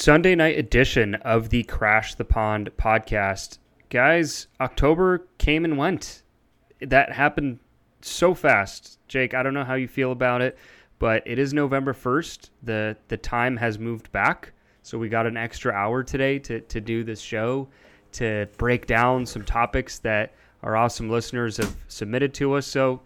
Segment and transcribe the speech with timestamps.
[0.00, 3.58] Sunday night edition of the Crash the Pond podcast.
[3.90, 6.22] Guys, October came and went.
[6.80, 7.58] That happened
[8.00, 8.98] so fast.
[9.08, 10.56] Jake, I don't know how you feel about it,
[10.98, 12.48] but it is November 1st.
[12.62, 14.54] The the time has moved back.
[14.82, 17.68] So we got an extra hour today to, to do this show,
[18.12, 20.32] to break down some topics that
[20.62, 22.66] our awesome listeners have submitted to us.
[22.66, 23.02] So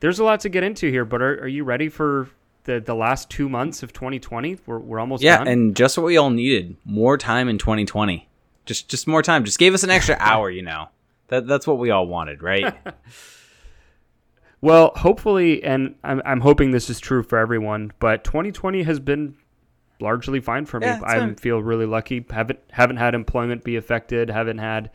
[0.00, 2.30] there's a lot to get into here, but are, are you ready for
[2.64, 4.58] the, the last two months of 2020?
[4.66, 5.48] We're, we're almost Yeah, done.
[5.48, 6.76] and just what we all needed.
[6.84, 8.28] More time in 2020.
[8.64, 9.44] Just just more time.
[9.44, 10.88] Just gave us an extra hour, you know.
[11.28, 12.74] That that's what we all wanted, right?
[14.60, 19.34] Well, hopefully, and I'm, I'm hoping this is true for everyone, but 2020 has been
[20.00, 20.86] largely fine for me.
[20.86, 21.34] Yeah, I fine.
[21.34, 22.24] feel really lucky.
[22.30, 24.30] Haven't haven't had employment be affected.
[24.30, 24.90] Haven't had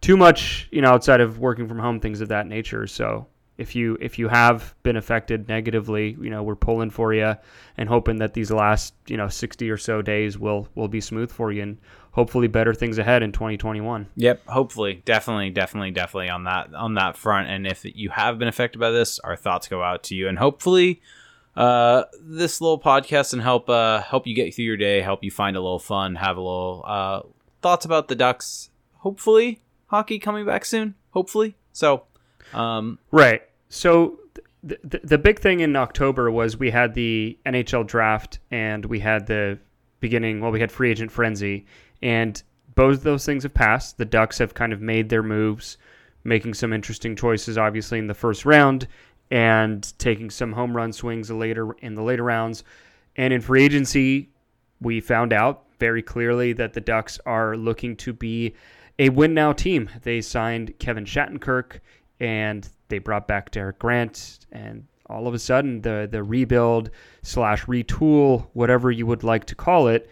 [0.00, 2.88] too much, you know, outside of working from home, things of that nature.
[2.88, 7.36] So if you if you have been affected negatively, you know, we're pulling for you
[7.76, 11.30] and hoping that these last you know 60 or so days will will be smooth
[11.30, 11.78] for you and
[12.12, 14.08] hopefully better things ahead in 2021.
[14.16, 17.48] Yep, hopefully, definitely, definitely, definitely on that on that front.
[17.48, 20.38] And if you have been affected by this, our thoughts go out to you, and
[20.38, 21.00] hopefully,
[21.56, 25.30] uh, this little podcast can help uh help you get through your day, help you
[25.30, 27.20] find a little fun, have a little uh
[27.62, 28.70] thoughts about the Ducks.
[28.98, 30.94] Hopefully, hockey coming back soon.
[31.10, 32.04] Hopefully, so
[32.54, 33.42] um, Right.
[33.68, 34.18] So
[34.62, 39.00] the, the, the big thing in October was we had the NHL draft and we
[39.00, 39.58] had the
[40.00, 41.66] beginning, well, we had free agent frenzy.
[42.02, 42.42] And
[42.74, 43.98] both those things have passed.
[43.98, 45.78] The Ducks have kind of made their moves,
[46.24, 48.88] making some interesting choices, obviously, in the first round
[49.30, 52.64] and taking some home run swings later in the later rounds.
[53.16, 54.30] And in free agency,
[54.80, 58.54] we found out very clearly that the Ducks are looking to be
[58.98, 59.90] a win now team.
[60.02, 61.80] They signed Kevin Shattenkirk
[62.20, 66.90] and they brought back Derek Grant and all of a sudden the the rebuild
[67.22, 70.08] slash retool, whatever you would like to call it,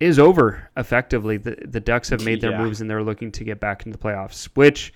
[0.00, 1.36] is over effectively.
[1.36, 2.62] The the Ducks have made their Yeah.
[2.62, 4.92] moves and they're looking to get back into the playoffs, which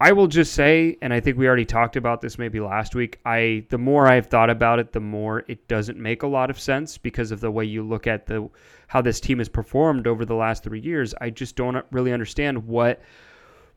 [0.00, 3.20] I will just say, and I think we already talked about this maybe last week.
[3.24, 6.58] I the more I've thought about it, the more it doesn't make a lot of
[6.58, 8.50] sense because of the way you look at the
[8.88, 11.14] how this team has performed over the last three years.
[11.20, 13.00] I just don't really understand what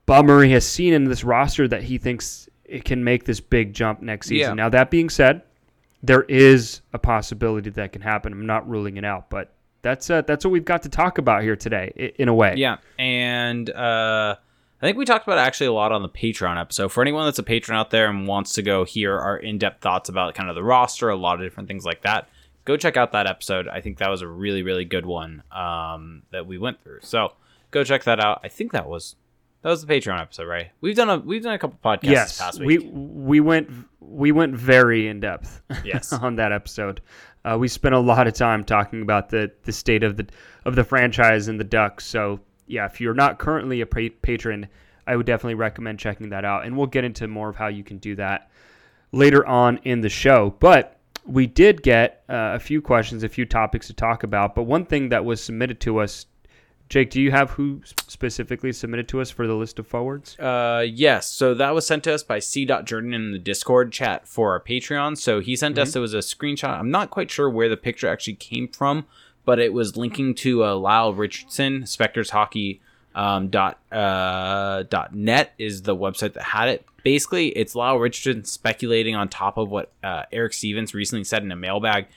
[0.07, 3.73] Bob Murray has seen in this roster that he thinks it can make this big
[3.73, 4.57] jump next season.
[4.57, 4.63] Yeah.
[4.63, 5.43] Now that being said,
[6.01, 8.33] there is a possibility that can happen.
[8.33, 11.43] I'm not ruling it out, but that's uh, that's what we've got to talk about
[11.43, 12.55] here today, in a way.
[12.57, 14.35] Yeah, and uh,
[14.81, 16.89] I think we talked about it actually a lot on the Patreon episode.
[16.89, 20.07] For anyone that's a patron out there and wants to go hear our in-depth thoughts
[20.07, 22.29] about kind of the roster, a lot of different things like that,
[22.63, 23.67] go check out that episode.
[23.67, 26.99] I think that was a really, really good one um, that we went through.
[27.01, 27.33] So
[27.71, 28.41] go check that out.
[28.43, 29.15] I think that was
[29.67, 30.69] that was the Patreon episode, right?
[30.79, 33.69] We've done a we've done a couple podcasts this yes, past we we went
[33.99, 35.61] we went very in depth.
[35.83, 36.13] Yes.
[36.13, 37.01] on that episode.
[37.43, 40.25] Uh, we spent a lot of time talking about the the state of the
[40.63, 42.05] of the franchise and the Ducks.
[42.05, 44.69] So yeah, if you're not currently a pa- patron,
[45.05, 46.65] I would definitely recommend checking that out.
[46.65, 48.49] And we'll get into more of how you can do that
[49.11, 50.55] later on in the show.
[50.61, 54.55] But we did get uh, a few questions, a few topics to talk about.
[54.55, 56.25] But one thing that was submitted to us,
[56.89, 60.39] Jake, do you have who specifically submitted to us for the list of forwards?
[60.39, 61.29] Uh, yes.
[61.29, 62.65] So that was sent to us by C.
[62.65, 65.17] Jordan in the Discord chat for our Patreon.
[65.17, 66.69] So he sent us it was a screenshot.
[66.69, 69.05] I'm not quite sure where the picture actually came from,
[69.43, 71.83] but it was linking to uh, Lyle Richardson.
[71.83, 72.79] Spector's Hockey
[73.15, 76.85] um, dot uh, dot net is the website that had it.
[77.03, 81.51] Basically, it's Lyle Richardson speculating on top of what uh, Eric Stevens recently said in
[81.51, 82.07] a mailbag.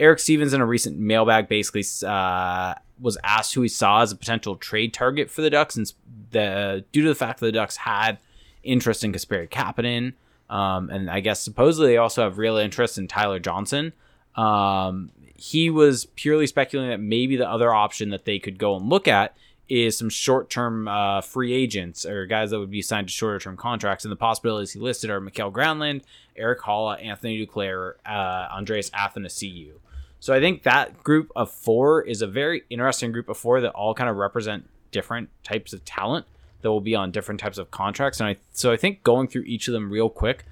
[0.00, 4.16] Eric Stevens in a recent mailbag basically uh, was asked who he saw as a
[4.16, 5.92] potential trade target for the Ducks, and
[6.30, 8.18] the due to the fact that the Ducks had
[8.62, 10.14] interest in Kasperi Kapanen,
[10.48, 13.92] um, and I guess supposedly they also have real interest in Tyler Johnson.
[14.36, 18.88] Um, he was purely speculating that maybe the other option that they could go and
[18.88, 19.36] look at
[19.68, 24.04] is some short-term uh, free agents or guys that would be signed to shorter-term contracts.
[24.04, 26.02] And the possibilities he listed are Mikael Granlund,
[26.36, 29.74] Erik Haula, Anthony Duclair, uh, Andreas Athanasiou.
[30.20, 33.70] So I think that group of four is a very interesting group of four that
[33.70, 36.26] all kind of represent different types of talent
[36.60, 38.20] that will be on different types of contracts.
[38.20, 40.44] And I so I think going through each of them real quick,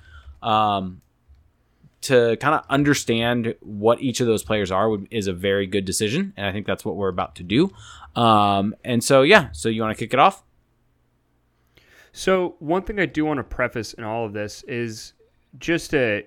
[0.42, 1.02] um,
[2.00, 5.84] to kind of understand what each of those players are would, is a very good
[5.84, 7.70] decision, and I think that's what we're about to do.
[8.16, 10.42] Um, and so yeah, so you want to kick it off?
[12.12, 15.12] So one thing I do want to preface in all of this is
[15.58, 16.24] just a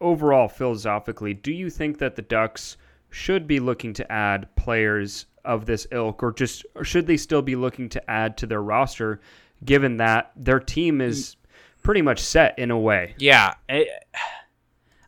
[0.00, 2.76] overall philosophically, do you think that the Ducks
[3.10, 7.42] should be looking to add players of this ilk, or just or should they still
[7.42, 9.20] be looking to add to their roster,
[9.64, 11.36] given that their team is
[11.82, 13.14] pretty much set in a way?
[13.18, 13.86] Yeah, I,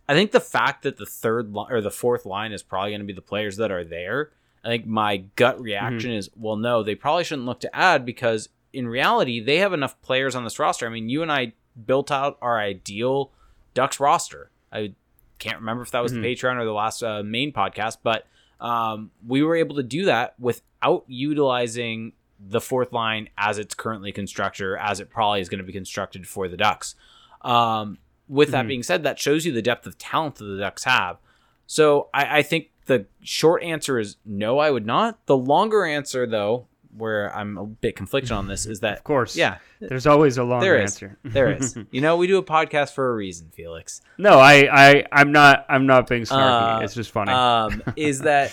[0.09, 3.07] I think the fact that the third or the fourth line is probably going to
[3.07, 4.31] be the players that are there,
[4.65, 6.19] I think my gut reaction mm-hmm.
[6.19, 10.01] is, well, no, they probably shouldn't look to add because in reality, they have enough
[10.01, 10.87] players on this roster.
[10.87, 11.53] I mean, you and I
[11.87, 13.33] built out our ideal
[13.75, 14.51] Ducks roster.
[14.73, 14.93] I
[15.39, 16.23] can't remember if that was Mhm.
[16.23, 18.27] the Patreon or the last uh, main podcast, but
[18.61, 24.13] um, we were able to do that without utilizing the fourth line as it's currently
[24.13, 26.95] constructed, as it probably is going to be constructed for the Ducks.
[27.43, 28.69] Um, with that Mhm.
[28.69, 31.19] being said, that shows you the depth of talent that the Ducks have.
[31.67, 35.25] So I, I think the short answer is no, I would not.
[35.27, 39.37] The longer answer, though, where I'm a bit conflicted on this, is that Of course.
[39.37, 40.93] yeah, There's always a long there is.
[40.93, 41.19] answer.
[41.25, 41.77] there is.
[41.91, 44.01] You know, we do a podcast for a reason, Felix.
[44.19, 45.65] no, I, I, I'm not.
[45.69, 46.81] I'm not being snarky.
[46.81, 47.33] Uh, it's just funny.
[47.33, 48.53] Um, is that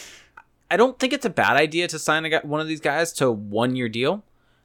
[0.70, 3.14] I don't think it's a bad idea to sign a guy, one of these guys
[3.14, 4.24] to a one year deal.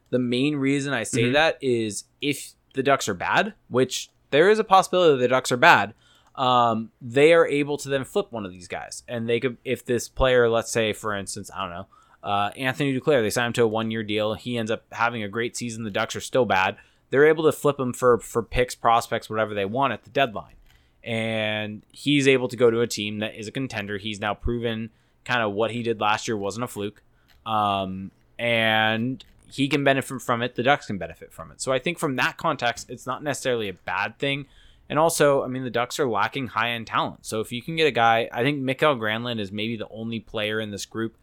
[0.09, 1.33] The main reason I say Mhm.
[1.33, 5.57] that is if the Ducks are bad, which there is a possibility the Ducks are
[5.57, 5.93] bad,
[6.35, 9.85] um, they are able to then flip one of these guys, and they could if
[9.85, 11.87] this player, let's say for instance, I don't know.
[12.23, 14.33] Uh, Anthony Duclair, they sign him to a one-year deal.
[14.33, 15.83] He ends up having a great season.
[15.83, 16.77] The Ducks are still bad.
[17.09, 20.55] They're able to flip him for for picks, prospects, whatever they want at the deadline
[21.03, 23.97] and he's able to go to a team that is a contender.
[23.97, 24.89] He's now proven
[25.25, 27.01] kind of what he did last year wasn't a fluke,
[27.45, 30.55] um, and he can benefit from it.
[30.55, 31.61] The Ducks can benefit from it.
[31.61, 34.45] So I think from that context, it's not necessarily a bad thing.
[34.89, 37.25] And also, I mean, the Ducks are lacking high end talent.
[37.25, 40.19] So if you can get a guy, I think Mikael Granlund is maybe the only
[40.19, 41.15] player in this group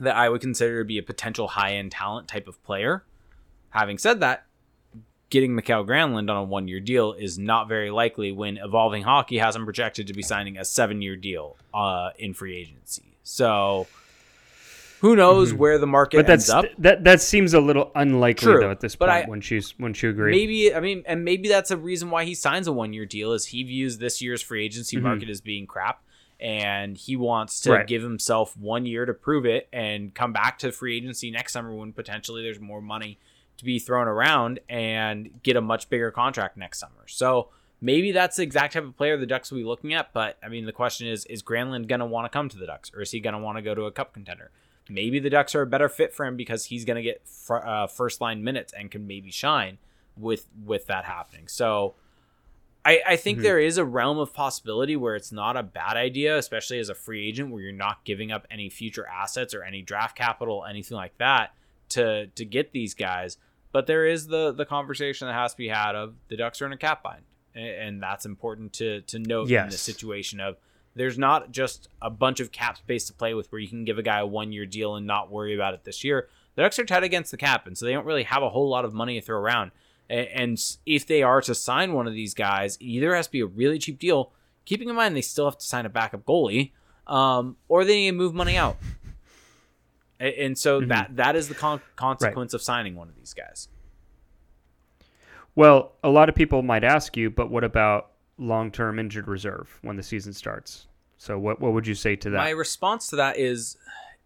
[0.00, 3.04] that I would consider to be a potential high end talent type of player.
[3.70, 4.44] Having said that,
[5.30, 9.38] getting Mikael Granlund on a one year deal is not very likely when Evolving Hockey
[9.38, 13.16] has him projected to be signing a seven year deal uh, in free agency.
[13.22, 13.86] So
[15.00, 15.56] who knows Mhm.
[15.58, 16.64] where the market but ends up?
[16.78, 17.04] that.
[17.04, 19.26] That seems a little unlikely True, though at this but point.
[19.26, 20.30] I- when she's when she agree.
[20.30, 23.32] Maybe I mean, and maybe that's a reason why he signs a one year deal
[23.32, 25.02] is he views this year's free agency Mhm.
[25.02, 26.02] market as being crap,
[26.40, 27.86] and he wants to Right.
[27.86, 31.74] give himself one year to prove it and come back to free agency next summer
[31.74, 33.18] when potentially there's more money
[33.58, 37.06] to be thrown around and get a much bigger contract next summer.
[37.06, 37.48] So
[37.80, 40.12] maybe that's the exact type of player the Ducks will be looking at.
[40.12, 42.92] But I mean, the question is: Is Granlund gonna want to come to the Ducks,
[42.94, 44.50] or is he gonna want to go to a Cup contender?
[44.90, 47.86] Maybe the Ducks are a better fit for him because he's gonna get fr- uh,
[47.86, 49.78] first line minutes and can maybe shine
[50.18, 51.48] with with that happening.
[51.48, 51.94] So
[52.86, 53.42] I, I think Mhm.
[53.42, 56.94] there is a realm of possibility where it's not a bad idea, especially as a
[56.94, 60.96] free agent where you're not giving up any future assets or any draft capital, anything
[60.96, 61.52] like that
[61.90, 63.38] to to get these guys.
[63.72, 66.66] But there is the the conversation that has to be had of the Ducks are
[66.66, 67.24] in a cap bind.
[67.54, 69.72] And that's important to to note in Yes.
[69.72, 70.56] this situation of
[70.94, 73.98] there's not just a bunch of cap space to play with where you can give
[73.98, 76.28] a guy a one year deal and not worry about it this year.
[76.54, 78.68] The Ducks are tight against the cap, and so they don't really have a whole
[78.68, 79.72] lot of money to throw around.
[80.08, 83.40] And if they are to sign one of these guys, it either has to be
[83.40, 84.32] a really cheap deal,
[84.64, 86.72] keeping in mind they still have to sign a backup goalie,
[87.06, 88.76] um, or they need to move money out.
[90.18, 90.88] And so Mhm.
[90.88, 93.68] that that is the con- consequence of signing one of these guys.
[95.54, 99.96] well, a lot of people might ask you, but what about long-term injured reserve when
[99.96, 100.86] the season starts?
[101.18, 102.36] So what what would you say to that?
[102.36, 103.76] My response to that is,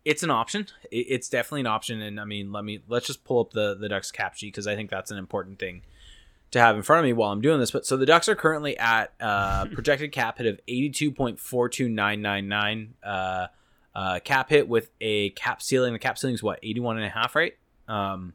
[0.04, 0.66] it's an option.
[0.90, 3.88] It's definitely an option, and I mean, let me let's just pull up the the
[3.88, 5.82] Ducks cap sheet because I think that's an important thing
[6.52, 7.70] to have in front of me while I'm doing this.
[7.70, 11.38] But so the Ducks are currently at uh, projected cap hit of eighty two point
[11.38, 13.46] four two nine nine nine uh,
[13.94, 15.92] uh, cap hit with a cap ceiling.
[15.92, 17.54] The cap ceiling is what eighty one and a half, right?
[17.88, 18.32] Um,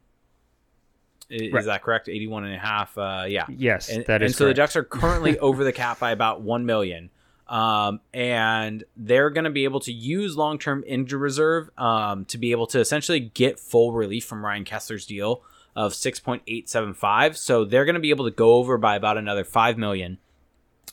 [1.28, 1.64] is, Right.
[1.64, 2.08] that correct?
[2.08, 2.96] Eighty one and a half.
[2.96, 3.46] Uh, yeah.
[3.48, 4.54] yes, And, that is and so the.
[4.54, 7.10] Ducks are currently over the cap by about one million,
[7.48, 12.50] um, and they're going to be able to use long-term injury reserve um, to be
[12.50, 15.42] able to essentially get full relief from Ryan Kesler's deal
[15.74, 17.36] of six point eight seven five.
[17.36, 20.18] So they're going to be able to go over by about another five million.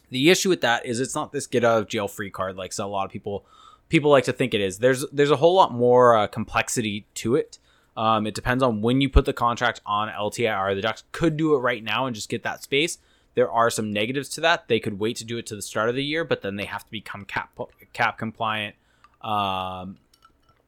[0.10, 2.74] The issue with that is it's not this get out of jail free card like
[2.78, 3.46] a lot of people
[3.90, 4.80] people like to think it is.
[4.80, 7.60] There's there's a whole lot more uh, complexity to it.
[7.96, 10.76] Um, it depends on when you put the contract on LTIR.
[10.76, 12.98] The Ducks could do it right now and just get that space.
[13.36, 14.68] There are some negatives to that.
[14.68, 16.66] They could wait to do it to the start of the year, but then they
[16.66, 17.58] have to become cap
[17.94, 18.76] cap compliant
[19.22, 19.98] um,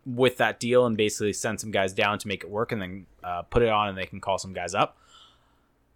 [0.06, 3.06] with that deal and basically send some guys down to make it work, and then
[3.24, 4.98] uh, put it on, and they can call some guys up.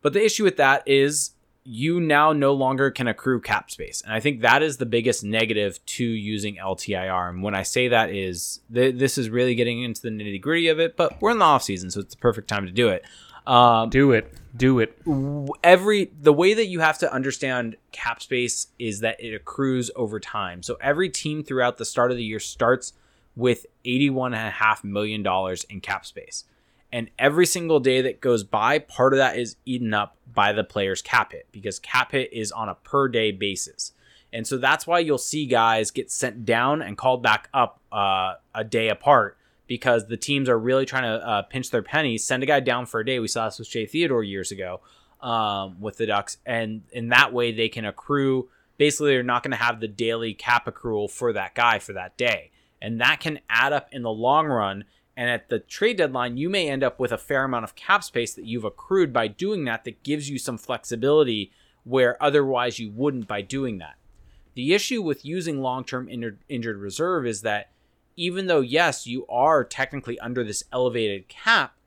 [0.01, 1.31] But the issue with that is
[1.63, 4.01] you now no longer can accrue cap space.
[4.01, 7.29] And I think that is the biggest negative to using LTIR.
[7.29, 10.67] And when I say that is th- this is really getting into the nitty gritty
[10.69, 12.89] of it, but we're in the off season, so it's the perfect time to do
[12.89, 13.03] it.
[13.47, 14.95] Um, do it, do it.
[15.63, 20.19] every the way that you have to understand cap space is that it accrues over
[20.19, 20.63] time.
[20.63, 22.93] So every team throughout the start of the year starts
[23.35, 26.45] with eighty-one and a half million dollars in cap space.
[26.91, 30.63] And every single day that goes by, part of that is eaten up by the
[30.63, 33.93] player's cap hit because cap hit is on a per day basis.
[34.31, 38.35] And so that's why you'll see guys get sent down and called back up uh,
[38.53, 39.37] a day apart
[39.69, 42.87] because the teams are really trying to uh, pinch their pennies, send a guy down
[42.87, 43.19] for a day.
[43.19, 44.81] We saw this with Shea Theodore years ago
[45.21, 48.49] um, with the Ducks, and in that way they can accrue.
[48.77, 52.17] Basically, they're not going to have the daily cap accrual for that guy for that
[52.17, 52.49] day,
[52.81, 54.85] and that can add up in the long run.
[55.15, 58.03] And at the trade deadline, you may end up with a fair amount of cap
[58.03, 59.83] space that you've accrued by doing that.
[59.83, 61.51] That gives you some flexibility
[61.83, 63.97] where otherwise you wouldn't by doing that.
[64.55, 67.69] The issue with using long-term injured reserve is that
[68.19, 71.77] even though yes, you are technically under this elevated cap,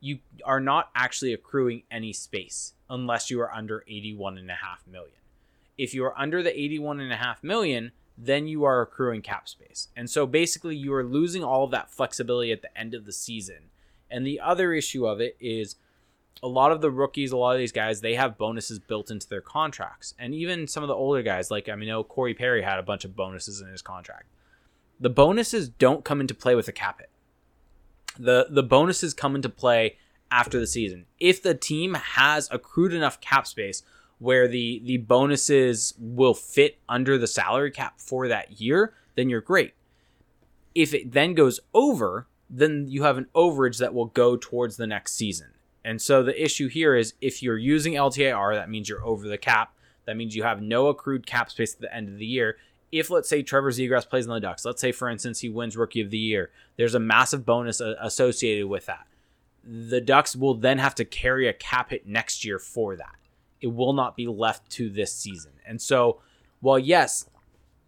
[0.00, 4.86] you are not actually accruing any space unless you are under 81 and a half
[4.86, 5.12] million.
[5.76, 9.46] If you are under the 81 and a half million, then you are accruing cap
[9.50, 9.88] space.
[9.94, 13.12] And so basically you are losing all of that flexibility at the end of the
[13.12, 13.68] season.
[14.10, 15.76] And the other issue of it is
[16.42, 19.28] a lot of the rookies, a lot of these guys, they have bonuses built into
[19.28, 20.14] their contracts.
[20.18, 22.82] And even some of the older guys, like I mean, know Corey Perry had a
[22.82, 24.24] bunch of bonuses in his contract.
[25.00, 27.10] The bonuses don't come into play with a cap hit
[28.18, 29.96] the the bonuses come into play
[30.30, 31.06] after the season.
[31.20, 33.82] If the team has accrued enough cap space
[34.18, 39.40] where the the bonuses will fit under the salary cap for that year, then you're
[39.40, 39.74] great.
[40.74, 44.86] If it then goes over, then you have an overage that will go towards the
[44.86, 45.48] next season.
[45.84, 49.38] And so the issue here is if you're using LTIR, that means you're over the
[49.38, 49.74] cap.
[50.06, 52.56] That means you have no accrued cap space at the end of the year
[52.92, 55.76] if let's say Trevor Zegras plays in the Ducks, let's say for instance he wins
[55.76, 59.06] Rookie of the Year, there's a massive bonus associated with that.
[59.64, 63.16] The Ducks will then have to carry a cap hit next year for that.
[63.60, 65.52] It will not be left to this season.
[65.66, 66.20] And so,
[66.60, 67.26] while yes,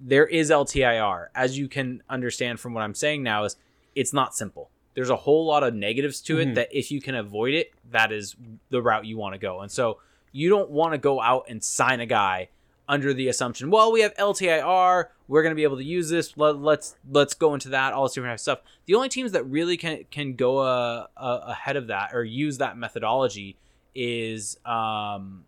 [0.01, 3.57] there is LTIR, as you can understand from what I'm saying now, is
[3.95, 4.71] it's not simple.
[4.95, 6.55] There's a whole lot of negatives to it mm-hmm.
[6.55, 8.37] that if you can avoid it, that is
[8.71, 9.61] the route you want to go.
[9.61, 9.99] And so
[10.31, 12.49] you don't want to go out and sign a guy
[12.89, 16.37] under the assumption, well, we have LTIR, we're going to be able to use this.
[16.37, 18.61] Let, us let's, let's go into that, all this different stuff.
[18.87, 22.59] The only teams that really can can go uh, uh, ahead of that or use
[22.59, 23.57] that methodology
[23.95, 25.45] is um,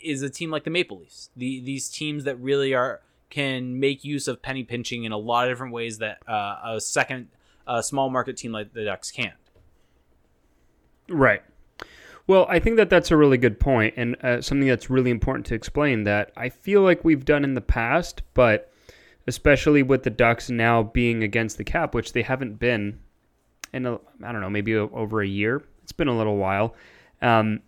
[0.00, 1.30] is a team like the Maple Leafs.
[1.36, 3.00] The these teams that really are
[3.30, 6.80] can make use of penny pinching in a lot of different ways that uh, a
[6.80, 7.28] second
[7.66, 9.34] a small market team like the Ducks can't.
[11.08, 11.42] Right.
[12.30, 15.46] Well, I think that that's a really good point and uh, something that's really important
[15.46, 18.72] to explain that I feel like we've done in the past, but
[19.26, 23.00] especially with the Ducks now being against the cap, which they haven't been
[23.72, 25.64] in I don't know, maybe over a year.
[25.82, 26.76] It's been a little while.
[27.20, 27.62] Um,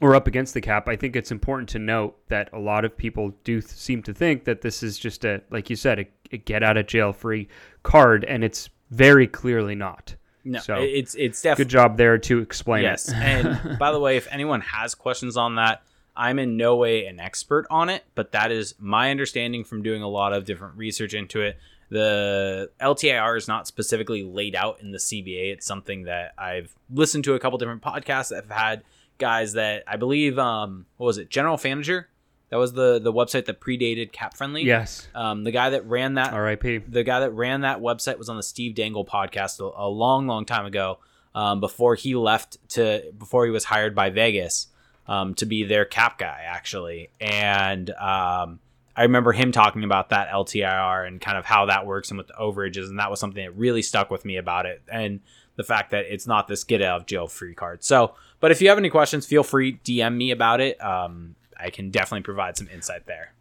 [0.00, 2.96] or up against the cap, I think it's important to note that a lot of
[2.96, 6.06] people do th- seem to think that this is just a, like you said, a,
[6.30, 7.48] a get out of jail free
[7.82, 10.14] card, and it's very clearly not.
[10.46, 13.08] No, so it's it's definitely good job there to explain yes.
[13.08, 13.16] it.
[13.16, 15.82] Yes, and by the way, if anyone has questions on that,
[16.16, 20.02] I'm in no way an expert on it, but that is my understanding from doing
[20.02, 21.58] a lot of different research into it.
[21.88, 25.52] The LTIR is not specifically laid out in the CBA.
[25.52, 28.82] It's something that I've listened to a couple different podcasts that have had
[29.18, 32.08] guys that I believe, um, what was it, General Manager
[32.50, 34.62] that was the the website that predated Cap Friendly.
[34.62, 35.08] Yes.
[35.14, 36.78] Um, the guy that ran that R.I.P.
[36.88, 40.26] The guy that ran that website was on the Steve Dangle podcast a, a long,
[40.26, 40.98] long time ago.
[41.34, 44.68] Um, before he left to before he was hired by Vegas
[45.06, 48.60] um, to be their cap guy actually, and um,
[48.96, 52.28] I remember him talking about that LTIR and kind of how that works and with
[52.28, 55.20] the overages, and that was something that really stuck with me about it, and
[55.56, 57.84] the fact that it's not this get out of jail free card.
[57.84, 60.82] So, but if you have any questions, feel free DM me about it.
[60.82, 63.32] Um, I can definitely provide some insight there.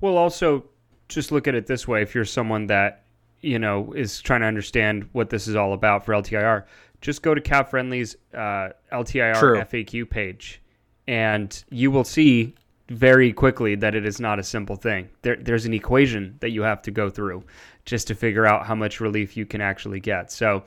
[0.00, 0.64] Well, also
[1.08, 3.04] just look at it this way: if you're someone that
[3.40, 6.64] you know is trying to understand what this is all about for LTIR,
[7.00, 9.58] just go to Cap Friendly's uh, LTIR True.
[9.60, 10.62] FAQ page,
[11.06, 12.54] and you will see
[12.88, 15.08] very quickly that it is not a simple thing.
[15.22, 17.44] There, there's an equation that you have to go through
[17.84, 20.30] just to figure out how much relief you can actually get.
[20.30, 20.62] So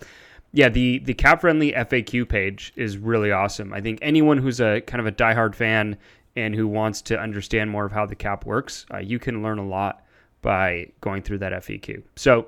[0.56, 3.74] yeah, the the cap friendly FAQ page is really awesome.
[3.74, 5.98] I think anyone who's a kind of a diehard fan
[6.38, 9.58] and who wants to understand more of how the cap works, uh, you can learn
[9.58, 10.06] a lot
[10.42, 12.04] by going through that FAQ.
[12.16, 12.48] So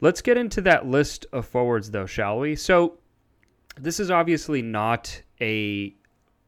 [0.00, 2.56] let's get into that list of forwards, though, shall we?
[2.56, 2.94] So
[3.78, 5.94] this is obviously not a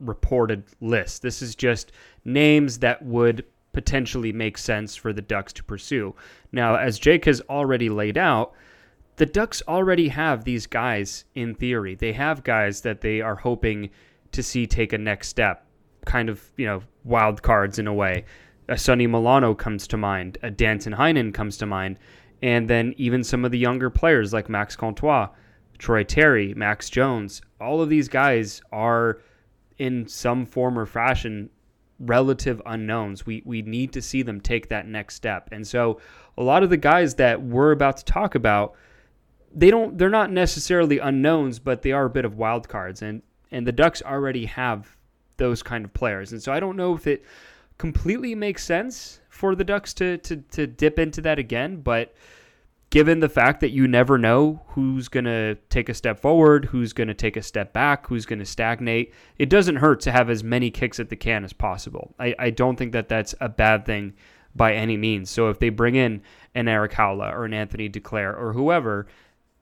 [0.00, 1.20] reported list.
[1.20, 1.92] This is just
[2.24, 6.14] names that would potentially make sense for the Ducks to pursue.
[6.50, 8.54] Now, as Jake has already laid out
[9.16, 11.94] the Ducks already have these guys in theory.
[11.94, 13.90] They have guys that they are hoping
[14.32, 15.66] to see take a next step,
[16.06, 18.24] kind of, you know, wild cards in a way.
[18.68, 21.98] A Sonny Milano comes to mind, a Danton Heinen comes to mind,
[22.42, 25.28] and then even some of the younger players like Max Comtois,
[25.78, 27.42] Troy Terry, Max Jones.
[27.60, 29.20] All of these guys are
[29.78, 31.50] in some form or fashion
[31.98, 33.26] relative unknowns.
[33.26, 35.48] We we need to see them take that next step.
[35.52, 36.00] And so
[36.38, 38.74] a lot of the guys that we're about to talk about,
[39.54, 43.02] they don't they're not necessarily unknowns, but they are a bit of wild cards.
[43.02, 44.96] And and the Ducks already have
[45.36, 46.32] those kind of players.
[46.32, 47.24] And so I don't know if it
[47.78, 52.14] completely makes sense for the Ducks to to to dip into that again, but
[52.92, 56.92] given the fact that you never know who's going to take a step forward, who's
[56.92, 60.28] going to take a step back, who's going to stagnate, it doesn't hurt to have
[60.28, 62.14] as many kicks at the can as possible.
[62.18, 64.12] I, I don't think that that's a bad thing
[64.54, 65.30] by any means.
[65.30, 66.20] So if they bring in
[66.54, 69.06] an Erik Haula or an Anthony Duclair or whoever,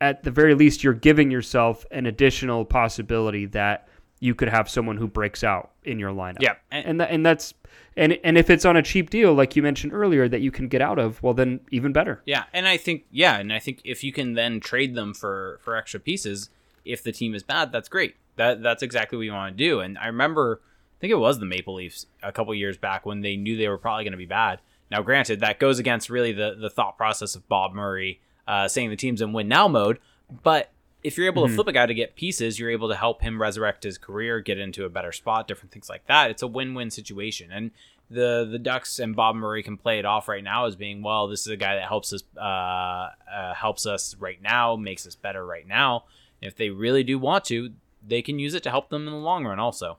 [0.00, 3.88] at the very least, you're giving yourself an additional possibility that
[4.20, 6.40] you could have someone who breaks out in your lineup.
[6.40, 7.54] Yeah, and and, that, and that's
[7.96, 10.68] and and if it's on a cheap deal, like you mentioned earlier, that you can
[10.68, 12.22] get out of, well, then even better.
[12.26, 15.58] Yeah, and I think yeah, and I think if you can then trade them for
[15.62, 16.50] for extra pieces,
[16.84, 18.16] if the team is bad, that's great.
[18.36, 19.80] That that's exactly what you want to do.
[19.80, 23.22] And I remember, I think it was the Maple Leafs a couple years back when
[23.22, 24.60] they knew they were probably going to be bad.
[24.90, 28.90] Now, granted, that goes against really the the thought process of Bob Murray uh, saying
[28.90, 30.00] the team's in win now mode,
[30.42, 30.72] but
[31.04, 31.52] if you're able mm-hmm.
[31.52, 34.40] to flip a guy to get pieces, you're able to help him resurrect his career,
[34.40, 36.30] get into a better spot, different things like that.
[36.30, 37.70] It's a win-win situation, and
[38.10, 41.28] the the Ducks and Bob Murray can play it off right now as being well.
[41.28, 45.14] This is a guy that helps us uh, uh, helps us right now, makes us
[45.14, 46.04] better right now.
[46.42, 47.70] if they really do want to,
[48.06, 49.98] they can use it to help them in the long run, also.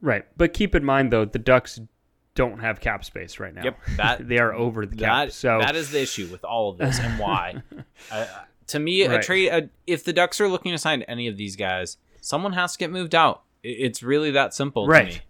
[0.00, 1.80] Right, but keep in mind though, the Ducks
[2.40, 3.64] don't have cap space right now.
[3.64, 5.26] Yep, that they are over the cap.
[5.28, 7.62] That, so that is the issue with all of this and why.
[8.10, 8.26] uh,
[8.68, 9.20] to me, right.
[9.20, 9.48] a trade.
[9.48, 12.78] A, if the Ducks are looking to sign any of these guys, someone has to
[12.78, 13.42] get moved out.
[13.62, 14.86] It's really that simple.
[14.86, 15.20] Right.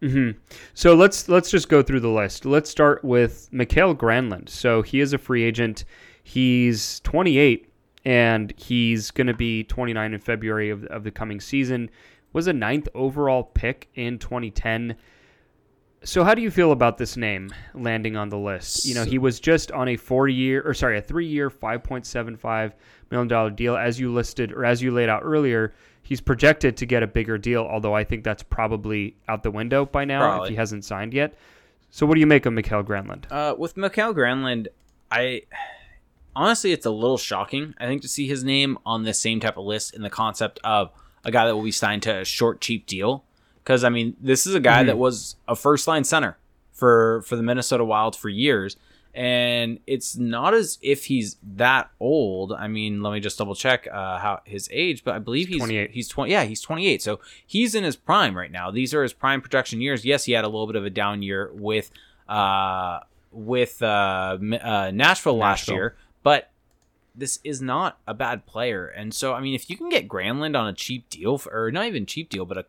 [0.00, 0.38] Mm-hmm.
[0.72, 2.46] So let's let's just go through the list.
[2.46, 4.48] Let's start with Mikael Granlund.
[4.48, 5.84] So he is a free agent.
[6.22, 7.70] He's 28
[8.06, 11.90] and he's going to be 29 in February of, of the coming season.
[12.32, 14.96] Was a ninth overall pick in 2010.
[16.06, 18.86] So how do you feel about this name landing on the list?
[18.86, 22.72] You know, he was just on a four-year or sorry, a three-year, 5.75
[23.10, 25.74] million dollar deal as you listed or as you laid out earlier.
[26.04, 29.84] He's projected to get a bigger deal, although I think that's probably out the window
[29.84, 30.46] by now probably.
[30.46, 31.34] if he hasn't signed yet.
[31.90, 33.24] So what do you make of Mikael Granlund?
[33.28, 34.68] Uh, with Mikael Granlund,
[35.10, 35.42] I
[36.36, 37.74] honestly it's a little shocking.
[37.78, 40.60] I think to see his name on the same type of list in the concept
[40.62, 40.92] of
[41.24, 43.24] a guy that will be signed to a short, cheap deal
[43.66, 44.86] because I mean this is a guy mm-hmm.
[44.86, 46.38] that was a first line center
[46.72, 48.76] for for the Minnesota Wild for years,
[49.12, 52.52] and it's not as if he's that old.
[52.52, 55.56] I mean, let me just double check uh, how his age, but I believe he's,
[55.56, 55.90] he's 28.
[55.90, 56.30] He's 20.
[56.30, 57.02] Yeah, he's 28.
[57.02, 58.70] So he's in his prime right now.
[58.70, 60.04] These are his prime projection years.
[60.04, 61.90] Yes, he had a little bit of a down year with
[62.28, 63.00] uh
[63.32, 66.50] with uh, uh Nashville last year, but
[67.16, 68.86] this is not a bad player.
[68.86, 71.72] And so, I mean, if you can get Granlund on a cheap deal, for, or
[71.72, 72.66] not even cheap deal, but a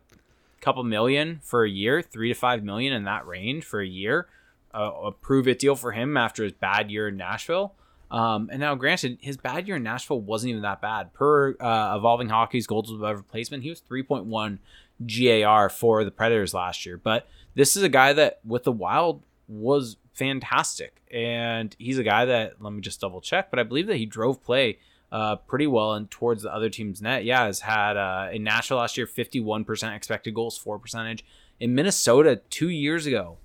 [0.60, 4.28] couple million for a year, three to five million in that range for a year.
[4.74, 7.74] Uh, a prove it deal for him after his bad year in Nashville.
[8.10, 11.12] Um, and now, granted, his bad year in Nashville wasn't even that bad.
[11.12, 14.58] Per uh, Evolving Hockey's goals above replacement, he was 3.1
[15.06, 16.96] GAR for the Predators last year.
[16.96, 21.02] But this is a guy that, with the Wild, was fantastic.
[21.12, 24.06] And he's a guy that, let me just double check, but I believe that he
[24.06, 24.78] drove play
[25.10, 27.24] uh, pretty well and towards the other team's net.
[27.24, 31.24] Yeah, has had uh, in Nashville last year 51% expected goals for percentage.
[31.60, 33.38] In Minnesota two years ago,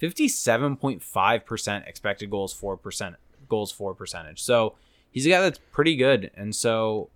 [0.00, 3.16] 57.5% expected goals for percent
[3.48, 4.42] goals for percentage.
[4.42, 4.74] So
[5.10, 7.10] he's a guy that's pretty good, and so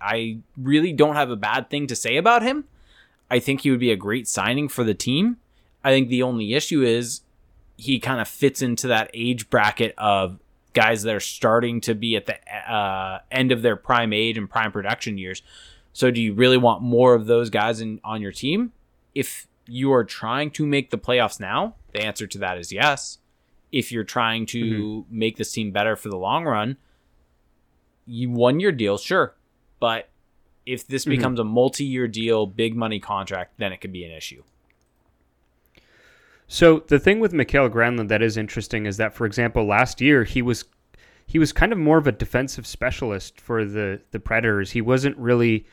[0.00, 2.64] I really don't have a bad thing to say about him.
[3.30, 5.38] I think he would be a great signing for the team.
[5.84, 7.22] I think the only issue is
[7.76, 10.38] he kind of fits into that age bracket of
[10.72, 14.48] guys that are starting to be at the uh, end of their prime age and
[14.48, 15.42] prime production years.
[15.92, 18.72] So, do you really want more of those guys in on your team?
[19.14, 23.18] If you are trying to make the playoffs now, the answer to that is yes.
[23.70, 25.18] If you're trying to mm-hmm.
[25.18, 26.76] make this team better for the long run,
[28.06, 29.34] you won your deal, sure.
[29.80, 30.10] But
[30.66, 31.10] if this mm-hmm.
[31.10, 34.42] becomes a multi year deal, big money contract, then it could be an issue.
[36.52, 40.24] So the thing with Mikael Granlund that is interesting is that, for example, last year
[40.24, 40.66] he was
[41.24, 44.72] he was kind of more of a defensive specialist for the the Predators.
[44.72, 45.66] He wasn't really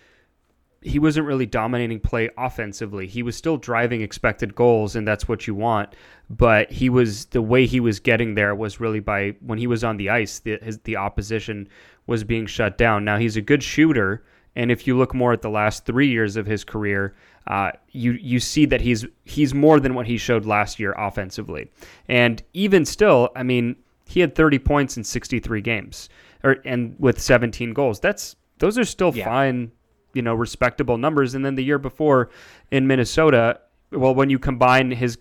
[0.82, 3.08] he wasn't really dominating play offensively.
[3.08, 5.96] He was still driving expected goals, and that's what you want.
[6.30, 9.84] But he was the way he was getting there was really by when he was
[9.84, 11.68] on the ice, the his, the opposition
[12.08, 13.04] was being shut down.
[13.04, 14.24] Now he's a good shooter,
[14.60, 17.16] and if you look more at the last three years of his career,
[17.48, 21.72] uh, you you see that he's he's more than what he showed last year offensively.
[22.10, 26.10] And even still, I mean, he had 30 points in 63 games,
[26.44, 28.02] or and with 17 goals.
[28.02, 29.24] That's those are still yeah.
[29.24, 29.72] fine,
[30.14, 31.36] you know, respectable numbers.
[31.36, 32.30] And then the year before
[32.70, 33.62] in Minnesota,
[33.94, 35.18] well, when you combine his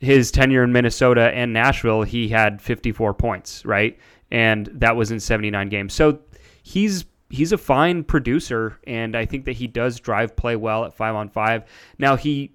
[0.00, 3.96] his tenure in Minnesota and Nashville, he had 54 points, right?
[4.32, 5.94] And that was in 79 games.
[5.94, 6.18] So
[6.64, 10.94] he's he's a fine producer, and I think that he does drive play well at
[10.94, 11.64] five on five.
[11.98, 12.52] Now he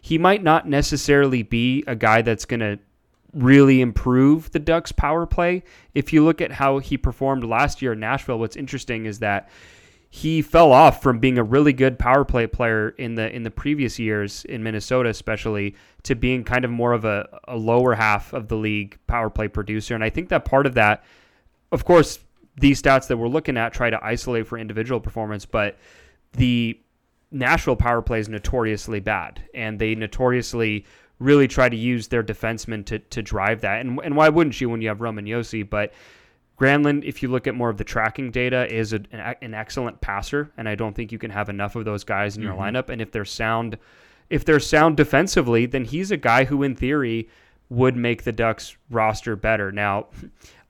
[0.00, 2.78] he might not necessarily be a guy that's going to
[3.34, 5.62] really improve the Ducks power play.
[5.94, 9.48] If you look at how he performed last year in Nashville, what's interesting is that
[10.12, 13.50] he fell off from being a really good power play player in the in the
[13.50, 18.32] previous years in Minnesota especially to being kind of more of a, a lower half
[18.32, 21.04] of the league power play producer and I think that part of that
[21.70, 22.18] of course
[22.56, 25.78] these stats that we're looking at try to isolate for individual performance but
[26.32, 26.78] the
[27.30, 30.84] Nashville power play is notoriously bad and they notoriously
[31.18, 34.68] really try to use their defensemen to, to drive that and, and why wouldn't you
[34.68, 35.68] when you have Roman Josi?
[35.68, 35.92] but
[36.60, 40.52] Granlund, if you look at more of the tracking data, is a, an, excellent passer,
[40.58, 42.76] and I don't think you can have enough of those guys in your mm-hmm.
[42.76, 42.90] lineup.
[42.90, 43.78] And if they're sound,
[44.28, 47.30] if they're sound defensively, then he's a guy who, in theory,
[47.70, 49.72] would make the Ducks roster better.
[49.72, 50.08] Now,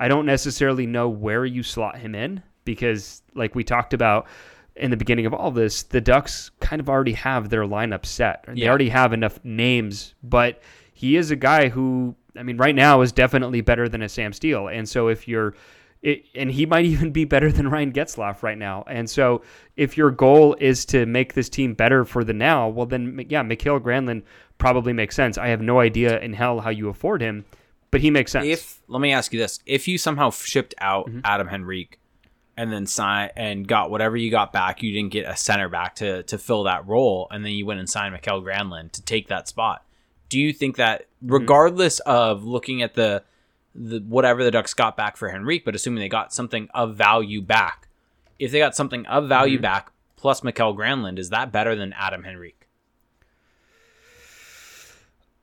[0.00, 4.26] I don't necessarily know where you slot him in because, like we talked about
[4.74, 8.44] in the beginning of all this, the Ducks kind of already have their lineup set.
[8.48, 10.62] They already have enough names, but
[10.94, 14.32] he is a guy who, I mean, right now is definitely better than a Sam
[14.32, 14.68] Steele.
[14.68, 15.54] And so if you're
[16.02, 18.84] it, and he might even be better than Ryan Getzlaf right now.
[18.86, 19.42] And so,
[19.76, 23.42] if your goal is to make this team better for the now, well, then yeah,
[23.42, 24.22] Mikael Granlund
[24.58, 25.38] probably makes sense.
[25.38, 27.44] I have no idea in hell how you afford him,
[27.90, 28.46] but he makes sense.
[28.46, 31.20] If let me ask you this: If you somehow shipped out mm-hmm.
[31.24, 31.98] Adam Henrique
[32.56, 35.96] and then sign and got whatever you got back, you didn't get a center back
[35.96, 39.28] to to fill that role, and then you went and signed Mikael Granlund to take
[39.28, 39.84] that spot.
[40.28, 41.32] Do you think that, mm-hmm.
[41.32, 42.10] regardless mm-hmm.
[42.10, 43.24] of looking at the
[43.74, 47.40] the whatever the Ducks got back for Henrique, but assuming they got something of value
[47.40, 47.88] back.
[48.38, 49.62] If they got something of value mm-hmm.
[49.62, 52.59] back plus Mikael Granlund, is that better than Adam Henrique?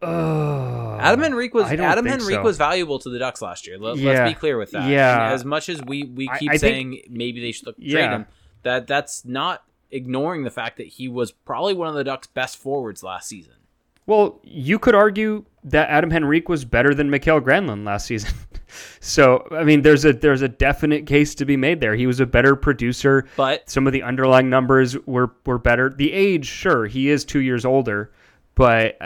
[0.02, 2.44] Uh, Adam Henrique was Adam Henrique so.
[2.44, 3.78] was valuable to the Ducks last year.
[3.80, 4.90] Let, us be clear with that.
[4.90, 5.26] Yeah.
[5.26, 7.76] And as much as we we keep I, I saying think, maybe they should trade
[7.78, 8.12] yeah.
[8.12, 8.26] him,
[8.64, 12.58] that that's not ignoring the fact that he was probably one of the Ducks' best
[12.58, 13.54] forwards last season.
[14.06, 18.32] Well, you could argue that Adam Henrique was better than Mikael Granlund last season.
[19.02, 21.96] so, I mean, there's a there's a definite case to be made there.
[21.96, 25.90] He was a better producer, but some of the underlying numbers were were better.
[25.90, 28.14] The age, sure, he is 2 years older,
[28.56, 28.98] but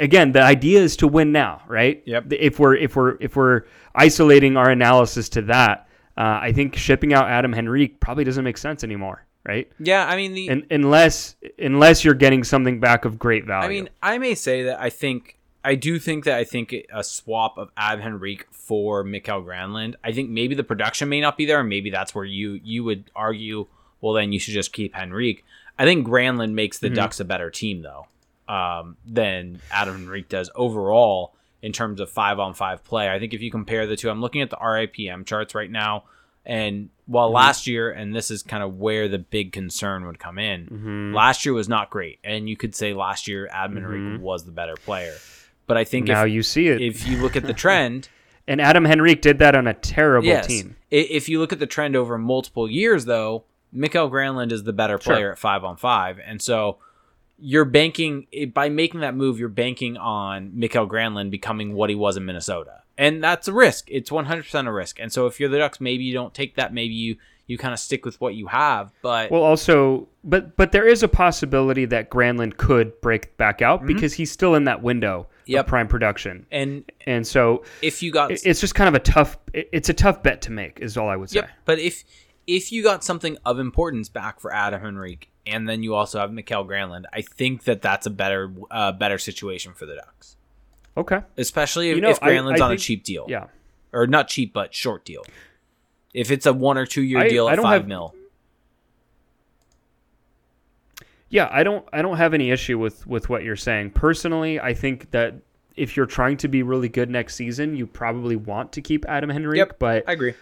[0.00, 2.02] again, the idea is to win now, right?
[2.06, 2.32] Yep.
[2.32, 3.62] If we're if we're if we're
[3.94, 8.58] isolating our analysis to that, uh, I think shipping out Adam Henrique probably doesn't make
[8.58, 9.70] sense anymore right?
[9.78, 13.66] Yeah, I mean, the, In, unless unless you're getting something back of great value.
[13.66, 17.04] I mean, I may say that I think I do think that I think a
[17.04, 19.94] swap of Adam Henrique for Mikael Granlund.
[20.02, 22.84] I think maybe the production may not be there, and maybe that's where you you
[22.84, 23.66] would argue.
[24.00, 25.44] Well, then you should just keep Henrique.
[25.78, 26.96] I think Granlund makes the mm-hmm.
[26.96, 28.06] Ducks a better team though
[28.48, 33.08] um, than Adam Henrique does overall in terms of five on five play.
[33.08, 36.04] I think if you compare the two, I'm looking at the RAPM charts right now.
[36.46, 37.36] And while mm-hmm.
[37.36, 41.14] last year, and this is kind of where the big concern would come in, mm-hmm.
[41.14, 44.22] last year was not great, and you could say last year Adam Henrique mm-hmm.
[44.22, 45.14] was the better player.
[45.66, 46.82] But I think now if, you see it.
[46.82, 48.08] If you look at the trend,
[48.46, 50.76] and Adam Henrique did that on a terrible yes, team.
[50.90, 54.98] If you look at the trend over multiple years, though, Mikael Granlund is the better
[54.98, 55.32] player sure.
[55.32, 56.76] at five on five, and so
[57.38, 59.38] you're banking by making that move.
[59.38, 63.88] You're banking on Mikael Granlund becoming what he was in Minnesota and that's a risk.
[63.90, 65.00] It's 100% a risk.
[65.00, 66.72] And so if you're the Ducks, maybe you don't take that.
[66.72, 67.16] Maybe you
[67.46, 68.90] you kind of stick with what you have.
[69.02, 73.80] But well, also, but but there is a possibility that Granlund could break back out
[73.80, 73.88] mm-hmm.
[73.88, 75.64] because he's still in that window yep.
[75.64, 76.46] of prime production.
[76.50, 79.36] And and so if you got, it's just kind of a tough.
[79.52, 81.40] It's a tough bet to make, is all I would say.
[81.40, 81.50] Yep.
[81.64, 82.04] But if
[82.46, 86.32] if you got something of importance back for Adam Henrique, and then you also have
[86.32, 90.36] Mikael Granlund, I think that that's a better uh, better situation for the Ducks.
[90.96, 91.20] Okay.
[91.36, 93.26] Especially if, you know, if Granlund's I, I on think, a cheap deal.
[93.28, 93.46] Yeah.
[93.92, 95.24] Or not cheap, but short deal.
[96.12, 98.14] If it's a one or two year I, deal at five have, mil.
[101.28, 103.90] Yeah, I don't I don't have any issue with with what you're saying.
[103.90, 105.34] Personally, I think that
[105.76, 109.30] if you're trying to be really good next season, you probably want to keep Adam
[109.30, 109.58] Henrique.
[109.58, 110.34] Yep, but I agree.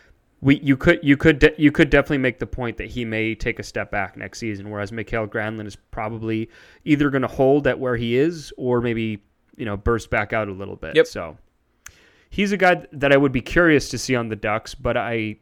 [0.43, 3.35] We you could you could de- you could definitely make the point that he may
[3.35, 6.51] take a step back next season, whereas Mikael Granlund is probably
[6.85, 9.23] either going to hold at where he is or maybe
[9.57, 10.97] you know burst back out a little bit.
[10.97, 11.07] Yep.
[11.07, 11.39] So
[12.29, 15.37] he's a guy that I would be curious to see on the Ducks, but I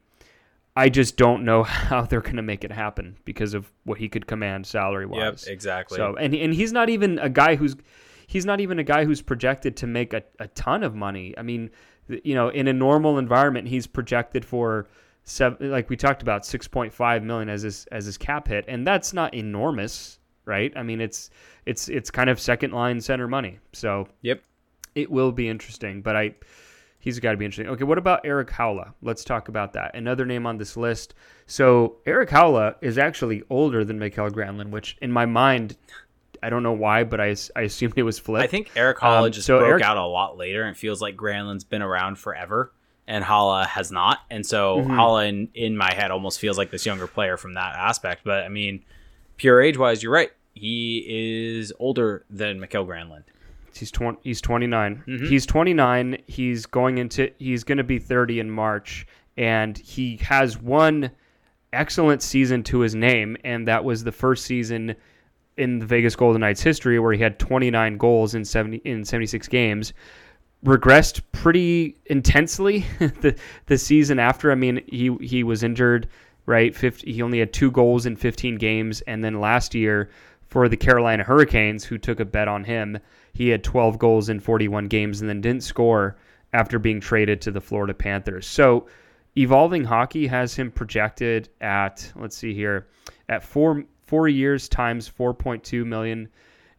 [0.77, 4.09] I just don't know how they're going to make it happen because of what he
[4.09, 5.47] could command salary wise.
[5.47, 5.97] Yep, exactly.
[5.97, 7.75] So and and he's not even a guy who's
[8.27, 11.35] he's not even a guy who's projected to make a, a ton of money.
[11.37, 11.71] I mean,
[12.25, 14.88] you know, in a normal environment, he's projected for
[15.25, 18.64] seven, like we talked about, six point five million as his as his cap hit,
[18.68, 20.18] and that's not enormous
[20.51, 20.73] right?
[20.77, 21.31] I mean, it's
[21.66, 23.59] it's it's kind of second line center money.
[23.73, 24.42] So Yep.
[24.94, 26.35] it will be interesting, but I
[26.99, 27.73] he's got to be interesting.
[27.73, 28.92] Okay, what about Erik Haula?
[29.01, 29.94] Let's talk about that.
[29.94, 31.14] Another name on this list.
[31.46, 35.77] So Erik Haula is actually older than Mikael Granlund, which in my mind,
[36.42, 38.44] I don't know why, but I, I assumed it was flipped.
[38.44, 41.00] I think Eric Haula Um, just so broke Eric- out a lot later, and feels
[41.03, 42.72] like Granlund's been around forever,
[43.07, 44.18] and Haula has not.
[44.31, 44.87] And so Mhm.
[44.88, 48.22] Haula, in, in my head, almost feels like this younger player from that aspect.
[48.24, 48.85] But I mean,
[49.37, 50.31] pure age wise, you're right.
[50.55, 51.05] He
[51.59, 53.24] is older than Mikael Granlund.
[53.72, 55.03] He's 20, he's 29.
[55.07, 55.29] Mhm.
[55.29, 56.18] He's 29.
[56.26, 61.11] He's going into he's going to be 30 in March and he has one
[61.72, 64.96] excellent season to his name and that was the first season
[65.61, 69.46] in the Vegas Golden Knights history where he had 29 goals in 70 in 76
[69.49, 69.92] games.
[70.64, 74.51] Regressed pretty intensely the the season after.
[74.51, 76.09] I mean, he he was injured,
[76.46, 76.75] right?
[76.75, 80.11] 50, he only had 2 goals in 15 games and then last year
[80.49, 82.99] for the Carolina Hurricanes, who took a bet on him.
[83.35, 86.16] He had 12 goals in 41 games and then didn't score
[86.53, 88.46] after being traded to the Florida Panthers.
[88.46, 88.87] So,
[89.37, 92.88] Evolving Hockey has him projected at let's see here
[93.29, 96.29] at four four years times 4.2 million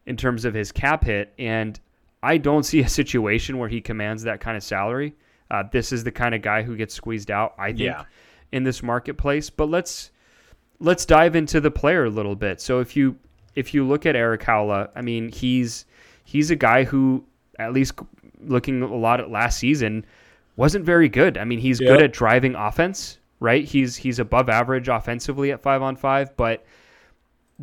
[0.06, 1.80] in terms of his cap hit, and
[2.22, 5.14] I don't see a situation where he commands that kind of salary.
[5.50, 8.04] Uh, this is the kind of guy who gets squeezed out, I think, Yeah.
[8.52, 9.50] in this marketplace.
[9.50, 10.10] But let's
[10.80, 12.60] let's dive into the player a little bit.
[12.60, 13.16] So if you
[13.54, 15.84] if you look at Erik Haula, I mean he's
[16.24, 17.24] he's a guy who
[17.58, 17.94] at least
[18.40, 20.04] looking a lot at last season
[20.56, 21.36] wasn't very good.
[21.38, 23.64] I mean he's good at driving offense, right?
[23.64, 26.64] He's he's above average offensively at five on five, but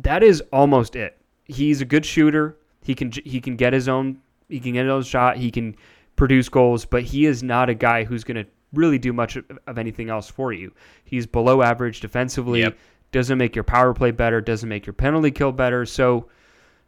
[0.02, 1.16] that is almost it.
[1.44, 2.56] He's a good shooter.
[2.82, 5.36] He can he can get his own he can get his own shot.
[5.36, 5.76] He can
[6.16, 9.78] produce goals, but he is not a guy who's going to really do much of,
[9.78, 10.72] anything else for you.
[11.04, 12.60] He's below average defensively.
[12.60, 12.76] Yep.
[13.12, 14.40] Doesn't make your power play better.
[14.40, 15.84] Doesn't make your penalty kill better.
[15.84, 16.28] So,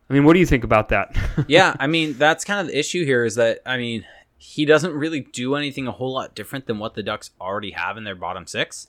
[0.09, 1.17] I mean, what do you think about that?
[1.49, 4.05] yeah, I mean that's kind of the issue here is that I mean
[4.39, 7.97] he doesn't really do anything a whole lot different than what the Ducks already have
[7.97, 8.89] in their bottom six.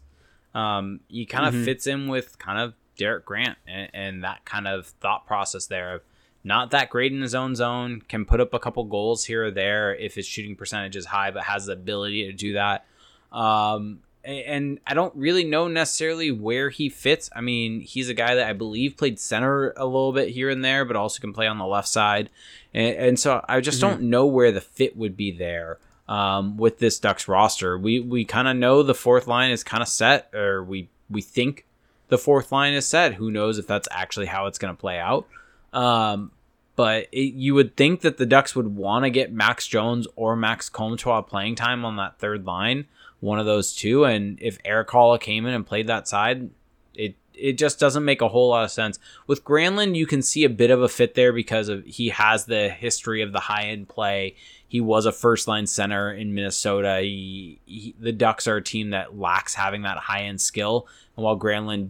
[0.56, 1.66] Um, he kind of Mhm.
[1.66, 5.96] fits in with kind of Derek Grant and, and that kind of thought process there.
[5.96, 6.02] of
[6.44, 9.52] Not that great in his own zone, can put up a couple goals here or
[9.52, 12.86] there if his shooting percentage is high, but has the ability to do that.
[13.32, 17.30] Um, and I don't really know necessarily where he fits.
[17.36, 20.64] I mean, he's a guy that I believe played center a little bit here and
[20.64, 22.30] there, but also can play on the left side.
[22.74, 26.80] And, and so I just don't know where the fit would be there um, with
[26.80, 27.78] this Ducks roster.
[27.78, 31.22] We we kind of know the fourth line is kind of set, or we we
[31.22, 31.66] think
[32.14, 33.16] the fourth line is set.
[33.16, 35.28] Who knows if that's actually how it's going to play out?
[35.74, 36.30] Um,
[36.76, 40.36] but it, you would think that the Ducks would want to get Max Jones or
[40.36, 42.86] Max Comtois playing time on that third line,
[43.20, 44.06] one of those two.
[44.06, 46.52] And if Erik Haula came in and played that side,
[46.94, 49.00] it it just doesn't make a whole lot of sense.
[49.26, 52.46] With Granlund, you can see a bit of a fit there because of he has
[52.46, 54.36] the history of the high end play.
[54.68, 57.00] He was a first line center in Minnesota.
[57.02, 60.88] He, he, the Ducks are a team that lacks having that high end skill.
[61.16, 61.90] And while Granlund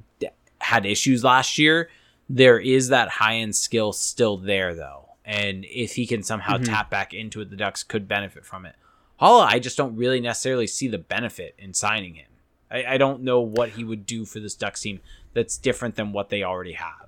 [0.64, 1.90] had issues last year,
[2.30, 5.10] there is that high end skill still there though.
[5.26, 6.66] And if he can somehow Mhm.
[6.66, 8.76] tap back into it, the Ducks could benefit from it.
[9.22, 12.28] Haula, I just don't really necessarily see the benefit in signing him.
[12.70, 15.00] I, I don't know what he would do for this Ducks team
[15.34, 17.08] that's different than what they already have.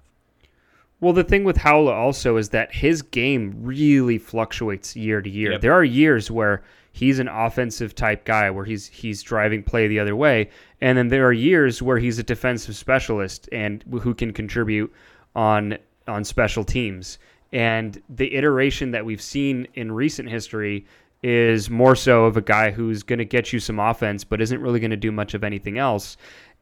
[1.01, 5.53] Well, the thing with Haula also is that his game really fluctuates year to year.
[5.53, 5.61] Yep.
[5.61, 6.63] There are years where
[6.93, 10.49] he's an offensive type guy where he's he's driving play the other way,
[10.85, 14.93] and then there are years where he's a defensive specialist and who can contribute
[15.35, 17.17] on on special teams.
[17.51, 20.85] And the iteration that we've seen in recent history
[21.23, 24.61] is more so of a guy who's going to get you some offense but isn't
[24.61, 26.17] really going to do much of anything else.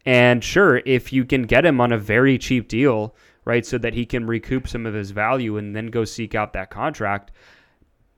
[0.05, 3.93] And sure, if you can get him on a very cheap deal, right, so that
[3.93, 7.33] he can recoup some of his value and then go seek out that contract,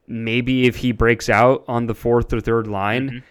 [0.08, 3.22] maybe if he breaks out on the fourth or third line, uh,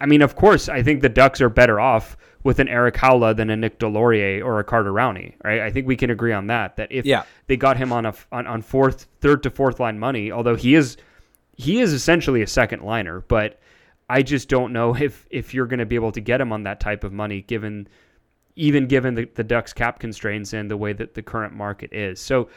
[0.00, 3.34] I mean, of course, I think the Ducks are better off with an Erik Haula
[3.36, 5.60] than a Nick Deslauriers or a Carter Rowney, right?
[5.60, 6.76] I think we can agree on that.
[6.76, 7.24] That if Yeah.
[7.46, 10.74] they got him on a on, on fourth, third to fourth line money, although he
[10.74, 10.96] is
[11.56, 13.58] he is essentially a second liner, but
[14.08, 16.62] I just don't know if if you're going to be able to get him on
[16.64, 17.88] that type of money, given
[18.56, 22.20] even given the, the Ducks cap constraints and the way that the current market is.
[22.20, 22.48] So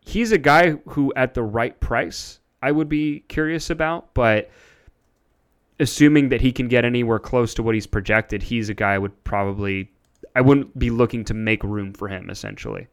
[0.00, 4.50] he's a guy who, at the right price, I would be curious about, but
[5.80, 8.98] assuming that he can get anywhere close to what he's projected, he's a guy I
[8.98, 9.90] would probably
[10.36, 12.86] I wouldn't be looking to make room for him essentially.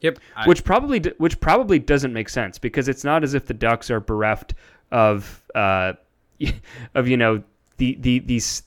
[0.00, 0.18] Yep.
[0.36, 3.90] I- which probably which probably doesn't make sense because it's not as if the Ducks
[3.90, 4.54] are bereft
[4.90, 5.94] of uh,
[6.94, 7.42] of you know
[7.78, 8.62] the the these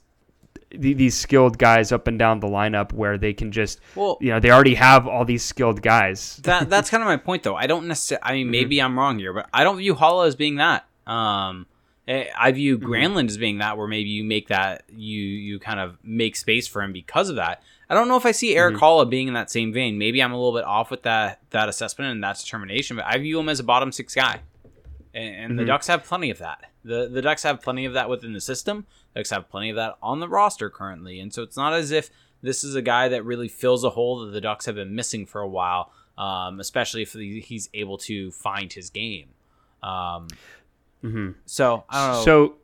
[0.72, 4.30] th- these skilled guys up and down the lineup where they can just Well, you
[4.32, 6.38] know they already have all these skilled guys.
[6.44, 7.56] that that's kind of my point though.
[7.56, 8.24] I don't necessarily.
[8.24, 8.36] I Mm-hmm.
[8.38, 10.86] mean, maybe I'm wrong here, but I don't view Haula as being that.
[11.06, 11.68] Um,
[12.08, 12.88] I view Mm-hmm.
[12.91, 16.68] Granlund as being that, where maybe you make that you you kind of make space
[16.68, 17.63] for him because of that.
[17.89, 18.80] I don't know if I see Erik Mhm.
[18.80, 19.98] Haula being in that same vein.
[19.98, 23.18] Maybe I'm a little bit off with that that assessment and that determination, but I
[23.18, 24.41] view him as a bottom six guy,
[25.13, 25.68] and, and the Mhm.
[25.68, 26.70] Ducks have plenty of that.
[26.84, 28.86] the The Ducks have plenty of that within the system.
[29.13, 31.89] The Ducks have plenty of that on the roster currently, and so it's not as
[31.91, 32.12] if
[32.44, 35.26] this is a guy that really fills a hole that the Ducks have been missing
[35.26, 35.91] for a while.
[36.18, 39.32] Um, especially if he's able to find his game.
[39.84, 40.28] Um,
[41.12, 42.24] hmm so I don't know.
[42.26, 42.56] So,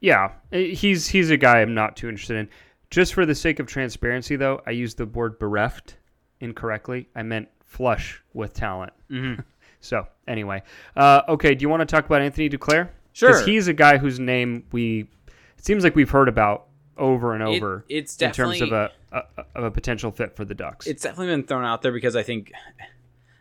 [0.00, 2.48] yeah, he's he's a guy I'm not too interested in.
[2.90, 5.96] Just for the sake of transparency, though, I used the word bereft
[6.40, 7.08] incorrectly.
[7.14, 8.92] I meant flush with talent.
[9.10, 9.44] Mhm.
[9.82, 10.62] So anyway,
[10.94, 11.54] uh, okay.
[11.54, 12.90] Do you want to talk about Anthony Duclair?
[13.14, 13.30] Sure.
[13.30, 15.08] Because he's a guy whose name we
[15.56, 16.66] it seems like we've heard about
[16.98, 19.22] over and It- over it's in terms of a, a
[19.54, 20.86] of a potential fit for the Ducks.
[20.86, 22.52] it's definitely been thrown out there because I think.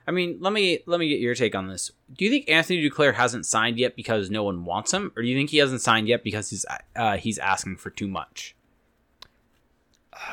[0.09, 1.91] I mean, let me let me get your take on this.
[2.17, 5.27] Do you think Anthony Duclair hasn't signed yet because no one wants him, or do
[5.29, 8.55] you think he hasn't signed yet because he's uh, he's asking for too much?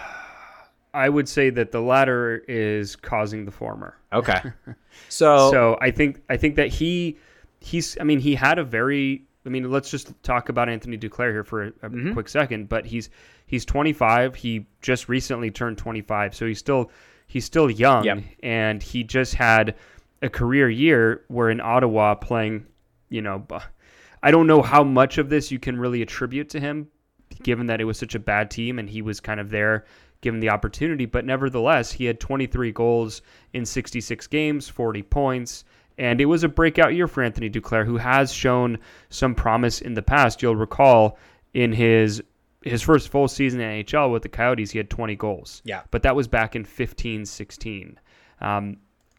[0.94, 3.98] I would say that the latter is causing the former.
[4.14, 4.40] Okay,
[5.10, 7.18] so, so I think I think that he
[7.60, 11.32] he's I mean he had a very I mean let's just talk about Anthony Duclair
[11.32, 12.14] here for a, a Mhm.
[12.14, 13.10] quick second but he's
[13.46, 16.90] he's 25 he just recently turned 25 so he's still
[17.26, 18.18] he's still young Yep.
[18.42, 19.74] and he just had
[20.22, 22.66] a career year where in Ottawa playing
[23.08, 23.46] you know
[24.22, 26.88] I don't know how much of this you can really attribute to him
[27.42, 29.84] given that it was such a bad team and he was kind of there
[30.22, 31.04] given the opportunity.
[31.06, 35.64] But nevertheless, he had 23 goals in 66 games, 40 points.
[35.98, 38.78] And it was a breakout year for Anthony Duclair, who has shown
[39.10, 40.42] some promise in the past.
[40.42, 41.18] You'll recall
[41.54, 42.22] in his
[42.66, 45.62] his first full season in NHL with the Coyotes, he had 20 goals.
[45.64, 45.82] Yeah.
[45.90, 47.98] But that was back in 15 16.
[48.40, 48.76] Um,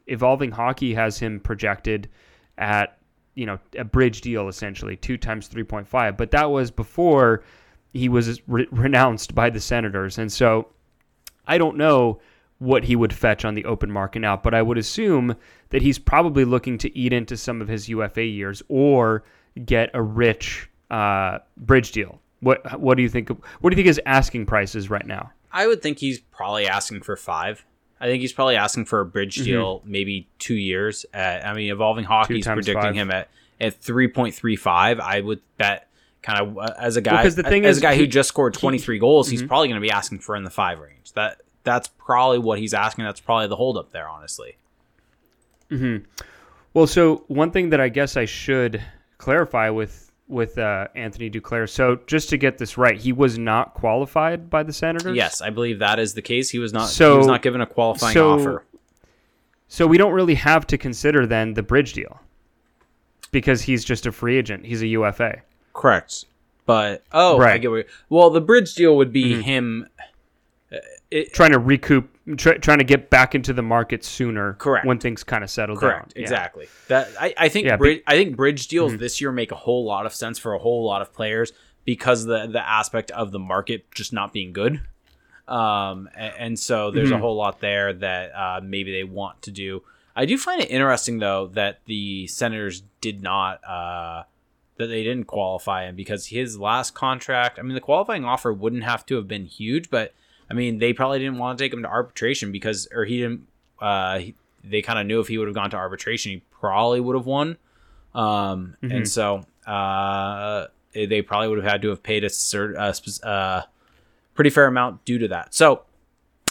[0.07, 2.09] Evolving Hockey has him projected
[2.57, 2.97] at,
[3.35, 6.17] you know, a bridge deal essentially, two times 3.5.
[6.17, 7.43] But that was before
[7.93, 10.17] he was re- renounced by the Senators.
[10.17, 10.69] And so
[11.47, 12.19] I don't know
[12.59, 15.35] what he would fetch on the open market now, but I would assume
[15.69, 19.23] that he's probably looking to eat into some of his UFA years or
[19.65, 22.19] get a rich uh, bridge deal.
[22.39, 23.29] What what do you think?
[23.29, 25.31] What do you think his asking price is right now?
[25.51, 27.65] I would think he's probably asking for five.
[27.99, 31.05] I think he's probably asking for a bridge deal, maybe two years.
[31.13, 32.93] At, I mean, evolving hockey's predicting five.
[32.95, 34.99] him at at three point three five.
[34.99, 35.87] I would bet
[36.21, 38.29] kind of uh, as a guy 'cause the thing as is, a guy who just
[38.29, 39.47] scored twenty three goals, he's Mhm.
[39.47, 41.13] probably going to be asking for in the five range.
[41.13, 43.05] That that's probably what he's asking.
[43.05, 44.57] That's probably the holdup there, honestly.
[45.69, 45.97] hmm
[46.73, 48.81] Well, so one thing that I guess I should
[49.17, 51.69] clarify with with uh, Anthony Duclair.
[51.69, 55.15] So just to get this right, he was not qualified by the Senators.
[55.15, 56.49] Yes, I believe that is the case.
[56.49, 56.89] He was not.
[56.89, 58.63] So, he was not given a qualifying so- offer.
[59.69, 62.21] So we don't really have to consider then the bridge deal
[63.31, 64.65] because he's just a free agent.
[64.65, 65.41] He's a UFA.
[65.73, 66.23] Correct.
[66.65, 67.61] But oh, I Right.
[67.61, 67.85] get what.
[68.09, 69.41] Well, the bridge deal would be Mhm.
[69.43, 69.87] him.
[70.71, 70.77] uh,
[71.11, 74.53] It, trying to recoup, try, trying to get back into the market sooner.
[74.53, 74.85] Correct.
[74.85, 76.13] When things kind of settle Correct.
[76.13, 76.13] down.
[76.15, 76.21] Yeah.
[76.23, 76.67] Exactly.
[76.87, 78.99] That I, I think Yeah, bridge, I think bridge deals Mhm.
[78.99, 81.51] this year make a whole lot of sense for a whole lot of players
[81.85, 84.81] because the the aspect of the market just not being good.
[85.47, 87.19] Um, and, and so there's a Mhm.
[87.21, 89.83] whole lot there that uh, maybe they want to do.
[90.15, 94.23] I do find it interesting though that the Senators did not uh,
[94.77, 97.57] that they didn't qualify him because his last contract.
[97.57, 100.13] I mean, the qualifying offer wouldn't have to have been huge, but
[100.49, 103.47] I mean, they probably didn't want to take him to arbitration because, or he didn't.
[103.81, 106.99] Uh, he, they kind of knew if he would have gone to arbitration, he probably
[106.99, 107.57] would have won.
[108.15, 108.95] Um, Mhm.
[108.95, 113.61] and so uh, they probably would have had to have paid a cert, uh, uh,
[114.33, 115.53] pretty fair amount due to that.
[115.53, 115.83] So,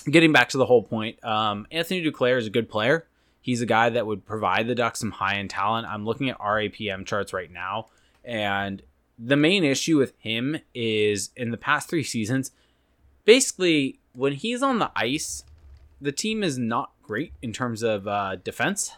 [0.09, 3.07] getting back to the whole point, um, Anthony Duclair is a good player.
[3.41, 5.87] He's a guy that would provide the Ducks some high end talent.
[5.89, 7.87] I'm looking at RAPM charts right now,
[8.25, 8.83] and
[9.18, 12.53] the main issue with him is in the past three seasons,
[13.27, 15.45] basically when he's on the ice,
[16.01, 18.93] the team is not great in terms of uh, defense.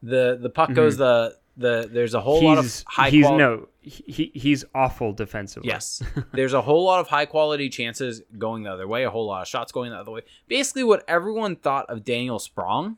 [0.00, 3.42] The the puck goes the the there's a whole lot of He's high he's quality
[3.42, 5.68] no he he's awful defensively.
[5.68, 6.02] Yes.
[6.32, 9.42] There's a whole lot of high quality chances going the other way, a whole lot
[9.42, 10.22] of shots going the other way.
[10.48, 12.96] Basically, what everyone thought of Daniel Sprong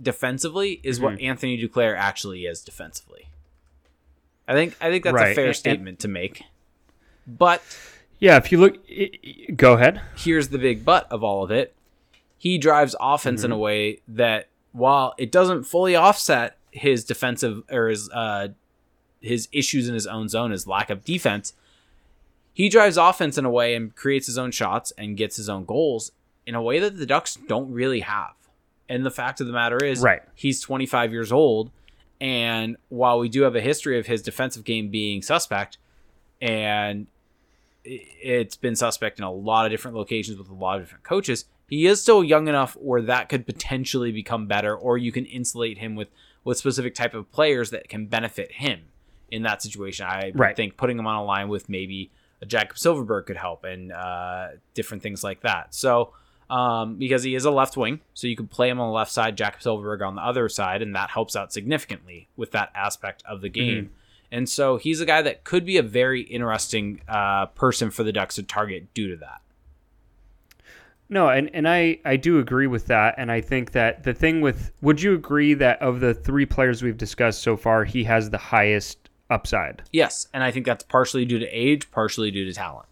[0.00, 1.24] defensively is what Mm-hmm.
[1.26, 3.28] Anthony Duclair actually is defensively.
[4.48, 6.44] I think I think that's a fair and- statement to make.
[7.26, 7.62] But
[8.20, 8.36] Yeah.
[8.36, 8.76] If you look,
[9.56, 10.00] go ahead.
[10.16, 11.74] here's the big butt of all of it.
[12.38, 17.88] He drives offense in a way that while it doesn't fully offset his defensive or
[17.88, 18.48] his uh
[19.20, 21.52] his issues in his own zone, his lack of defense,
[22.54, 25.64] he drives offense in a way and creates his own shots and gets his own
[25.66, 26.12] goals
[26.46, 28.32] in a way that the Ducks don't really have.
[28.88, 30.22] And the fact of the matter is, Right.
[30.34, 31.70] he's 25 years old.
[32.20, 35.76] And while we do have a history of his defensive game being suspect,
[36.40, 37.06] and
[37.84, 41.46] it's been suspect in a lot of different locations with a lot of different coaches,
[41.68, 45.78] he is still young enough where that could potentially become better, or you can insulate
[45.78, 46.08] him with
[46.42, 48.80] with specific type of players that can benefit him
[49.30, 50.06] in that situation.
[50.06, 50.56] I Right.
[50.56, 52.10] think putting him on a line with maybe
[52.42, 55.74] a Jakob Silfverberg could help, and uh, different things like that.
[55.74, 56.12] So.
[56.48, 59.12] Um, because he is a left wing, so you could play him on the left
[59.12, 63.22] side, Jakob Silfverberg on the other side, and that helps out significantly with that aspect
[63.24, 63.90] of the game.
[64.32, 68.12] And so he's a guy that could be a very interesting uh, person for the
[68.12, 69.40] Ducks to target due to that.
[71.08, 73.16] No, and, and I, I do agree with that.
[73.18, 76.82] And I think that the thing with would you agree that of the three players
[76.82, 79.82] we've discussed so far, he has the highest upside?
[79.92, 82.86] Yes, and I think that's partially due to age, partially due to talent.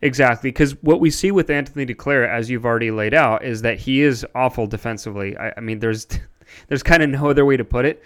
[0.00, 3.78] Exactly, because what we see with Anthony Duclair, as you've already laid out, is that
[3.78, 5.36] he is awful defensively.
[5.36, 6.06] I, I mean, there's
[6.68, 8.02] there's kind of no other way to put it.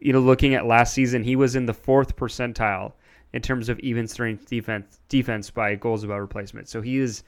[0.00, 2.92] You know, looking at last season, he was in the fourth percentile
[3.32, 6.68] in terms of even strength defense defense by goals above replacement.
[6.68, 7.24] So he is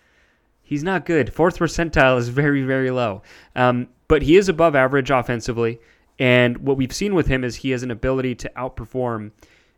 [0.63, 1.33] he's not good.
[1.33, 3.23] Fourth percentile is very very low,
[3.57, 5.81] um, but he is above average offensively.
[6.19, 9.33] And what we've seen with him is he has an ability to outperform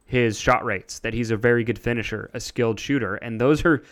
[0.06, 0.98] his shot rates.
[0.98, 3.82] That he's a very good finisher, a skilled shooter, and those are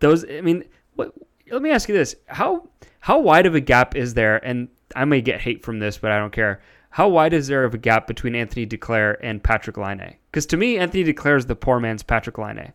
[0.00, 0.24] those.
[0.24, 0.64] I mean,
[0.94, 1.12] what?
[1.50, 2.68] Let me ask you this: how
[3.00, 4.44] how wide of a gap is there?
[4.44, 6.60] And I may get hate from this, but I don't care.
[6.96, 10.16] How wide is there of a gap between Anthony Duclair and Patrik Laine?
[10.30, 12.72] Because to me, Anthony Duclair is the poor man's Patrik Laine,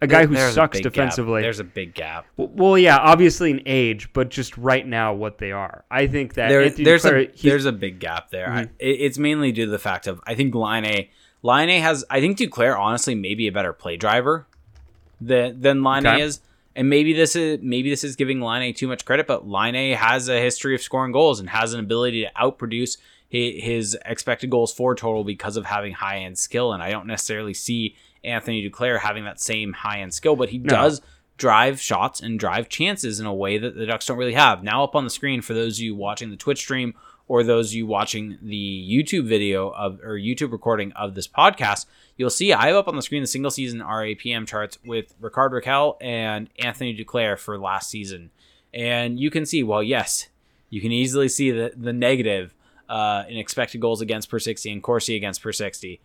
[0.00, 0.92] a guy who There's sucks big gap.
[0.92, 1.42] defensively.
[1.42, 2.24] There's a big gap.
[2.36, 5.84] Well, yeah, obviously in age, but just right now what they are.
[5.90, 8.46] I think that There, Anthony there's Duclair, a he- there's a big gap there.
[8.46, 8.58] Mm-hmm.
[8.58, 11.08] I, it's mainly due to the fact of I think Laine
[11.42, 14.46] Laine has I think Duclair honestly may be a better play driver
[15.20, 16.20] than than Laine Okay.
[16.22, 16.40] is.
[16.76, 20.28] And maybe this is maybe this is giving Laine too much credit, but Laine has
[20.28, 22.98] a history of scoring goals and has an ability to outproduce
[23.34, 26.72] his, his expected goals for total because of having high end skill.
[26.72, 30.58] And I don't necessarily see Anthony Duclair having that same high end skill, but he
[30.58, 31.02] does
[31.36, 34.62] drive shots and drive chances in a way that the Ducks don't really have.
[34.62, 36.94] Now up on the screen for those of you watching the Twitch stream
[37.26, 41.86] or those of you watching the YouTube video of or YouTube recording of this podcast,
[42.16, 45.50] you'll see I have up on the screen the single season RAPM charts with Rickard
[45.50, 48.30] Rakell and Anthony Duclair for last season.
[48.72, 50.28] And you can see, well, yes,
[50.70, 52.54] you can easily see the, the negative
[52.88, 56.00] uh, in expected goals against per 60 and Corsi against per 60.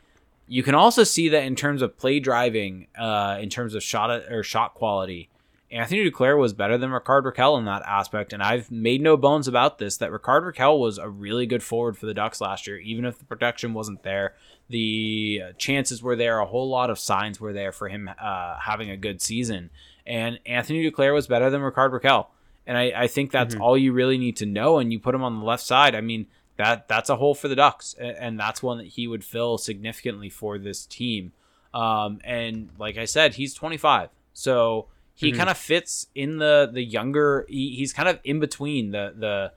[0.48, 4.10] You can also see that in terms of play driving, uh, in terms of shot
[4.10, 5.30] or shot quality,
[5.72, 9.48] Anthony Duclair was better than Rickard Rakell in that aspect, and I've made no bones
[9.48, 9.98] about this.
[9.98, 13.20] That Rickard Rakell was a really good forward for the Ducks last year, even if
[13.20, 14.34] the production wasn't there.
[14.70, 18.90] The chances were there, a whole lot of signs were there for him uh, having
[18.90, 19.70] a good season,
[20.08, 22.28] and Anthony Duclair was better than Rickard Rakell,
[22.66, 24.80] and I, I think that's all you really need to know.
[24.80, 25.94] And you put him on the left side.
[25.94, 26.26] I mean,
[26.60, 30.30] that that's a hole for the Ducks, and that's one that he would fill significantly
[30.30, 31.32] for this team.
[31.74, 36.84] Um, and like I said, he's 25, so he kind of fits in the the
[36.84, 37.46] younger.
[37.48, 39.54] He, he's kind of in between the the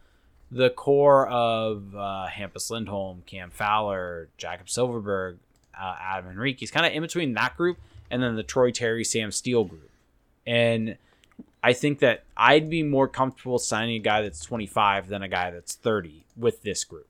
[0.53, 5.39] the core of uh, Hampus Lindholm, Cam Fowler, Jakob Silfverberg,
[5.77, 6.61] uh, Adam Henrique.
[6.61, 7.79] He's kind of in between that group
[8.13, 9.91] and then the Troy Terry, Sam Steel group.
[10.47, 10.99] And
[11.65, 15.51] I think that I'd be more comfortable signing a guy that's 25 than a guy
[15.51, 17.07] that's 30 with this group.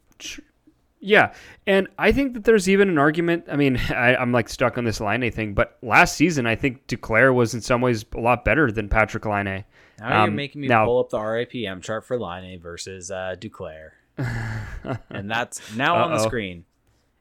[1.04, 1.34] Yeah,
[1.66, 3.46] and I think that there's even an argument.
[3.50, 6.86] I mean, I, I'm like stuck on this Laine thing, but last season I think
[6.86, 9.64] Duclair was in some ways a lot better than Patrik Laine.
[9.98, 13.34] Now you're Um, making me now- pull up the RAPM chart for Laine versus uh,
[13.38, 13.90] Duclair.
[15.10, 16.64] and that's now on the screen.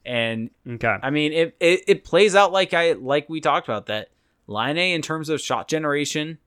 [0.06, 0.95] And Okay.
[1.02, 4.10] I mean, it, it it plays out like I like we talked about that
[4.47, 6.38] Laine in terms of shot generation,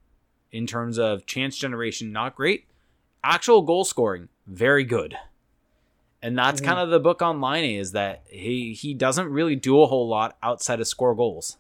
[0.53, 2.67] in terms of chance generation, not great.
[3.23, 5.17] Actual goal scoring, very good.
[6.25, 9.83] And that's kind of the book on Laine is that he he doesn't really do
[9.83, 11.59] a whole lot outside of score goals.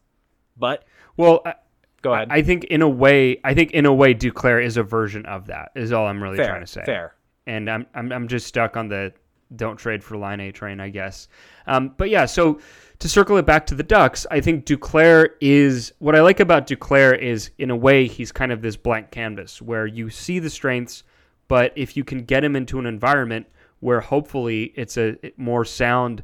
[0.56, 0.84] But
[1.18, 1.56] Well, I,
[2.00, 2.28] go ahead.
[2.30, 5.48] I think in a way, I think in a way, Duclair is a version of
[5.48, 5.72] that.
[5.76, 6.82] Is all I'm really fair, trying to say.
[6.86, 7.14] fair.
[7.46, 9.12] and I'm, I'm I'm just stuck on the
[9.54, 11.28] don't trade for Laine A train, I guess.
[11.66, 12.58] Um, but yeah, so
[13.00, 16.66] to circle it back to the Ducks, I think Duclair is what I like about
[16.66, 20.48] Duclair is in a way he's kind of this blank canvas where you see the
[20.48, 21.02] strengths,
[21.48, 23.46] but if you can get him into an environment
[23.84, 26.22] where hopefully it's a more sound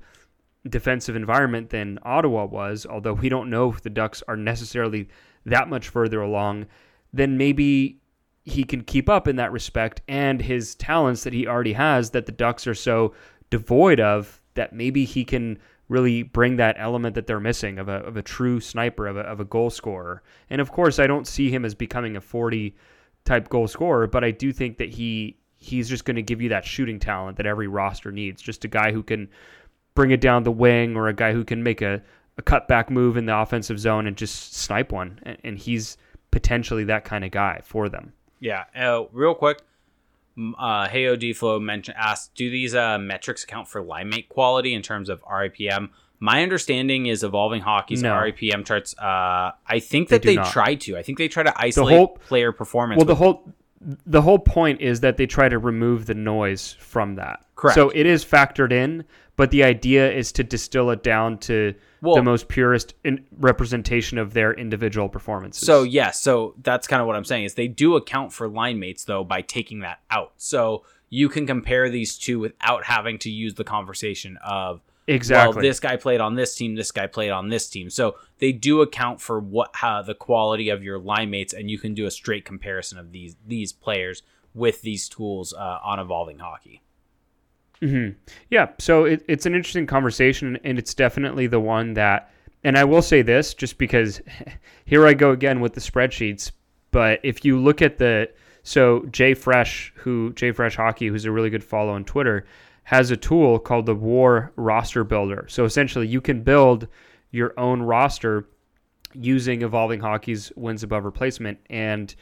[0.66, 5.10] defensive environment than Ottawa was, although we don't know if the Ducks are necessarily
[5.44, 6.64] that much further along,
[7.12, 8.00] then maybe
[8.44, 12.24] he can keep up in that respect and his talents that he already has that
[12.24, 13.12] the Ducks are so
[13.50, 15.58] devoid of that maybe he can
[15.90, 19.20] really bring that element that they're missing of a, of a true sniper, of a,
[19.20, 20.22] of a goal scorer.
[20.48, 22.74] And of course, I don't see him as becoming a 40
[23.26, 26.48] type goal scorer, but I do think that he he's just going to give you
[26.48, 28.42] that shooting talent that every roster needs.
[28.42, 29.28] Just a guy who can
[29.94, 32.02] bring it down the wing or a guy who can make a,
[32.38, 35.20] a cutback move in the offensive zone and just snipe one.
[35.22, 35.96] And, and he's
[36.30, 38.14] potentially that kind of guy for them.
[38.40, 38.64] Yeah.
[38.74, 39.60] Uh, real quick,
[40.38, 44.80] uh, Heyo Deflo mentioned asked, do these uh, metrics account for line mate quality in
[44.80, 45.90] terms of RAPM?
[46.20, 48.12] My understanding is evolving hockey's No.
[48.14, 48.94] RAPM charts.
[48.98, 50.52] Uh, I think that they, not.
[50.52, 50.96] try to.
[50.96, 52.98] I think they try to isolate whole- player performance.
[52.98, 57.14] Well, the whole the whole point is that they try to remove the noise from
[57.14, 57.44] that.
[57.56, 57.74] Correct.
[57.74, 59.04] So it is factored in,
[59.36, 64.18] but the idea is to distill it down to Well- the most purest in representation
[64.18, 65.66] of their individual performances.
[65.66, 68.78] So yes, so that's kind of what I'm saying is they do account for line
[68.78, 70.32] mates though by taking that out.
[70.36, 74.82] So you can compare these two without having to use the conversation of
[75.14, 75.56] exactly.
[75.56, 77.90] well, this guy played on this team, this guy played on this team.
[77.90, 81.78] So they do account for what how the quality of your line mates, and you
[81.78, 84.22] can do a straight comparison of these these players
[84.54, 86.82] with these tools uh, on evolving hockey.
[87.80, 88.10] hmm
[88.48, 92.32] Yeah, so it, it's an interesting conversation, and it's definitely the one that.
[92.62, 94.20] And I will say this, just because
[94.84, 96.52] here I go again with the spreadsheets.
[96.90, 98.28] But if you look at the
[98.62, 102.44] so JFresh, who JFresh Hockey, who's a really good follow on Twitter,
[102.90, 105.46] has a tool called the War Roster Builder.
[105.48, 106.88] So essentially, you can build
[107.30, 108.48] your own roster
[109.14, 111.60] using Evolving Hockey's wins above replacement.
[111.70, 112.12] And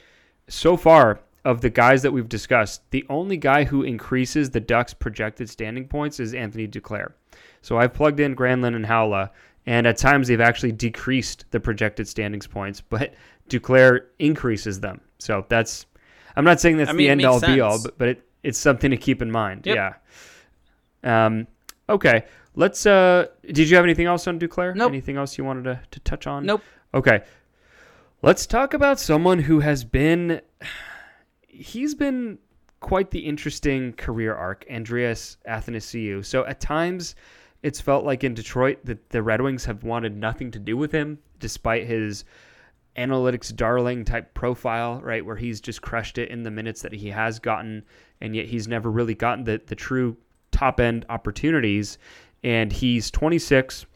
[0.47, 4.93] so far, of the guys that we've discussed, the only guy who increases the Ducks'
[4.93, 7.15] projected standing points is Anthony Duclair.
[7.63, 9.31] So I've plugged in Granlund and Haula,
[9.65, 13.15] and at times they've actually decreased the projected standings points, but
[13.49, 15.01] Duclair increases them.
[15.17, 15.87] So that's,
[16.37, 18.29] I'm not saying that's I the mean, it end all be all, but, but it,
[18.43, 19.65] it's something to keep in mind.
[19.65, 19.75] Yep.
[19.75, 19.95] Yeah.
[21.05, 21.47] Um,
[21.89, 22.25] okay.
[22.55, 24.75] Let's, uh, did you have anything else on Duclair?
[24.75, 24.91] Nope.
[24.91, 26.45] Anything else you wanted to, to touch on?
[26.45, 26.63] Nope.
[26.93, 27.23] Okay.
[28.21, 30.41] Let's talk about someone who has been
[31.47, 32.39] he's been
[32.81, 36.25] quite the interesting career arc, Andreas Athanasiou.
[36.25, 37.15] So at times
[37.63, 40.91] it's felt like in Detroit that the Red Wings have wanted nothing to do with
[40.91, 42.25] him despite his
[42.97, 47.11] analytics darling type profile, right, where he's just crushed it in the minutes that he
[47.11, 47.85] has gotten
[48.21, 50.17] and yet he's never really gotten the the true
[50.59, 51.99] top end opportunities
[52.43, 53.87] and he's 26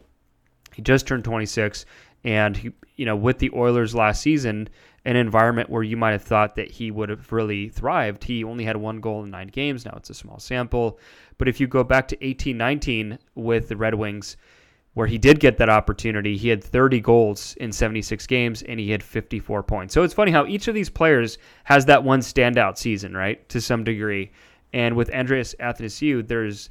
[0.73, 1.85] he just turned 26
[2.23, 4.69] and he you know with the Oilers last season
[5.05, 8.23] an environment where you might have thought that he would have really thrived.
[8.23, 9.83] He only had one goal in 9 games.
[9.83, 10.97] Now it's a small sample.
[11.37, 14.37] But if you go back to 18-19 with the Red Wings
[14.93, 18.91] where he did get that opportunity he had 30 goals in 76 games and he
[18.91, 19.93] had 54 points.
[19.93, 23.59] So it's funny how each of these players has that one standout season right to
[23.59, 24.31] some degree
[24.73, 26.69] and with Andreas Athanasiou there's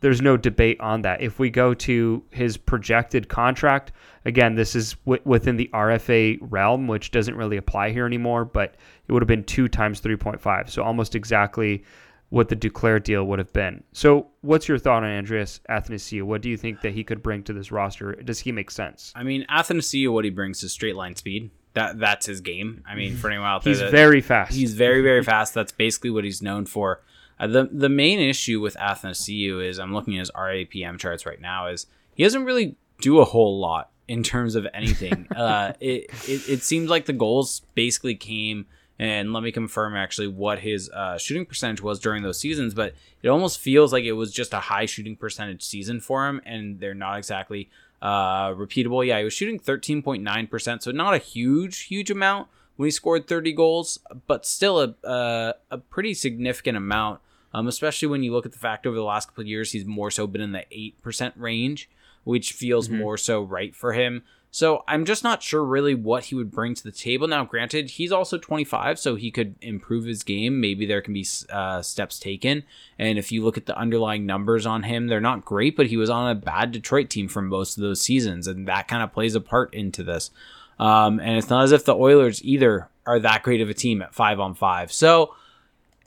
[0.00, 1.20] there's no debate on that.
[1.22, 3.90] If we go to his projected contract,
[4.24, 8.76] again, this is w- within the RFA realm, which doesn't really apply here anymore, but
[9.08, 10.70] it would have been two times 3.5.
[10.70, 11.82] So almost exactly
[12.28, 13.82] what the Duclair deal would have been.
[13.92, 16.22] So what's your thought on Andreas Athanasiou?
[16.22, 18.12] What do you think that he could bring to this roster?
[18.14, 19.12] Does he make sense?
[19.16, 21.50] I mean, Athanasiou, what he brings is straight line speed.
[21.74, 22.84] That that's his game.
[22.88, 24.52] I mean, for anyone out there, He's that- very fast.
[24.54, 25.54] He's very very fast.
[25.54, 27.02] That's basically what he's known for.
[27.38, 31.40] Uh, the the main issue with Athanasiou is I'm looking at his RAPM charts right
[31.40, 35.28] now is he doesn't really do a whole lot in terms of anything.
[35.36, 38.66] uh, it, it it seems like the goals basically came
[38.98, 42.94] and let me confirm actually what his uh, shooting percentage was during those seasons, but
[43.22, 46.80] it almost feels like it was just a high shooting percentage season for him, and
[46.80, 47.70] they're not exactly
[48.02, 49.06] uh, repeatable.
[49.06, 53.52] Yeah, he was shooting 13.9%, so not a huge, huge amount when he scored 30
[53.52, 57.20] goals, but still a, uh, a pretty significant amount,
[57.52, 59.84] um, especially when you look at the fact over the last couple of years, he's
[59.84, 60.64] more so been in the
[61.04, 61.88] 8% range,
[62.24, 64.22] which feels more so right for him.
[64.50, 67.28] So I'm just not sure really what he would bring to the table.
[67.28, 70.60] Now, granted, he's also 25, so he could improve his game.
[70.60, 72.62] Maybe there can be uh, steps taken.
[72.98, 75.98] And if you look at the underlying numbers on him, they're not great, but he
[75.98, 79.12] was on a bad Detroit team for most of those seasons, and that kind of
[79.12, 80.30] plays a part into this.
[80.78, 84.00] Um, and it's not as if the Oilers either are that great of a team
[84.00, 84.92] at five on five.
[84.92, 85.34] So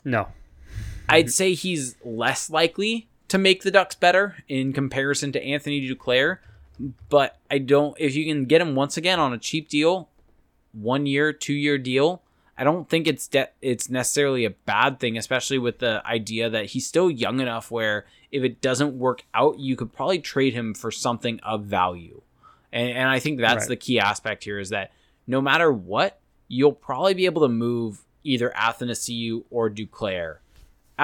[0.04, 0.28] no.
[1.12, 6.38] I'd say he's less likely to make the Ducks better in comparison to Anthony Duclair.
[7.08, 7.94] But I don't.
[7.98, 10.08] If you can get him once again on a cheap deal,
[10.72, 12.22] one year, two year deal,
[12.56, 16.66] I don't think it's de- it's necessarily a bad thing, especially with the idea that
[16.66, 20.74] he's still young enough where if it doesn't work out, you could probably trade him
[20.74, 22.22] for something of value.
[22.72, 23.68] And, and I think that's Right.
[23.68, 24.92] the key aspect here is that
[25.26, 30.38] no matter what, you'll probably be able to move either Athanasiou or Duclair.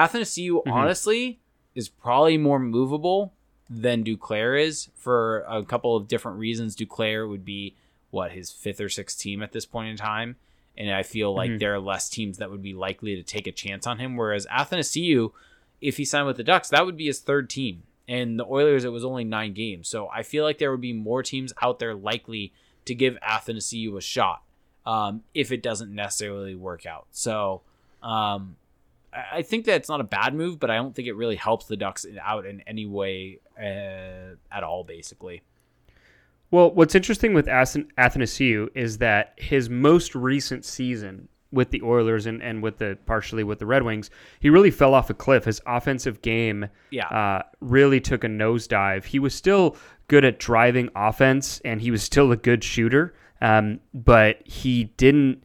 [0.07, 1.39] Athanasiou, honestly,
[1.75, 3.33] is probably more movable
[3.69, 6.75] than Duclair is for a couple of different reasons.
[6.75, 7.75] Duclair would be
[8.09, 10.35] what his fifth or sixth team at this point in time,
[10.77, 11.59] and I feel like Mhm.
[11.59, 14.17] there are less teams that would be likely to take a chance on him.
[14.17, 15.31] Whereas Athanasiou,
[15.81, 18.83] if he signed with the Ducks, that would be his third team, and the Oilers
[18.85, 19.87] it was only nine games.
[19.87, 22.51] So I feel like there would be more teams out there likely
[22.85, 24.41] to give Athanasiou a shot
[24.85, 27.07] um, if it doesn't necessarily work out.
[27.11, 27.61] So.
[28.01, 28.55] Um,
[29.13, 31.65] I think that it's not a bad move, but I don't think it really helps
[31.65, 34.83] the Ducks out in any way uh, at all.
[34.83, 35.41] Basically,
[36.51, 42.41] Well, what's interesting with Athanasiou is that his most recent season with the Oilers and,
[42.43, 45.45] and with the partially with the Red Wings, he really fell off a cliff.
[45.45, 49.05] His offensive game yeah, uh, really took a nosedive.
[49.05, 49.75] He was still
[50.07, 55.43] good at driving offense and he was still a good shooter, um, but he didn't.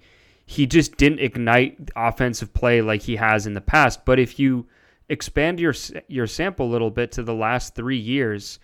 [0.55, 4.05] He just didn't ignite offensive play like he has in the past.
[4.05, 4.67] But if you
[5.09, 5.75] expand your
[6.07, 8.61] your sample a little bit to the last three years,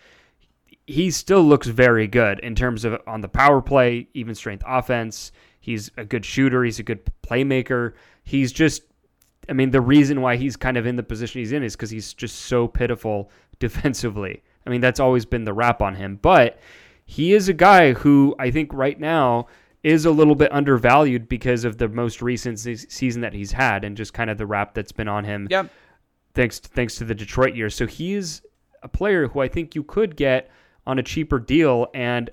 [0.86, 5.32] he still looks very good in terms of on the power play, even strength offense.
[5.58, 6.62] He's a good shooter.
[6.62, 7.94] He's a good playmaker.
[8.22, 8.82] He's just,
[9.48, 11.90] I mean, the reason why he's kind of in the position he's in is because
[11.90, 14.44] he's just so pitiful defensively.
[14.64, 16.20] I mean, that's always been the rap on him.
[16.22, 16.60] But
[17.04, 19.48] he is a guy who I think right now
[19.82, 23.84] is a little bit undervalued because of the most recent se- season that he's had
[23.84, 25.70] and just kind of the rap that's been on him Yep.
[26.34, 27.74] thanks thanks to the Detroit years.
[27.74, 28.42] So he's
[28.82, 30.50] a player who I think you could get
[30.86, 32.30] on a cheaper deal and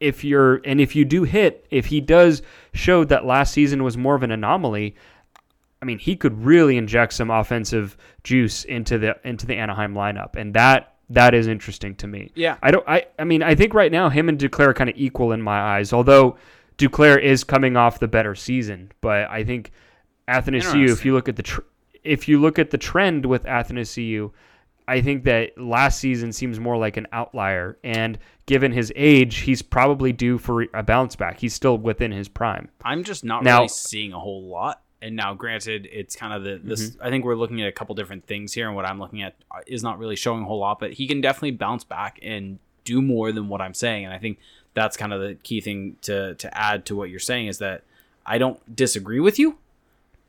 [0.00, 3.96] if you're and if you do hit, if he does show that last season was
[3.96, 4.96] more of an anomaly,
[5.80, 10.34] I mean, he could really inject some offensive juice into the into the Anaheim lineup
[10.36, 12.32] and that that is interesting to me.
[12.34, 12.86] yeah, I don't.
[12.88, 13.06] I.
[13.18, 15.60] I mean, I think right now him and Duclair are kind of equal in my
[15.60, 15.92] eyes.
[15.92, 16.36] Although
[16.78, 19.70] Duclair is coming off the better season, but I think
[20.28, 20.90] Athanasiou.
[20.90, 21.60] If you look at the tr-
[22.02, 24.32] if you look at the trend with Athanasiou,
[24.86, 27.78] I think that last season seems more like an outlier.
[27.82, 31.40] And given his age, he's probably due for a bounce back.
[31.40, 32.68] He's still within his prime.
[32.84, 34.82] I'm just not Now- really seeing a whole lot.
[35.00, 36.90] And now, granted, it's kind of the this.
[36.90, 37.02] Mm-hmm.
[37.02, 39.36] I think we're looking at a couple different things here, and what I'm looking at
[39.66, 40.78] is not really showing a whole lot.
[40.80, 44.18] But he can definitely bounce back and do more than what I'm saying, and I
[44.18, 44.38] think
[44.74, 47.82] that's kind of the key thing to to add to what you're saying is that
[48.26, 49.58] I don't disagree with you.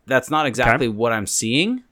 [0.05, 1.83] That's not exactly what I'm seeing,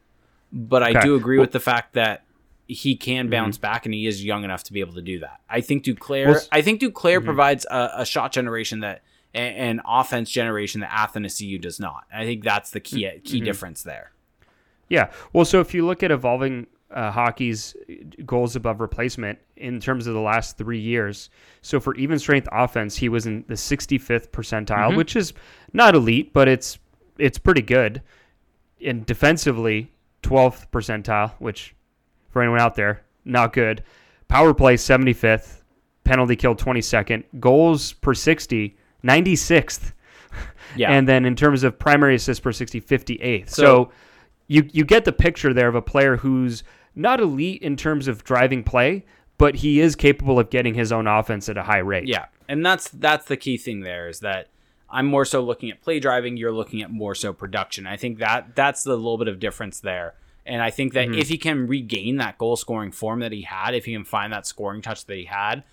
[0.51, 1.47] but I do agree Well- Mm-hmm.
[1.47, 2.23] with the fact that
[2.67, 5.41] he can bounce back and he is young enough to be able to do that.
[5.49, 6.27] I think Duclair.
[6.27, 7.25] Well, I think Duclair Mhm.
[7.25, 9.01] provides a, a shot generation that
[9.35, 12.03] an offense generation that Athanasiou does not.
[12.13, 13.45] I think that's the key key Mhm.
[13.45, 14.11] difference there.
[14.89, 15.11] Yeah.
[15.33, 17.75] Well, so if you look at evolving uh, hockey's
[18.25, 21.29] goals above replacement in terms of the last three years,
[21.61, 24.97] so for even strength offense, he was in the 65th percentile, Mhm.
[24.97, 25.33] which is
[25.73, 26.79] not elite, but it's
[27.17, 28.01] it's pretty good.
[28.83, 29.91] And defensively,
[30.23, 31.75] 12th percentile, which
[32.29, 33.83] for anyone out there, not good.
[34.27, 35.61] Power play 75th,
[36.03, 39.93] penalty kill 22nd, goals per 60 96th.
[40.75, 40.91] Yeah.
[40.91, 43.49] And then in terms of primary assists per 60, 58th.
[43.49, 43.91] So, So-
[44.47, 46.63] you you get the picture there of a player who's
[46.95, 49.05] not elite in terms of driving play,
[49.37, 52.07] but he is capable of getting his own offense at a high rate.
[52.07, 54.47] Yeah, and that's that's the key thing there is that
[54.89, 56.37] I'm more so looking at play driving.
[56.37, 57.87] You're looking at more so production.
[57.87, 60.13] I think that that's the little bit of difference there.
[60.45, 63.75] And I think that if he can regain that goal scoring form that he had,
[63.75, 65.63] if he can find that scoring touch that he had,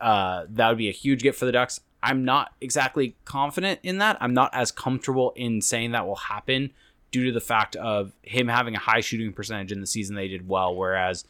[0.00, 1.80] uh, that would be a huge get for the Ducks.
[2.00, 4.16] I'm not exactly confident in that.
[4.20, 6.70] I'm not as comfortable in saying that will happen
[7.14, 10.26] due to the fact of him having a high shooting percentage in the season they
[10.26, 11.24] did well, whereas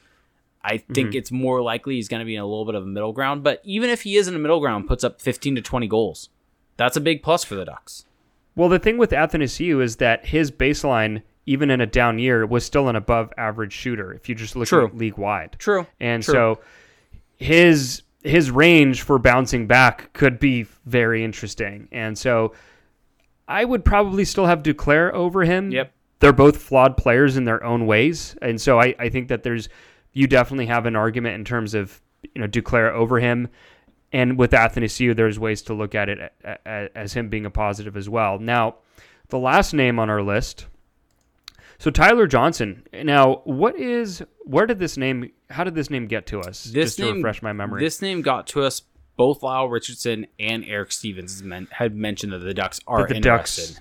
[0.63, 1.17] I think mhm.
[1.17, 3.45] it's more likely he's going to be in a little bit of a middle ground.
[3.45, 6.31] But even if he is in a middle ground, puts up 15 to 20 goals,
[6.79, 8.07] that's a big plus for the Ducks.
[8.57, 12.65] Well, the thing with Athanasiou is that his baseline, even in a down year, was
[12.65, 14.11] still an above average shooter.
[14.15, 14.87] If you just look True.
[14.87, 15.87] at league wide, True.
[16.01, 16.33] and True.
[16.33, 16.61] so
[17.37, 21.89] his his range for bouncing back could be very interesting.
[21.93, 22.55] And so
[23.47, 25.71] I would probably still have Duclair over him.
[25.71, 25.93] Yep.
[26.21, 28.37] They're both flawed players in their own ways.
[28.41, 29.69] And so I, I think that there's
[30.13, 33.49] you definitely have an argument in terms of you know Duclair over him.
[34.13, 36.33] And with Athanasiou, there's ways to look at it
[36.95, 38.39] as him being a positive as well.
[38.39, 38.77] Now,
[39.29, 40.67] the last name on our list.
[41.79, 42.85] So Tyler Johnson.
[42.93, 45.33] Now, what is where did this name?
[45.51, 46.65] How did this name get to us?
[46.65, 47.83] This just to refresh my memory.
[47.83, 48.83] This name got to us.
[49.17, 51.43] Both Lyle Richardson and Eric Stephens
[51.73, 53.75] had mentioned that the Ducks are the interested.
[53.75, 53.81] Ducks-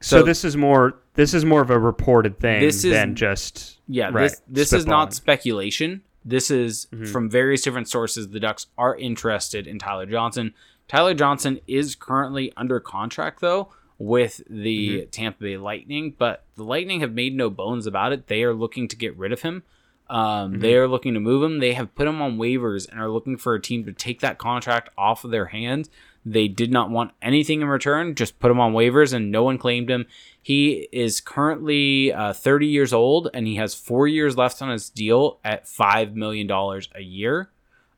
[0.00, 3.14] so, so- this is more this is more of a reported thing This is- than
[3.14, 6.02] just Yeah, right, this this is not speculation.
[6.24, 7.04] This is Mm-hmm.
[7.12, 8.28] from various different sources.
[8.28, 10.54] The Ducks are interested in Tyler Johnson.
[10.88, 15.10] Tyler Johnson is currently under contract though with the Mm-hmm.
[15.10, 18.26] Tampa Bay Lightning, but the Lightning have made no bones about it.
[18.26, 19.62] They are looking to get rid of him.
[20.08, 21.60] Um, They are looking to move him.
[21.60, 24.38] They have put him on waivers and are looking for a team to take that
[24.38, 25.88] contract off of their hands.
[26.26, 29.58] They did not want anything in return, just put him on waivers, and no one
[29.58, 30.06] claimed him.
[30.40, 34.88] He is currently uh, 30 years old and he has four years left on his
[34.88, 37.50] deal at $5 million a year.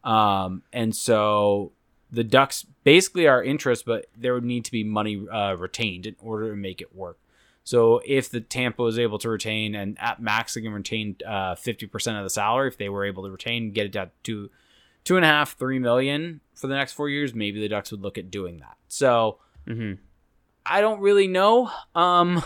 [0.03, 1.73] Um, and so
[2.11, 6.17] the Ducks basically are interest, but there would need to be money uh, retained in
[6.21, 7.19] order to make it work.
[7.67, 11.57] So if the Tampa was able to retain and at max they can retain uh,
[11.57, 14.51] fifty percent of the salary, if they were able to retain, get it down to
[15.03, 18.03] two and a half, three million for the next four years, maybe the Ducks would
[18.03, 18.77] look at doing that.
[18.87, 19.95] So hmm
[20.65, 22.41] I don't really know um,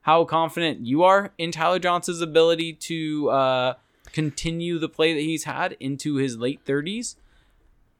[0.00, 3.74] how confident you are in Tyler Johnson's ability to uh,
[4.12, 7.14] continue the play that he's had into his late 30s.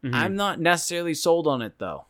[0.03, 0.15] Mm-hmm.
[0.15, 2.07] I'm not necessarily sold on it though.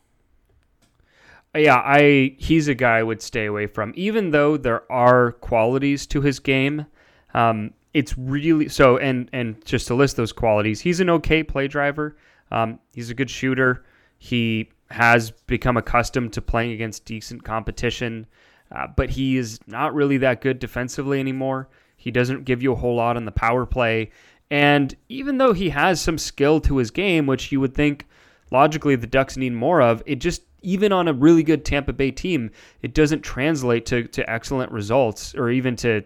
[1.57, 6.05] Yeah, I he's a guy I would stay away from, even though there are qualities
[6.07, 6.85] to his game.
[7.33, 11.67] Um, it's really so, and and just to list those qualities, he's an okay play
[11.67, 12.15] driver.
[12.51, 13.85] Um, he's a good shooter.
[14.19, 18.25] He has become accustomed to playing against decent competition,
[18.71, 21.69] uh, but he is not really that good defensively anymore.
[21.97, 24.11] He doesn't give you a whole lot on the power play,
[24.49, 28.07] and even though he has some skill to his game, which you would think
[28.51, 32.11] logically the Ducks need more of, it just even on a really good Tampa Bay
[32.11, 32.51] team,
[32.81, 36.03] it doesn't translate to, to excellent results or even to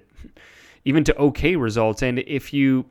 [0.84, 2.02] even to okay results.
[2.02, 2.86] And if you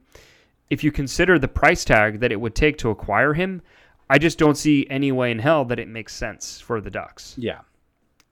[0.70, 3.62] if you consider the price tag that it would take to acquire him,
[4.08, 7.34] I just don't see any way in hell that it makes sense for the Ducks.
[7.36, 7.60] Yeah.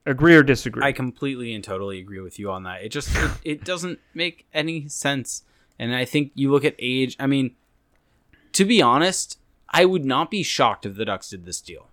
[0.07, 0.83] Agree or disagree?
[0.83, 2.83] I completely and totally agree with you on that.
[2.83, 5.43] It just it, it doesn't make any sense.
[5.79, 7.55] And I think you look at age, I mean,
[8.53, 9.39] to be honest,
[9.71, 11.89] I would not be shocked if the Ducks did this deal.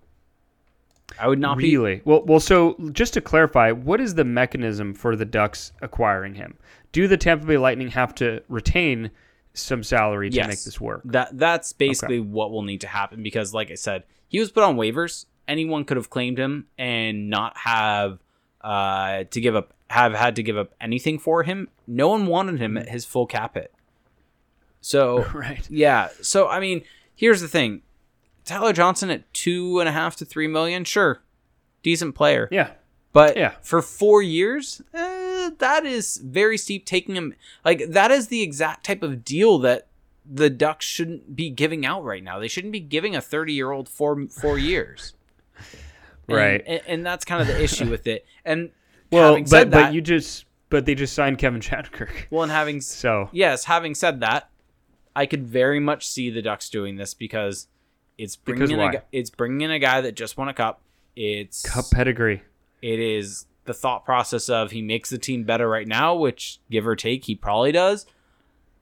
[1.20, 2.24] I would not be really well.
[2.26, 6.58] Well, so just to clarify, what is the mechanism for the Ducks acquiring him?
[6.91, 9.12] Do the Tampa Bay Lightning have to retain
[9.53, 10.47] some salary to Yes.
[10.47, 11.01] make this work?
[11.06, 14.64] That that's basically what will need to happen because, like I said, he was put
[14.64, 15.26] on waivers.
[15.47, 18.20] Anyone could have claimed him and not have
[18.62, 21.70] uh, to give up, have had to give up anything for him.
[21.86, 23.72] No one wanted him at his full cap hit.
[24.82, 25.66] So Right.
[25.70, 26.82] yeah, so I mean,
[27.16, 27.84] here's the thing:
[28.46, 31.22] Tyler Johnson at two and a half to three million, sure,
[31.84, 32.48] decent player.
[32.52, 32.72] Yeah.
[33.12, 33.54] But Yeah.
[33.62, 36.86] for four years, eh, that is very steep.
[36.86, 37.34] Taking him
[37.64, 39.88] like that is the exact type of deal that
[40.26, 42.39] the Ducks shouldn't be giving out right now.
[42.39, 45.14] They shouldn't be giving a thirty-year-old four four years.
[46.28, 46.64] Right.
[46.66, 48.26] and, and that's kind of the issue with it.
[48.43, 48.72] And
[49.12, 52.10] Well, but that, but you just but they just signed Kevin Shattenkirk.
[52.32, 54.50] well, and having So yes, having said that,
[55.16, 57.68] I could very much see the Ducks doing this because
[58.18, 58.93] it's bringing Because in why?
[58.93, 60.82] a, it's bringing in a guy that just won a cup.
[61.16, 62.43] It's cup pedigree.
[62.82, 66.86] It is the thought process of he makes the team better right now, which give
[66.88, 68.05] or take he probably does.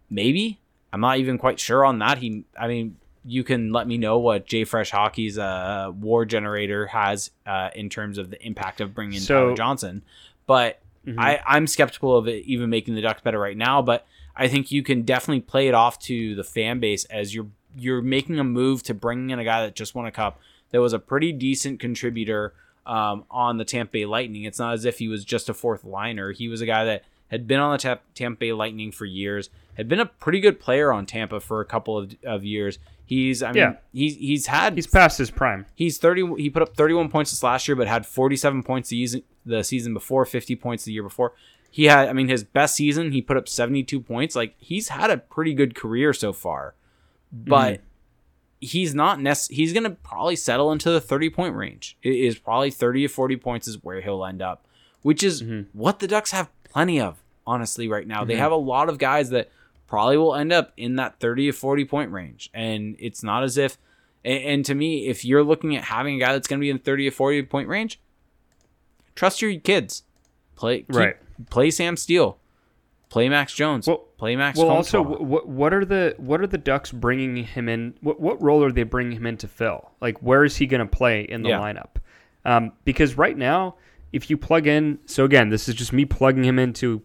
[0.09, 0.59] Maybe
[0.91, 2.17] I'm not even quite sure on that.
[2.19, 7.31] He, I mean, you can let me know what JFresh Hockey's uh, war generator has
[7.45, 10.01] uh, in terms of the impact of bringing in So- Tyler Johnson,
[10.45, 11.19] but Mhm.
[11.19, 13.81] I, I'm skeptical of it even making the Ducks better right now.
[13.81, 14.05] But
[14.37, 17.47] I think you can definitely play it off to the fan base as you're
[17.77, 20.39] you're making a move to bring in a guy that just won a cup
[20.71, 22.53] that was a pretty decent contributor
[22.85, 24.43] um, on the Tampa Bay Lightning.
[24.43, 26.31] It's not as if he was just a fourth liner.
[26.31, 29.49] He was a guy that had been on the Tap- Tampa Bay Lightning for years,
[29.75, 32.77] had been a pretty good player on Tampa for a couple of, of years.
[33.05, 33.73] He's, I mean, Yeah.
[33.91, 35.65] he's he's had He's past his prime.
[35.75, 36.25] He's thirty.
[36.37, 39.63] He put up thirty-one points this last year, but had forty-seven points the season, the
[39.63, 41.33] season before, fifty points the year before.
[41.69, 44.35] He had, I mean, his best season, he put up seventy-two points.
[44.35, 46.75] Like he's had a pretty good career so far,
[47.33, 47.81] but mm.
[48.61, 51.97] he's not nec- He's gonna probably settle into the thirty-point range.
[52.03, 54.65] It is probably thirty to forty points is where he'll end up,
[55.01, 55.77] which is mm-hmm.
[55.77, 57.23] what the Ducks have plenty of.
[57.45, 58.41] Honestly, right now they mm-hmm.
[58.41, 59.49] have a lot of guys that
[59.93, 62.49] probably will end up in that 30 to 40 point range.
[62.51, 63.77] And it's not as if,
[64.25, 66.71] and, and to me, if you're looking at having a guy that's going to be
[66.71, 67.99] in 30 to 40 point range,
[69.13, 70.01] trust your kids.
[70.55, 71.15] Play, keep- Right.
[71.51, 72.39] Play Sam Steel.
[73.09, 73.87] Play Max Jones.
[73.87, 74.05] Well-
[74.57, 77.93] Well, also, what what are the what are the Ducks bringing him in?
[78.01, 79.91] What what role are they bringing him in to fill?
[80.01, 81.59] Like, where is he going to play in the Yeah.
[81.59, 81.95] lineup?
[82.45, 83.75] Um, because right now,
[84.11, 87.01] if you plug in, so again, this is just me plugging him into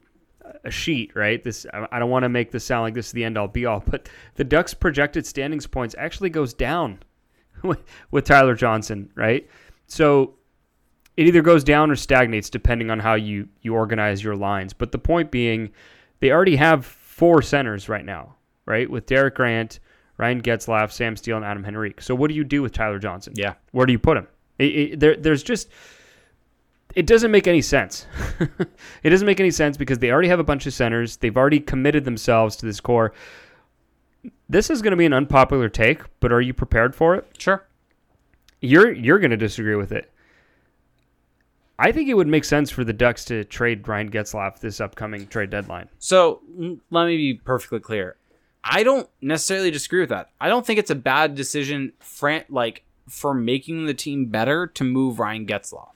[0.65, 1.43] a sheet, right?
[1.43, 3.49] This I I don't want to make this sound like this is the end all
[3.49, 6.99] be all, but the Ducks' projected standings points actually goes down
[7.63, 9.49] with, with Tyler Johnson, right?
[9.87, 10.35] So
[11.17, 14.73] it either goes down or stagnates depending on how you you organize your lines.
[14.73, 15.71] But the point being,
[16.21, 18.89] they already have four centers right now, right?
[18.89, 19.81] With Derek Grant,
[20.19, 22.01] Ryan Getzlaf, Sam Steel, and Adam Henrique.
[22.01, 23.33] So what do you do with Tyler Johnson?
[23.37, 23.55] Yeah.
[23.73, 24.29] Where do you put him?
[24.61, 25.69] It, it, there, there's just
[26.95, 28.07] it doesn't make any sense.
[29.03, 31.17] it doesn't make any sense because they already have a bunch of centers.
[31.17, 33.13] They've already committed themselves to this core.
[34.49, 37.27] this is going to be an unpopular take, but are you prepared for it?
[37.37, 37.67] Sure.
[38.61, 40.13] You're you're going to disagree with it.
[41.79, 45.27] I think it would make sense for the Ducks to trade Ryan Getzlaf this upcoming
[45.29, 45.89] trade deadline.
[45.99, 46.41] So
[46.91, 48.17] let me be perfectly clear.
[48.65, 50.31] I don't necessarily disagree with that.
[50.41, 54.85] I don't think it's a bad decision, fran- like for making the team better to
[54.85, 55.91] move Ryan Getzlaf.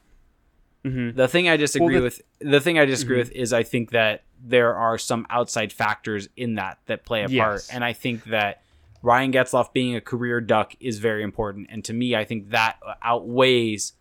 [0.85, 1.17] Mm-hmm.
[1.17, 3.21] The thing I disagree the- with, the thing I disagree Mhm.
[3.21, 7.29] with, is I think that there are some outside factors in that that play a
[7.29, 8.63] part, and I think that
[9.03, 12.79] Ryan Getzlaf being a career Duck is very important, and to me, I think that
[13.03, 13.93] outweighs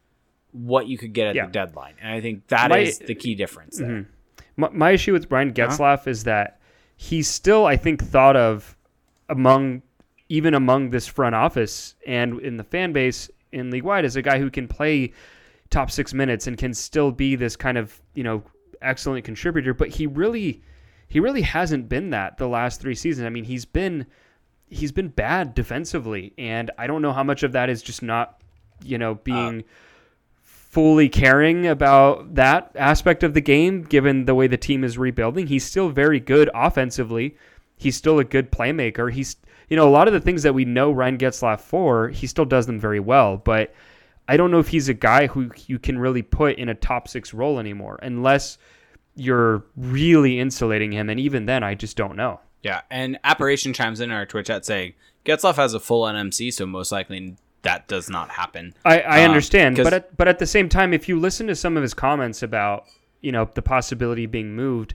[0.52, 1.45] what you could get at Yeah.
[1.45, 3.88] the deadline, and I think that is My- the key difference there.
[3.89, 4.06] Mhm.
[4.58, 5.97] My, my issue with Ryan Uh-huh.
[6.08, 6.60] Is that
[6.97, 8.76] he's still, I think, thought of
[9.30, 9.82] among
[10.30, 14.22] even among this front office and in the fan base in league wide as a
[14.22, 15.12] guy who can play
[15.70, 18.43] top six minutes and can still be this kind of you know
[18.82, 19.74] excellent contributor.
[19.74, 20.62] But he really,
[21.08, 23.26] he really hasn't been that the last three seasons.
[23.26, 24.06] I mean, he's been
[24.70, 28.41] he's been bad defensively, and I don't know how much of that is just not
[28.84, 29.64] you know being
[30.72, 35.47] fully caring about that aspect of the game, given the way the team is rebuilding.
[35.47, 37.36] He's still very good offensively.
[37.76, 39.11] He's still a good playmaker.
[39.11, 39.36] He's,
[39.67, 42.45] you know, a lot of the things that we know Ryan Getzlaf for, he still
[42.45, 43.36] does them very well.
[43.36, 43.76] But
[44.30, 47.09] I don't know if he's a guy who you can really put in a top
[47.09, 48.57] six role anymore, unless
[49.13, 51.09] you're really insulating him.
[51.09, 52.39] And even then, I just don't know.
[52.63, 54.93] Yeah, and Apparition chimes in our Twitch chat saying
[55.26, 58.74] Getzlaf has a full NMC, so most likely that does not happen.
[58.86, 61.55] I, I Um, understand, but at, but at the same time, if you listen to
[61.55, 62.86] some of his comments about
[63.22, 64.93] you know the possibility of being moved,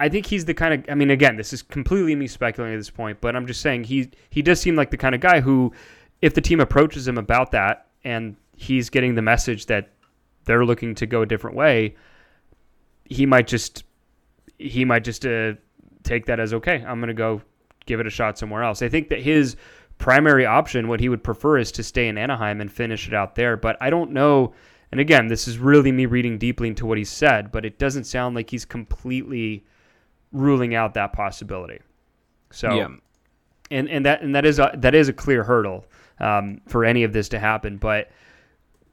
[0.00, 0.90] I think he's the kind of.
[0.90, 3.84] I mean, again, this is completely me speculating at this point, but I'm just saying
[3.84, 5.72] he he does seem like the kind of guy who,
[6.20, 9.90] if the team approaches him about that and he's getting the message that
[10.46, 11.94] they're looking to go a different way,
[13.04, 13.84] he might just
[14.58, 15.52] he might just uh,
[16.02, 16.84] take that as okay.
[16.86, 17.42] I'm gonna go
[17.86, 18.82] give it a shot somewhere else.
[18.82, 19.56] I think that his
[20.00, 23.36] primary option, what he would prefer, is to stay in Anaheim and finish it out
[23.36, 23.56] there.
[23.56, 24.52] But I don't know.
[24.90, 28.04] And again, this is really me reading deeply into what he said, but it doesn't
[28.04, 29.64] sound like he's completely
[30.32, 31.78] ruling out that possibility.
[32.50, 32.88] So, Yeah.
[33.70, 35.84] and and that and that is a, that is a clear hurdle
[36.18, 37.76] um, for any of this to happen.
[37.76, 38.10] But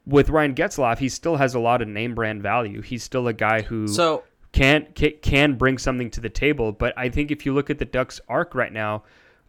[0.06, 2.80] with Ryan Getzlaf, he still has a lot of name brand value.
[2.80, 4.86] He's still a guy who So can
[5.22, 6.70] can bring something to the table.
[6.72, 9.02] But I think if you look at the Ducks' arc right now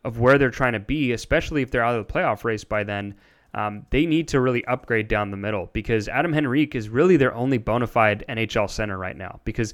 [0.04, 2.84] of where they're trying to be, especially if they're out of the playoff race by
[2.84, 3.16] then,
[3.54, 7.34] um, they need to really upgrade down the middle because Adam Henrique is really their
[7.34, 9.40] only bona fide NHL center right now.
[9.44, 9.74] Because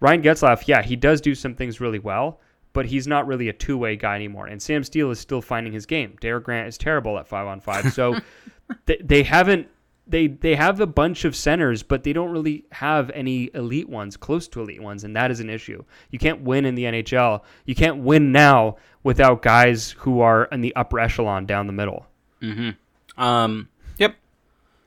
[0.00, 2.40] Ryan Getzlaf, yeah, he does do some things really well,
[2.72, 4.46] but he's not really a two way guy anymore.
[4.46, 6.16] And Sam Steel is still finding his game.
[6.20, 7.92] Derek Grant is terrible at five on five.
[7.92, 8.18] So
[8.86, 9.68] they, they haven't
[10.10, 14.16] they they have a bunch of centers, but they don't really have any elite ones,
[14.16, 15.84] close to elite ones, and that is an issue.
[16.10, 17.42] You can't win in the NHL.
[17.64, 22.06] You can't win now without guys who are in the upper echelon down the middle.
[22.40, 22.70] Hmm.
[23.16, 24.16] Um, yep.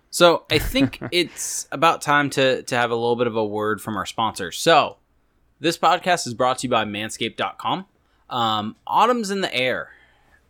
[0.10, 3.82] So I think it's about time to to have a little bit of a word
[3.82, 4.52] from our sponsor.
[4.52, 4.98] So
[5.60, 7.86] this podcast is brought to you by Manscaped.com.
[8.30, 9.92] Um, autumn's in the air,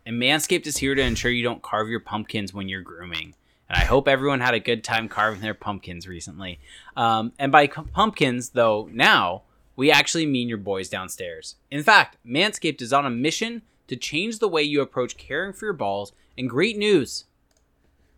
[0.05, 3.35] and Manscaped is here to ensure you don't carve your pumpkins when you're grooming.
[3.69, 6.59] And I hope everyone had a good time carving their pumpkins recently.
[6.95, 9.43] Um, and by pumpkins, though, now
[9.75, 11.55] we actually mean your boys downstairs.
[11.71, 15.65] In fact, Manscaped is on a mission to change the way you approach caring for
[15.65, 16.11] your balls.
[16.37, 17.25] And great news!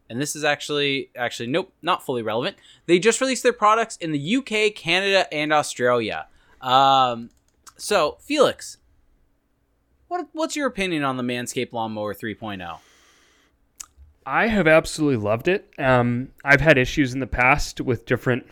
[0.09, 4.11] and this is actually actually nope not fully relevant they just released their products in
[4.11, 6.27] the uk canada and australia
[6.61, 7.29] um,
[7.77, 8.77] so felix
[10.07, 12.25] what, what's your opinion on the manscaped lawnmower oh?
[12.25, 12.77] 3.0
[14.25, 15.71] I have absolutely loved it.
[15.77, 18.45] Um, I've had issues in the past with different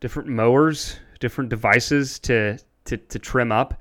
[0.00, 3.80] different mowers, different devices to to, to trim up.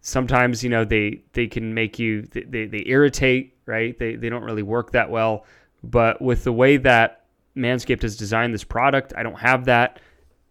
[0.00, 3.98] Sometimes you know they they can make you they, they, irritate, right?
[3.98, 5.44] They they don't really work that well.
[5.84, 10.00] But with the way that Manscaped has designed this product, I don't have that.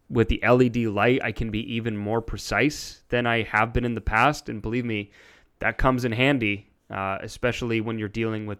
[0.09, 3.93] With the LED light, I can be even more precise than I have been in
[3.93, 5.11] the past, and believe me,
[5.59, 8.59] that comes in handy, uh, especially when you're dealing with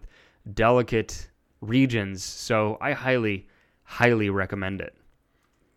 [0.52, 1.27] delicate
[1.60, 2.22] regions.
[2.24, 3.46] So I highly,
[3.82, 4.94] highly recommend it.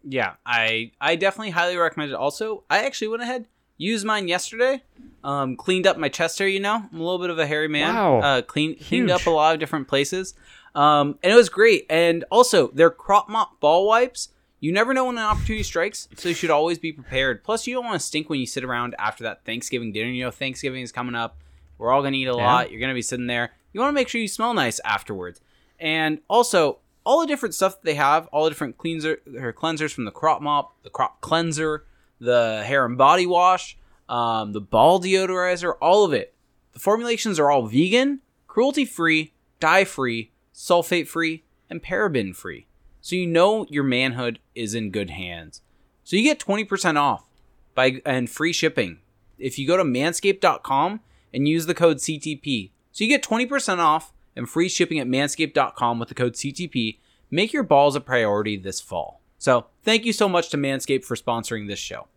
[0.03, 2.15] yeah i i definitely highly recommend it.
[2.15, 3.45] Also i actually went ahead
[3.77, 4.81] used mine yesterday
[5.23, 6.77] um, cleaned up my chest hair you know?
[6.91, 7.93] I'm a little bit of a hairy man.
[7.93, 8.19] Wow.
[8.21, 10.33] uh, clean, cleaned up a lot of different places.
[10.73, 11.85] Um, and it was great.
[11.91, 14.29] And also their crop mop ball wipes.
[14.59, 17.43] You never know when an opportunity strikes so you should always be prepared.
[17.43, 20.09] Plus you don't want to stink when you sit around after that thanksgiving dinner.
[20.09, 21.37] You know thanksgiving is coming up.
[21.77, 22.43] We're all going to eat a Yeah.
[22.53, 22.71] lot.
[22.71, 23.51] You're going to be sitting there.
[23.73, 25.39] You want to make sure you smell nice afterwards
[25.81, 29.91] and also all the different stuff that they have, all the different cleanser or cleansers
[29.91, 31.85] from the crop mop, the crop cleanser,
[32.19, 33.77] the hair and body wash,
[34.07, 36.35] um, the ball deodorizer, all of it.
[36.73, 42.67] The formulations are all vegan, cruelty free, dye free, sulfate free, and paraben free.
[43.01, 45.61] So you know your manhood is in good hands.
[46.03, 47.25] So you get 20% off
[47.73, 48.99] by and free shipping
[49.39, 50.99] if you go to manscaped.com
[51.33, 52.71] and use the code CTP.
[52.91, 56.99] So you get 20% off and free shipping at manscaped.com with the code CTP.
[57.29, 59.21] Make your balls a priority this fall.
[59.37, 62.07] So, thank you so much to Manscaped for sponsoring this show.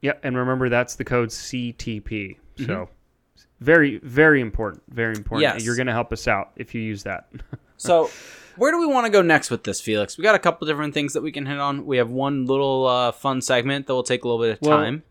[0.00, 2.36] Yeah, and remember that's the code CTP.
[2.58, 3.42] So mm-hmm.
[3.60, 4.82] very, very important.
[4.88, 5.42] Very important.
[5.42, 5.64] Yes.
[5.64, 7.28] You're going to help us out if you use that.
[7.78, 8.10] so,
[8.56, 10.18] where do we want to go next with this, Felix?
[10.18, 11.86] We got a couple different things that we can hit on.
[11.86, 14.78] We have one little uh, fun segment that will take a little bit of well,
[14.78, 15.02] time.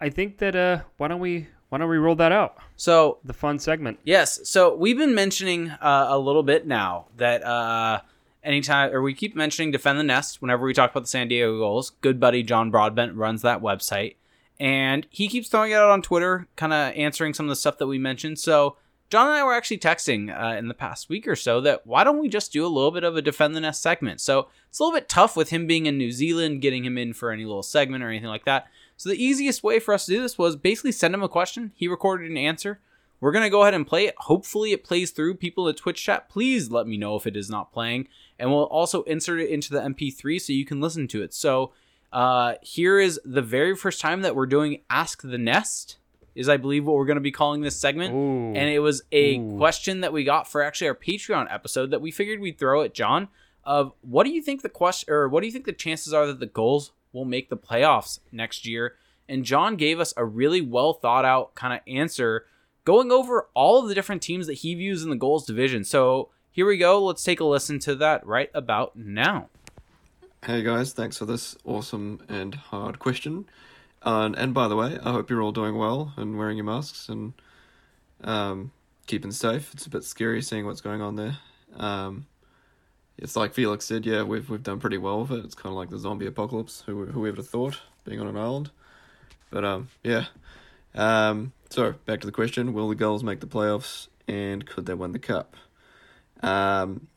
[0.00, 2.56] I think that uh, why don't we why don't we roll that out?
[2.76, 3.98] So the fun segment.
[4.04, 4.48] Yes.
[4.48, 8.00] So we've been mentioning uh, a little bit now that uh,
[8.44, 11.58] anytime, or we keep mentioning defend the nest whenever we talk about the San Diego
[11.58, 11.90] Gulls.
[12.00, 14.14] Good buddy John Broadbent runs that website,
[14.60, 17.78] and he keeps throwing it out on Twitter, kind of answering some of the stuff
[17.78, 18.38] that we mentioned.
[18.38, 18.76] So
[19.10, 22.04] John and I were actually texting uh, in the past week or so that why
[22.04, 24.20] don't we just do a little bit of a defend the nest segment?
[24.20, 27.14] So it's a little bit tough with him being in New Zealand, getting him in
[27.14, 28.68] for any little segment or anything like that.
[28.96, 31.72] So the easiest way for us to do this was basically send him a question.
[31.74, 32.80] He recorded an answer.
[33.20, 34.14] We're going to go ahead and play it.
[34.18, 35.34] Hopefully it plays through.
[35.36, 38.08] People in the Twitch chat, please let me know if it is not playing.
[38.38, 41.32] And we'll also insert it into the MP3 so you can listen to it.
[41.32, 41.72] So
[42.12, 45.96] uh, here is the very first time that we're doing Ask the Nest,
[46.34, 48.14] is I believe what we're going to be calling this segment.
[48.14, 48.58] Ooh.
[48.58, 49.56] And it was a Ooh.
[49.56, 52.94] question that we got for actually our Patreon episode that we figured we'd throw at
[52.94, 53.28] John
[53.64, 56.26] of what do you think the question or what do you think the chances are
[56.26, 58.96] that the Gulls will make the playoffs next year?
[59.26, 62.44] And John gave us a really well thought out kind of answer
[62.84, 65.84] going over all of the different teams that he views in the Gulls division.
[65.84, 67.02] So here we go.
[67.02, 69.48] Let's take a listen to that right about now.
[70.44, 73.46] Hey guys, thanks for this awesome and hard question.
[74.02, 77.08] Uh, and, by the way, I hope you're all doing well and wearing your masks
[77.08, 77.32] and
[78.22, 78.70] um,
[79.06, 79.72] keeping safe.
[79.72, 81.38] It's a bit scary seeing what's going on there.
[81.74, 82.26] Um,
[83.16, 85.44] it's like Felix said, yeah, we've we've done pretty well with it.
[85.44, 86.82] It's kind of like the zombie apocalypse.
[86.86, 88.70] Who who would have thought being on an island?
[89.50, 90.26] But um, yeah.
[90.94, 94.94] Um, so back to the question: Will the Gulls make the playoffs, and could they
[94.94, 95.56] win the cup?
[96.42, 97.08] Um,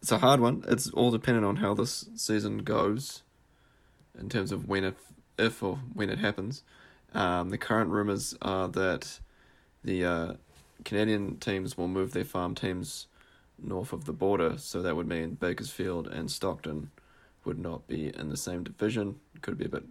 [0.00, 0.64] it's a hard one.
[0.68, 3.22] It's all dependent on how this season goes,
[4.18, 4.94] in terms of when if
[5.38, 6.62] if or when it happens.
[7.12, 9.20] Um, the current rumors are that
[9.84, 10.32] the uh,
[10.84, 13.06] Canadian teams will move their farm teams
[13.62, 16.90] north of the border, so that would mean Bakersfield and Stockton
[17.44, 19.20] would not be in the same division.
[19.42, 19.84] Could be a bit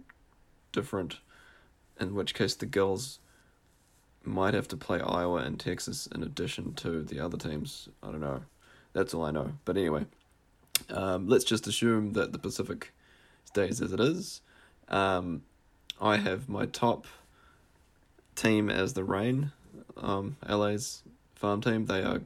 [0.72, 1.18] different
[2.00, 3.20] in which case the Gulls
[4.24, 7.88] might have to play Iowa and Texas in addition to the other teams.
[8.02, 8.42] I don't know.
[8.92, 9.52] That's all I know.
[9.64, 10.06] But anyway,
[10.90, 12.92] um, let's just assume that the Pacific
[13.44, 14.40] stays as it is.
[14.88, 15.42] Um,
[16.00, 17.06] I have my top
[18.34, 19.52] team as the Rain,
[19.96, 21.02] um, LA's
[21.34, 21.86] farm team.
[21.86, 22.22] They are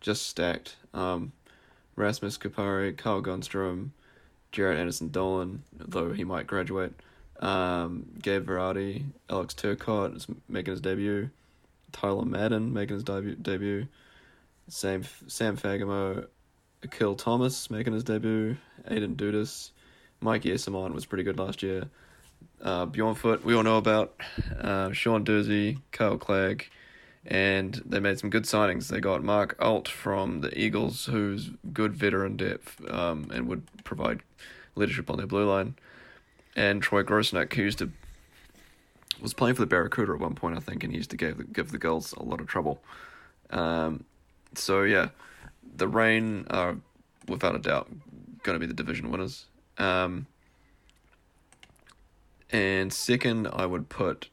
[0.00, 0.76] just stacked.
[0.94, 1.32] Um,
[1.96, 3.90] Rasmus Kupari, Carl Grundstrom,
[4.52, 6.94] Jaret Anderson Dolan, though he might graduate.
[7.40, 11.30] Um, Gabe Vilardi, Alex Turcotte is making his debut.
[11.92, 13.36] Tyler Madden making his debut.
[13.36, 13.86] debut.
[14.68, 16.26] Sam Sam Fagemo,
[16.82, 18.56] Akil Thomas making his debut.
[18.88, 19.70] Aidan Dudas,
[20.20, 21.84] Mikey Eyssimont was pretty good last year.
[22.62, 24.14] Uh, Bjornfot, we all know about.
[24.60, 26.68] Uh, Sean Durzi, Kyle Clague,
[27.28, 28.88] and they made some good signings.
[28.88, 34.20] They got Mark Alt from the Eagles, who's good veteran depth um, and would provide
[34.74, 35.76] leadership on their blue line
[36.58, 37.90] and Troy Grosenick, who used to
[39.20, 41.52] was playing for the Barracuda at one point, I think, and he used to give
[41.52, 42.80] give the Gulls a lot of trouble.
[43.50, 44.04] Um,
[44.54, 45.10] so yeah,
[45.76, 46.76] the Reign are
[47.28, 47.88] without a doubt
[48.42, 49.46] going to be the division winners.
[49.78, 50.26] Um,
[52.50, 54.28] and second, I would put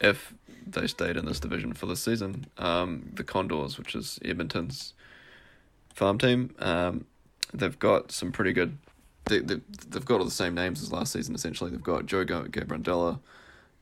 [0.00, 0.34] if
[0.66, 4.94] they stayed in this division for the season, um, the Condors, which is Edmonton's
[5.94, 6.54] farm team.
[6.58, 7.06] Um,
[7.52, 8.78] they've got some pretty good
[9.30, 11.70] they, they, they've got all the same names as last season, essentially.
[11.70, 13.20] They've got Joe Gambardella,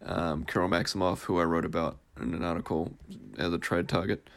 [0.05, 2.93] um, Kirill Maksimov, who I wrote about in an article
[3.37, 4.29] as a trade target,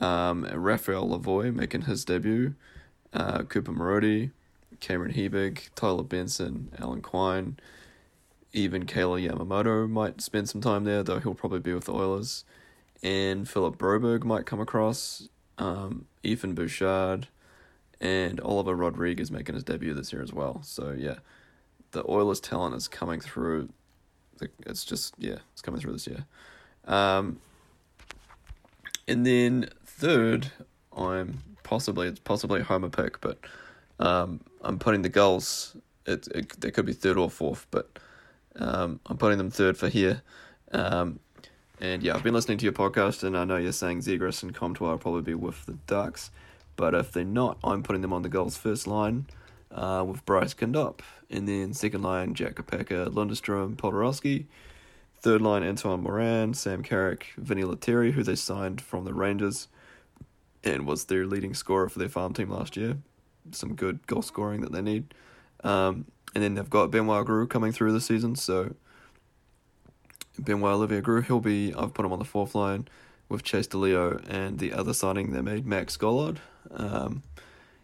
[0.00, 2.54] um, Raphael Lavoie making his debut,
[3.12, 4.30] uh, Cooper Marody,
[4.80, 7.56] Cameron Hebig, Tyler Benson, Alan Quine,
[8.52, 12.44] even Kailer Yamamoto might spend some time there, though he'll probably be with the Oilers.
[13.02, 15.28] And Philip Broberg might come across,
[15.58, 17.28] um, Evan Bouchard,
[18.00, 20.60] and Oliver Rodriguez making his debut this year as well.
[20.62, 21.16] So yeah,
[21.92, 23.68] the Oilers talent is coming through.
[24.66, 26.24] It's just yeah, it's coming through this year.
[26.86, 27.40] Um,
[29.06, 30.52] and then third,
[30.96, 33.38] I'm possibly it's possibly a homer pick, but
[34.00, 35.76] um, I'm putting the Gulls.
[36.06, 37.98] It, it they could be third or fourth, but
[38.56, 40.22] um, I'm putting them third for here.
[40.72, 41.20] Um,
[41.80, 44.52] And yeah, I've been listening to your podcast, and I know you're saying Zegras and
[44.52, 46.30] Comtois will probably be with the Ducks,
[46.74, 49.26] but if they're not, I'm putting them on the Gulls first line
[49.70, 54.46] uh, with Bryce Kindop, and then second line Jack Kopacka, Lundestrom, Podorowski.
[55.20, 59.66] Third line Antoine Morand, Sam Carrick, Vinny Lettieri, who they signed from the Rangers,
[60.62, 62.98] and was their leading scorer for their farm team last year.
[63.50, 65.12] Some good goal scoring that they need.
[65.64, 66.06] Um,
[66.38, 68.76] and then they've got Benoit Groulx coming through the season, so
[70.38, 72.86] Benoit Olivier Groulx, he'll be, I've put him on the fourth line
[73.28, 76.38] with Chase DeLeo and the other signing they made, Max Gollard.
[76.70, 77.24] Um,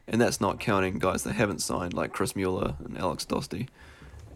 [0.06, 3.66] and that's not counting guys they haven't signed, like Chris Mueller and Alex Dostie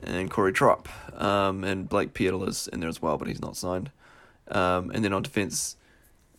[0.03, 0.89] and Corey Tropp.
[1.23, 3.93] Um, and Blake Peterl is in there as well, but he's not signed.
[4.49, 5.77] Um, and then on defense,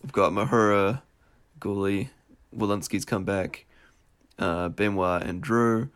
[0.03, 1.01] we've got Mahura,
[1.61, 2.09] Guhle,
[2.53, 3.65] Welinski's come back,
[4.37, 5.87] uh, Benoit and Drew,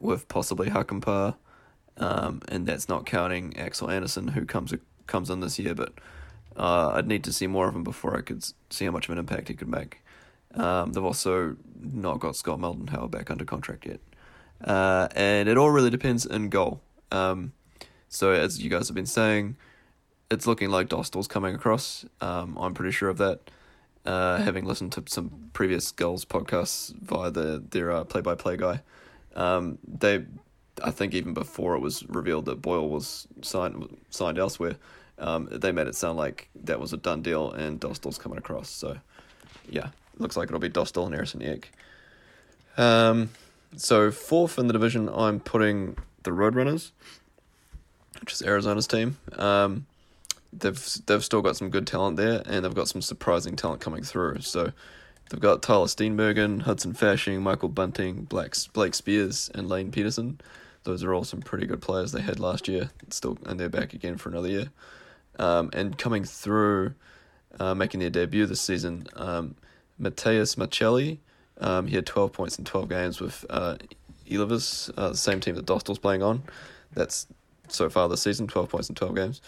[0.00, 1.34] with possibly Hakanpää.
[1.96, 4.72] Um, and that's not counting Axel Andersson, who comes
[5.06, 5.92] comes in this year, but
[6.56, 9.12] uh, I'd need to see more of him before I could see how much of
[9.12, 10.02] an impact he could make.
[10.54, 14.00] Um, they've also not got Scott Moldenhauer back under contract yet.
[14.64, 16.80] Uh, and it all really depends in goal.
[17.10, 17.52] Um,
[18.08, 19.56] so as you guys have been saying,
[20.30, 22.04] it's looking like Dostal's coming across.
[22.20, 23.50] Um, I'm pretty sure of that.
[24.06, 28.80] Uh, having listened to some previous Gulls podcasts via the their uh, play-by-play guy,
[29.36, 30.24] um, they,
[30.82, 34.76] I think even before it was revealed that Boyle was signed signed elsewhere,
[35.18, 38.70] um, they made it sound like that was a done deal and Dostal's coming across.
[38.70, 38.98] So,
[39.68, 41.70] yeah, looks like it'll be Dostal and Harrison Ek.
[42.76, 43.30] Um,
[43.76, 46.90] so fourth in the division, I'm putting the Roadrunners,
[48.20, 49.18] which is Arizona's team.
[49.36, 49.86] Um,
[50.52, 54.02] they've they've still got some good talent there, and they've got some surprising talent coming
[54.02, 54.40] through.
[54.40, 54.72] So
[55.30, 58.54] they've got Tyler Steenbergen, Hudson Fasching, Michael Bunting, Blake
[58.94, 60.38] Speers, and Lane Pederson.
[60.84, 62.90] Those are all some pretty good players they had last year.
[63.10, 64.70] Still, and they're back again for another year.
[65.38, 66.94] Um, and coming through,
[67.58, 69.54] uh, making their debut this season, um,
[69.98, 71.18] Matias Maccelli.
[71.58, 73.76] Um, he had 12 points in 12 games with uh,
[74.30, 76.42] uh, the same team that Dostal's playing on.
[76.92, 77.26] That's
[77.68, 79.42] so far this season, 12 points in 12 games.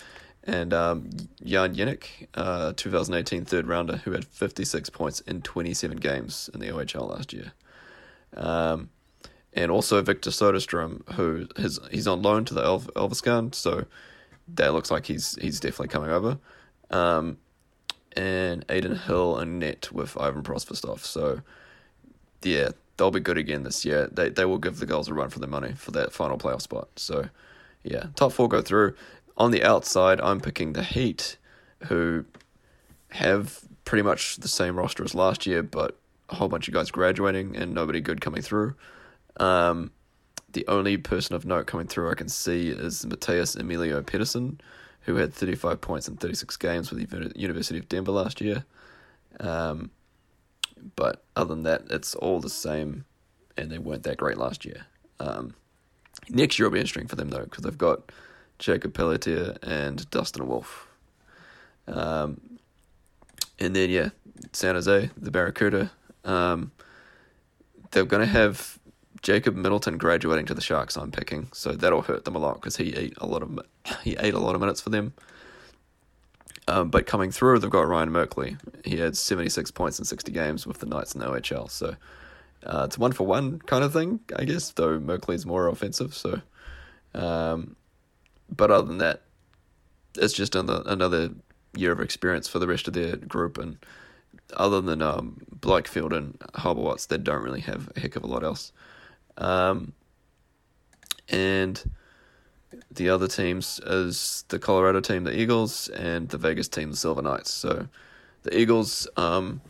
[0.44, 1.10] And um,
[1.44, 6.66] Jan Jenik, uh, 2018 third rounder, who had 56 points in 27 games in the
[6.68, 7.52] OHL last year.
[8.36, 8.90] Um,
[9.52, 13.84] and also Victor Soderstrom, who has he's on loan to the Elf, Elverskan, so
[14.48, 16.38] that looks like he's he's definitely coming over.
[16.90, 17.38] Um,
[18.16, 21.00] and Adin Hill and net with Ivan Prosvetov.
[21.00, 21.40] So,
[22.42, 24.08] yeah, they'll be good again this year.
[24.10, 26.62] They they will give the Gulls a run for their money for that final playoff
[26.62, 26.88] spot.
[26.96, 27.28] So,
[27.82, 28.94] yeah, top four go through.
[29.36, 31.36] On the outside, I'm picking the Heat,
[31.84, 32.24] who
[33.10, 36.90] have pretty much the same roster as last year, but a whole bunch of guys
[36.90, 38.74] graduating and nobody good coming through.
[39.38, 39.90] Um,
[40.52, 44.58] the only person of note coming through I can see is Mateus Emilio Pettersen,
[45.02, 48.64] who had 35 points in 36 games with the University of Denver last year.
[49.40, 49.90] Um,
[50.96, 53.04] but other than that, it's all the same,
[53.56, 54.86] and they weren't that great last year.
[55.20, 55.54] Um,
[56.28, 58.12] next year will be interesting for them, though, because they've got
[58.62, 60.86] Jacob Pelletier and Dustin Wolf.
[61.88, 62.40] Um,
[63.58, 64.10] and then, yeah,
[64.52, 65.90] San Jose, the Barracuda.
[66.24, 66.70] Um,
[67.90, 68.78] they're going to have
[69.20, 72.76] Jacob Middleton graduating to the Sharks, I'm picking, so that'll hurt them a lot because
[72.76, 73.58] he ate a lot of
[74.04, 75.12] he ate a lot of minutes for them.
[76.68, 78.56] Um, but coming through, they've got Ryan Merkley.
[78.84, 81.96] He had 76 points in 60 games with the Knights in the OHL, so
[82.64, 84.70] uh, it's one for one kind of thing, I guess.
[84.70, 86.40] Though Merkley's more offensive, so.
[87.12, 87.76] Um,
[88.54, 89.22] but other than that,
[90.16, 91.30] it's just another another
[91.74, 93.78] year of experience for the rest of their group, and
[94.54, 98.44] other than um, Blichfeld and Halberwatz, they don't really have a heck of a lot
[98.44, 98.72] else.
[99.38, 99.92] Um,
[101.28, 101.82] and
[102.90, 107.22] the other teams is the Colorado team, the Eagles, and the Vegas team, the Silver
[107.22, 107.50] Knights.
[107.50, 107.88] So
[108.42, 109.60] the Eagles, um,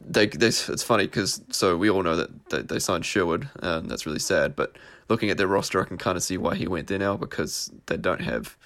[0.00, 3.88] they, they it's funny because so we all know that they, they signed Sherwood, and
[3.90, 4.56] that's really sad.
[4.56, 4.76] But
[5.10, 7.70] looking at their roster, I can kind of see why he went there now because
[7.86, 8.56] they don't have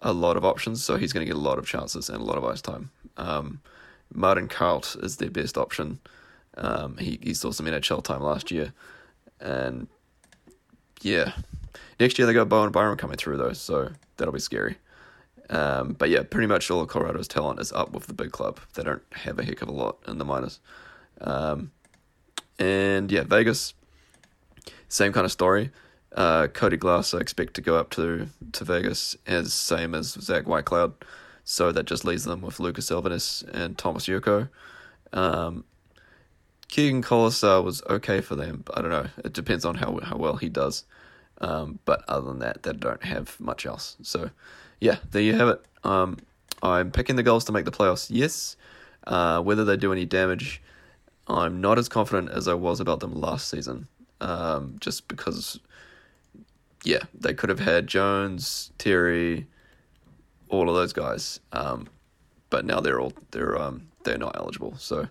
[0.00, 0.82] a lot of options.
[0.82, 2.90] So he's going to get a lot of chances and a lot of ice time.
[3.16, 3.60] Um,
[4.14, 5.98] Martin Kaut is their best option.
[6.56, 8.72] Um, he, he saw some NHL time last year.
[9.40, 9.88] And
[11.02, 11.32] yeah,
[11.98, 14.76] next year they got Bowen Byram coming through, though, so that'll be scary.
[15.48, 18.60] Um, but yeah, pretty much all of Colorado's talent is up with the big club.
[18.74, 20.60] They don't have a heck of a lot in the minors.
[21.20, 21.72] Um,
[22.58, 23.74] and yeah, Vegas,
[24.88, 25.70] same kind of story.
[26.14, 30.44] Uh, Cody Glass, I expect to go up to, to Vegas as same as Zach
[30.44, 30.92] Whitecloud.
[31.44, 34.48] So that just leaves them with Lucas Elvenes and Thomas Jurco.
[35.12, 35.64] Um,
[36.68, 38.64] Keegan Kolesar was okay for them.
[38.74, 39.06] I don't know.
[39.24, 40.84] It depends on how how well he does.
[41.40, 43.96] Um, but other than that, they don't have much else.
[44.02, 44.30] So,
[44.80, 45.64] yeah, there you have it.
[45.82, 46.18] Um,
[46.62, 48.08] I'm picking the Gulls to make the playoffs.
[48.10, 48.56] Yes.
[49.06, 50.62] Uh, whether they do any damage,
[51.26, 53.88] I'm not as confident as I was about them last season.
[54.20, 55.60] Um, just because,
[56.84, 59.46] yeah, they could have had Jones, Terry,
[60.48, 61.40] all of those guys.
[61.52, 61.88] Um,
[62.50, 64.76] but now they're all they're um they're not eligible.
[64.76, 65.08] So,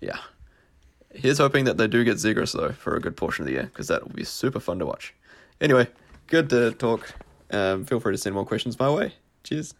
[0.00, 0.18] yeah.
[1.12, 3.64] Here's hoping that they do get Zegras though for a good portion of the year
[3.64, 5.14] because that will be super fun to watch.
[5.60, 5.88] Anyway,
[6.28, 7.14] good to talk.
[7.50, 9.14] Um, feel free to send more questions my way.
[9.42, 9.74] Cheers.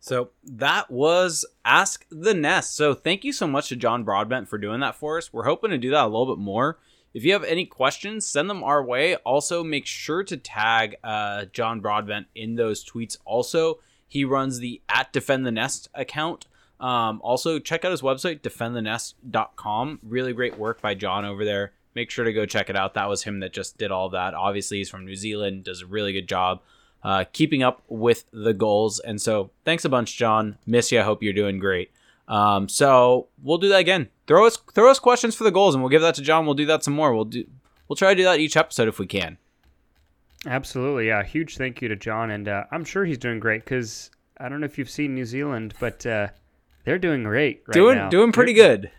[0.00, 2.76] So that was Ask the Nest.
[2.76, 5.32] So thank you so much to John Broadbent for doing that for us.
[5.32, 6.78] We're hoping to do that a little bit more.
[7.14, 9.14] If you have any questions, send them our way.
[9.16, 13.16] Also, make sure to tag uh, John Broadbent in those tweets.
[13.24, 13.78] Also,
[14.08, 16.46] he runs the at Defend the Nest account.
[16.80, 20.00] Um, also, check out his website, defendthenest.com.
[20.02, 21.72] Really great work by John over there.
[21.94, 22.94] Make sure to go check it out.
[22.94, 24.34] That was him that just did all that.
[24.34, 26.62] Obviously, he's from New Zealand, does a really good job
[27.04, 28.98] uh, keeping up with the Gulls.
[28.98, 30.58] And so, thanks a bunch, John.
[30.66, 30.98] Miss you.
[30.98, 31.92] I hope you're doing great.
[32.28, 34.08] Um, so we'll do that again.
[34.26, 36.46] Throw us throw us questions for the Gulls, and we'll give that to John.
[36.46, 37.14] We'll do that some more.
[37.14, 37.44] We'll do
[37.88, 39.36] we'll try to do that each episode if we can.
[40.46, 41.22] Absolutely, yeah.
[41.22, 44.60] Huge thank you to John, and uh, I'm sure he's doing great because I don't
[44.60, 46.28] know if you've seen New Zealand, but uh,
[46.84, 47.62] they're doing great.
[47.66, 48.08] Right doing now.
[48.10, 48.90] doing pretty they're, good.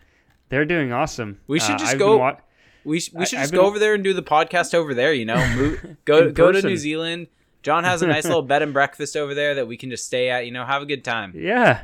[0.50, 1.40] They're doing awesome.
[1.48, 2.18] We should Uh, just I've go.
[2.18, 2.38] wa-
[2.84, 4.94] we sh- we should I've just been- go over there and do the podcast over
[4.94, 5.14] there.
[5.14, 6.62] You know, Move, go go to.
[6.62, 7.28] New Zealand.
[7.64, 10.30] John has a nice little bed and breakfast over there that we can just stay
[10.30, 10.46] at.
[10.46, 11.34] You know, have a good time.
[11.36, 11.82] Yeah.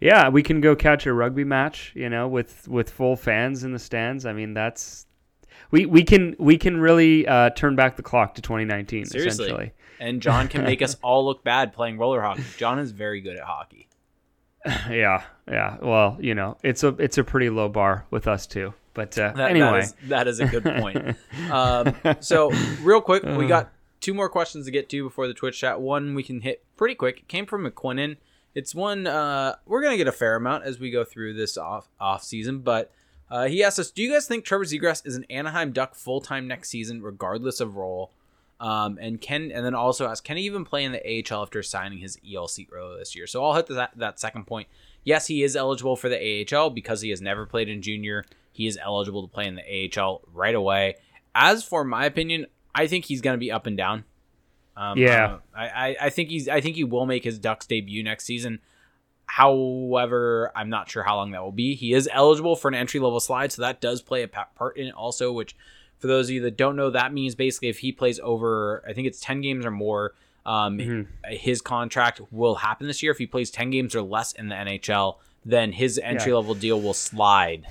[0.00, 3.72] Yeah, we can go catch a rugby match, you know, with with full fans in
[3.72, 4.26] the stands.
[4.26, 5.06] I mean, that's
[5.70, 9.44] we we can we can really uh, turn back the clock to 2019 Seriously.
[9.46, 9.72] essentially.
[10.00, 12.42] And John can make us all look bad playing roller hockey.
[12.56, 13.88] John is very good at hockey.
[14.88, 15.24] Yeah.
[15.48, 15.76] Yeah.
[15.82, 18.74] Well, you know, it's a it's a pretty low bar with us too.
[18.94, 21.16] But uh, That, that anyway, is- that is a good point.
[21.50, 25.58] um, so, real quick, we got two more questions to get to before the Twitch
[25.58, 25.80] chat.
[25.80, 27.20] One we can hit pretty quick.
[27.20, 28.18] It came from McQuinnan.
[28.54, 31.88] It's one uh, we're gonna get a fair amount as we go through this off
[32.00, 32.92] off season, but
[33.30, 36.20] uh, he asked us, "Do you guys think Trevor Zegras is an Anaheim Duck full
[36.20, 38.12] time next season, regardless of role?"
[38.62, 41.64] Um, and can and then also ask, can he even play in the AHL after
[41.64, 43.26] signing his ELC earlier this year?
[43.26, 44.68] So I'll hit that that second point.
[45.02, 48.24] Yes, he is eligible for the AHL because he has never played in junior.
[48.52, 50.94] He is eligible to play in the AHL right away.
[51.34, 54.04] As for my opinion, I think he's going to be up and down.
[54.76, 55.38] Um, Yeah.
[55.54, 58.60] I, I, I think he's I think he will make his Ducks debut next season.
[59.26, 61.74] However, I'm not sure how long that will be.
[61.74, 64.76] He is eligible for an entry level slide, so that does play a pa- part
[64.76, 65.32] in it also.
[65.32, 65.56] Which,
[65.98, 68.92] for those of you that don't know, that means basically if he plays over, I
[68.92, 71.06] think it's 10 games or more, um, Mhm.
[71.30, 73.12] his contract will happen this year.
[73.12, 76.80] If he plays 10 games or less in the NHL, then his entry level deal
[76.80, 77.66] will slide.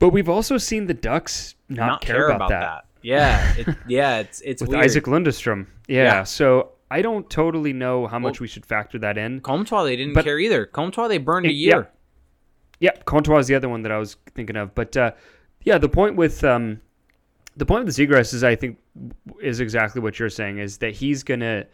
[0.00, 4.62] but we've also seen the Ducks not, care, about, that, Yeah, it, yeah, it's it's
[4.62, 4.84] with weird.
[4.84, 5.66] Isaac Lundestrom.
[5.88, 6.22] Yeah, Yeah.
[6.24, 9.40] So I don't totally know how much Well- we should factor that in.
[9.40, 10.64] Comtois, they didn't But- care either.
[10.66, 11.76] Comtois, they burned a year.
[11.80, 11.84] yeah.
[12.80, 14.74] Yep, Comtois is the other one that I was thinking of.
[14.74, 15.12] But uh,
[15.62, 16.80] yeah, the point with um,
[17.56, 18.78] the point with Zegras is I think
[19.40, 21.66] is exactly what you're saying is that he's gonna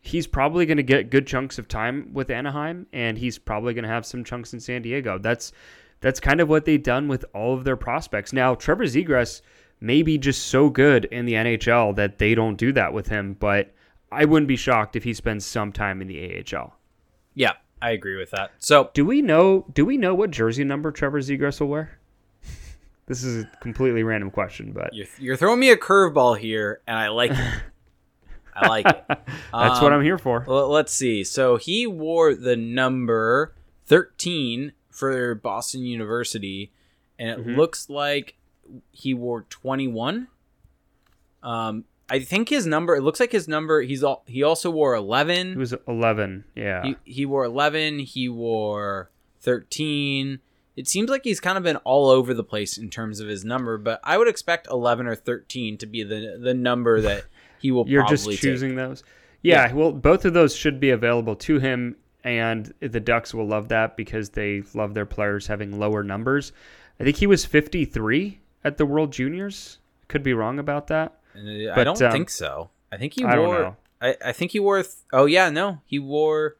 [0.00, 4.04] he's probably gonna get good chunks of time with Anaheim, and he's probably gonna have
[4.04, 5.18] some chunks in San Diego.
[5.18, 5.52] That's
[6.00, 8.32] that's kind of what they've done with all of their prospects.
[8.32, 9.40] Now Trevor Zegras
[9.82, 13.34] may be just so good in the NHL that they don't do that with him,
[13.38, 13.74] but
[14.10, 16.76] I wouldn't be shocked if he spends some time in the AHL.
[17.34, 18.52] Yeah, I agree with that.
[18.58, 19.66] So Do we know?
[19.72, 21.98] Do we know what jersey number Trevor Zegras will wear?
[23.06, 26.96] This is a completely random question, but you're, you're throwing me a curveball here, and
[26.96, 27.36] I like it.
[28.54, 29.04] I like it.
[29.08, 30.44] that's what Um, I'm here for.
[30.46, 31.24] Well, let's see.
[31.24, 33.54] So he wore the number
[33.86, 36.70] 13 for Boston University,
[37.18, 37.56] and it Mhm.
[37.56, 38.36] looks like
[38.90, 40.28] he wore 21.
[41.42, 42.94] Um, I think his number.
[42.94, 43.82] It looks like his number.
[43.82, 44.22] He's all.
[44.26, 45.52] He also wore 11.
[45.52, 46.44] He was 11.
[46.54, 46.82] Yeah.
[46.82, 48.00] He, he wore 11.
[48.00, 50.40] He wore 13.
[50.76, 53.44] It seems like he's kind of been all over the place in terms of his
[53.44, 57.24] number, but I would expect 11 or 13 to be the the number that
[57.58, 58.40] he will You're probably just take.
[58.40, 59.04] choosing those.
[59.42, 63.68] Yeah, Well, both of those should be available to him, and the Ducks will love
[63.68, 66.52] that because they love their players having lower numbers.
[67.00, 69.78] I think he was 53 at the World Juniors.
[70.08, 71.18] Could be wrong about that.
[71.34, 72.70] Uh, I don't um, think so.
[72.90, 73.76] I think he I wore.
[74.00, 74.82] I, I think he wore.
[74.82, 76.56] Th- oh yeah, no, he wore.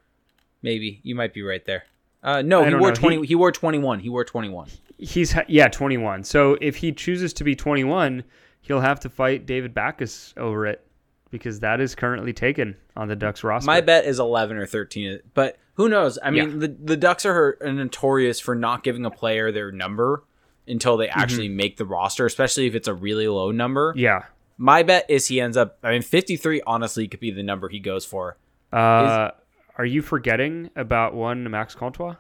[0.63, 1.85] Maybe you might be right there.
[2.23, 2.95] Uh, no, he wore know.
[2.95, 3.17] twenty.
[3.21, 4.01] He- He, wore twenty one.
[4.01, 4.69] He wore twenty one.
[4.97, 6.23] He's ha- yeah 21.
[6.23, 8.23] So if he chooses to be 21,
[8.61, 10.87] he'll have to fight David Backes over it
[11.31, 13.67] because that is currently taken on the Ducks roster.
[13.67, 16.19] My bet is eleven or thirteen, but who knows?
[16.23, 16.57] I mean, Yeah.
[16.59, 20.23] the the Ducks are notorious for not giving a player their number
[20.67, 23.93] until they actually make the roster, especially if it's a really low number.
[23.97, 24.25] yeah.
[24.59, 25.79] My bet is he ends up.
[25.83, 28.37] I mean, fifty three honestly could be the number he goes for.
[28.73, 29.31] Uh,
[29.77, 32.17] are you forgetting about one Max Comtois?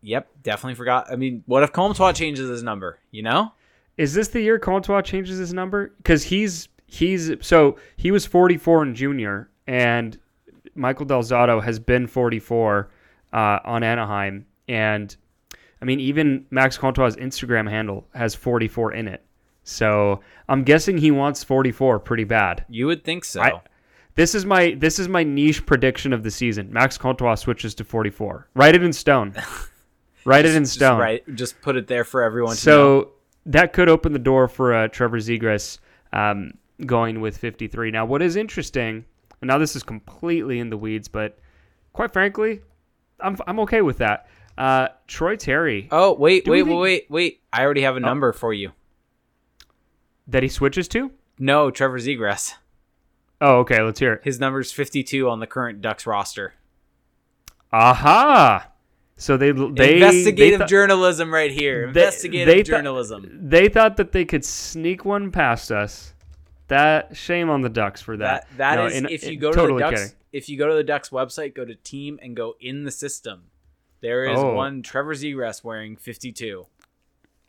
[0.00, 1.12] Yep, definitely forgot.
[1.12, 3.00] I mean, what if Comtois changes his number?
[3.10, 3.52] You know?
[3.98, 5.92] Is this the year Comtois changes his number?
[5.98, 10.16] Because he's he's so he was 44 in junior, and
[10.74, 12.88] Michael Del Zotto has been 44
[13.32, 15.14] uh, on Anaheim, and
[15.80, 19.24] I mean even Max Comtois' Instagram handle has 44 in it.
[19.64, 22.64] So I'm guessing he wants 44 pretty bad.
[22.68, 23.42] You would think so.
[23.42, 23.60] I-
[24.14, 26.72] This is my this is my niche prediction of the season.
[26.72, 28.48] Max Comtois switches to 44.
[28.54, 29.34] Write it in stone.
[30.24, 30.98] Write it in Just stone.
[30.98, 32.72] right, just put it there for everyone to know.
[33.02, 33.12] So
[33.46, 35.78] that could open the door for uh, Trevor Zegras
[36.12, 36.52] um,
[36.84, 37.90] going with 53.
[37.92, 39.06] Now, what is interesting,
[39.40, 41.38] and now this is completely in the weeds, but
[41.94, 42.60] quite frankly,
[43.20, 44.26] I'm, I'm okay with that.
[44.58, 47.40] Uh, Troy Terry, Oh, wait, wait, wait, wait, wait.
[47.52, 48.72] I already have a number for you.
[50.26, 51.12] that he switches to?
[51.38, 52.54] No, Trevor Zegras.
[53.40, 54.24] Oh, okay, let's hear it.
[54.24, 56.54] His number's 52 on the current Ducks roster.
[57.72, 58.68] Aha!
[59.16, 61.82] So they they Investigative they thought- journalism right here.
[61.82, 63.38] they- Investigative they thought- journalism.
[63.48, 66.14] They thought that they could sneak one past us.
[66.68, 68.46] That shame on the Ducks for that.
[68.50, 70.16] That that No, is in- if you in- go to totally the Ducks kidding.
[70.32, 73.44] if you go to the Ducks website, go to team and go in the system.
[74.00, 74.54] There is Oh.
[74.54, 76.66] one Trevor Zegras wearing 52.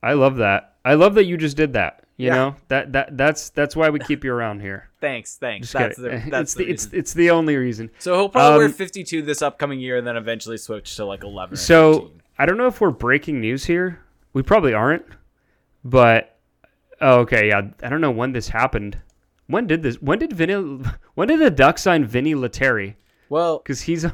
[0.01, 0.75] I love that.
[0.85, 2.03] I love that you just did that.
[2.17, 2.35] You Yeah.
[2.35, 4.89] know that that that's that's why we keep you around here.
[5.01, 5.67] Thanks, thanks.
[5.71, 6.25] Just That's kidding.
[6.25, 7.89] the that's it's the, the, it's it's the only reason.
[7.99, 11.23] So he'll probably wear um, 52 this upcoming year and then eventually switch to like
[11.23, 12.21] 11 or So 13.
[12.37, 13.99] I don't know if we're breaking news here.
[14.33, 15.05] We probably aren't.
[15.83, 16.37] But
[17.01, 17.61] oh, okay, yeah.
[17.83, 18.97] I don't know when this happened.
[19.47, 20.01] When did this?
[20.01, 20.53] When did Vinny?
[21.15, 22.95] When did the Ducks sign Vinny Lettieri?
[23.29, 24.05] Well, Because he's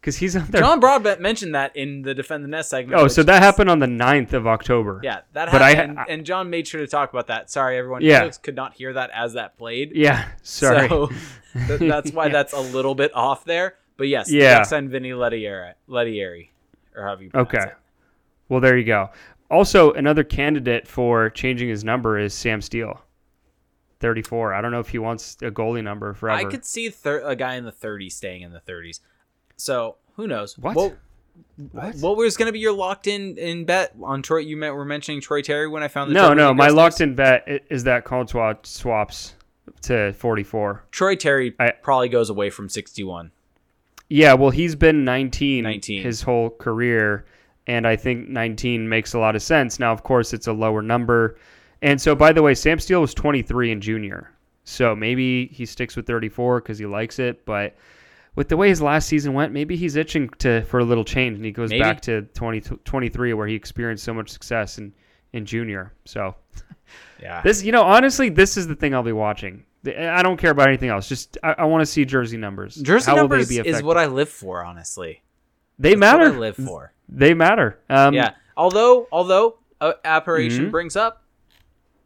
[0.00, 0.62] because he's on there.
[0.62, 3.00] John Broadbent mentioned that in the Defend the Nest segment.
[3.00, 5.00] oh, so that is- happened on the 9th of October.
[5.04, 5.98] Yeah, that But I- happened.
[6.08, 7.50] and, John made sure to talk about that.
[7.50, 8.02] Sorry, everyone.
[8.02, 8.28] Yeah.
[8.42, 9.92] Could not hear that as that played.
[9.94, 10.26] Yeah.
[10.42, 10.88] Sorry.
[10.88, 11.08] So
[11.66, 12.32] th- that's why Yeah.
[12.32, 13.76] that's a little bit off there.
[13.96, 14.62] But yes, Yeah.
[14.62, 16.50] Signed Vinny Lettieri, Lettieri,
[16.96, 17.58] or however you Okay.
[17.58, 17.74] it.
[18.48, 19.10] Well, there you go.
[19.50, 23.02] Also, another candidate for changing his number is Sam Steel,
[24.00, 24.54] 34.
[24.54, 26.38] I don't know if he wants a goalie number forever.
[26.46, 29.00] I could see thir- a guy in the 30s staying in the 30s.
[29.60, 30.56] So who knows?
[30.58, 30.74] What?
[30.74, 30.96] What,
[31.72, 31.94] What?
[31.96, 34.38] what was going to be your locked in in bet on Troy?
[34.38, 36.54] You met, were mentioning Troy Terry when I found the no, no.
[36.54, 39.34] My locked in bet is that Comtois swaps
[39.82, 40.84] to 44.
[40.90, 43.30] Troy Terry I- probably goes away from 61.
[44.08, 46.02] Yeah, well, he's been 19, 19.
[46.02, 47.24] his whole career,
[47.68, 49.78] and I think 19 makes a lot of sense.
[49.78, 51.36] Now, of course, it's a lower number.
[51.82, 54.32] And so, by the way, Sam Steel was 23 in junior.
[54.64, 57.44] So maybe he sticks with 34 because he likes it.
[57.44, 57.76] But
[58.36, 61.36] with the way his last season went, maybe he's itching to for a little change,
[61.36, 61.80] and he goes Maybe.
[61.82, 64.92] back to 20, 23 where he experienced so much success in,
[65.32, 65.92] in junior.
[66.04, 66.34] So
[67.22, 67.42] Yeah.
[67.42, 69.64] this, you know, honestly, this is the thing I'll be watching.
[69.86, 71.08] I don't care about anything else.
[71.08, 72.74] Just I, I want to see jersey numbers.
[72.76, 75.22] Jersey How will numbers is what I live for, honestly.
[75.78, 76.34] they That's what matter.
[76.34, 76.92] I live for.
[77.08, 77.78] They matter.
[77.88, 78.34] Um, yeah.
[78.56, 80.70] Although, although uh, Apparition Mhm.
[80.70, 81.24] brings up,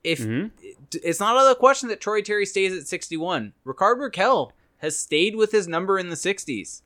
[0.05, 0.51] if Mhm.
[1.03, 4.99] it's not out of the question that Troy Terry stays at 61, Rickard Rakell has
[4.99, 6.83] stayed with his number in the 60s.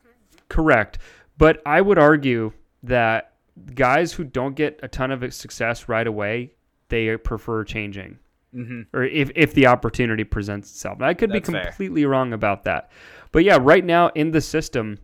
[0.49, 0.99] Correct.
[1.37, 2.53] But I would argue
[2.83, 3.33] that
[3.75, 6.53] guys who don't get a ton of success right away,
[6.89, 8.19] they prefer changing.
[8.53, 11.03] hmm Or if, if the opportunity presents itself.
[11.03, 11.65] I could be That's fair.
[11.65, 12.91] completely wrong about that.
[13.33, 14.99] But yeah, right now in the system,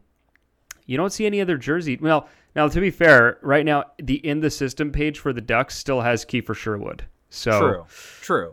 [0.87, 1.99] you don't see any other jersey.
[2.01, 5.77] Well, now to be fair, right now the in the system page for the Ducks
[5.77, 7.05] still has Kiefer Sherwood.
[7.31, 7.87] So True.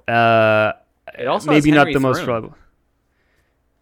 [0.08, 0.14] True.
[0.14, 0.74] Uh,
[1.18, 2.28] It also maybe not the most Thrun.
[2.28, 2.58] reliable.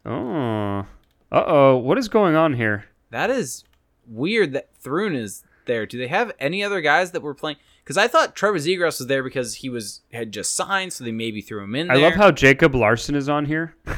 [0.10, 0.86] Oh,
[1.32, 2.86] uh oh, what is going on here?
[3.12, 3.64] That is
[4.08, 5.86] weird that Thrun is there.
[5.86, 7.58] Do they have any other guys that were playing?
[7.84, 11.12] Because I thought Trevor Zegras was there because he was had just signed, so they
[11.12, 13.76] maybe threw him in I love how Jacob Larsson is on here.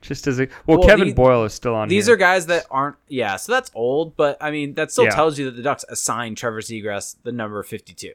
[0.00, 1.88] Just as a well, Well, Kevin the- Boyle is still on.
[1.88, 2.14] These here.
[2.14, 2.94] are guys that aren't.
[3.08, 5.10] Yeah, so that's old, but I mean that still Yeah.
[5.10, 8.12] tells you that the Ducks assigned Trevor Zegras the number fifty-two.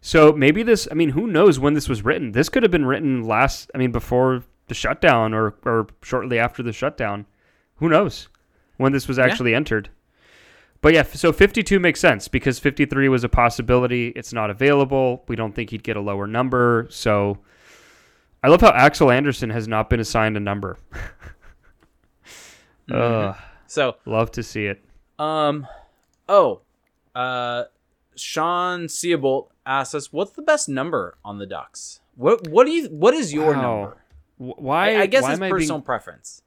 [0.00, 0.88] so maybe this.
[0.90, 2.32] I mean, who knows when this was written?
[2.32, 3.70] This could have been written last.
[3.74, 7.26] I mean, before the shutdown or or shortly after the shutdown.
[7.76, 8.28] Who knows
[8.78, 9.90] when this was actually entered?
[10.82, 14.08] But yeah, so 52 makes sense because 53 was a possibility.
[14.08, 15.24] It's not available.
[15.26, 16.86] We don't think he'd get a lower number.
[16.90, 17.38] So
[18.44, 20.78] I love how Axel Andersson has not been assigned a number.
[22.92, 23.36] Ugh,
[23.66, 24.84] So, love to see it.
[25.18, 25.66] um,
[26.28, 26.60] oh,
[27.14, 27.64] uh,
[28.14, 32.00] Sean Seabolt asked us, "What's the best number on the Ducks?
[32.14, 33.62] What what do you what is your Wow.
[33.80, 33.96] number?
[34.38, 34.96] Wh- Why?
[34.96, 36.42] I, I guess why it's personal being- preference.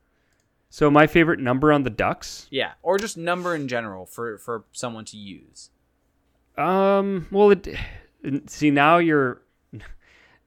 [0.72, 2.48] So my favorite number on the Ducks.
[2.52, 5.72] Yeah, or just number in general for for someone to use.
[6.58, 7.28] Um.
[7.32, 7.68] Well, it.
[8.50, 9.42] See now you're.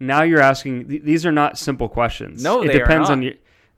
[0.01, 0.89] Now you're asking.
[0.89, 2.43] th- These are not simple questions.
[2.43, 3.35] No, it they are depends on your.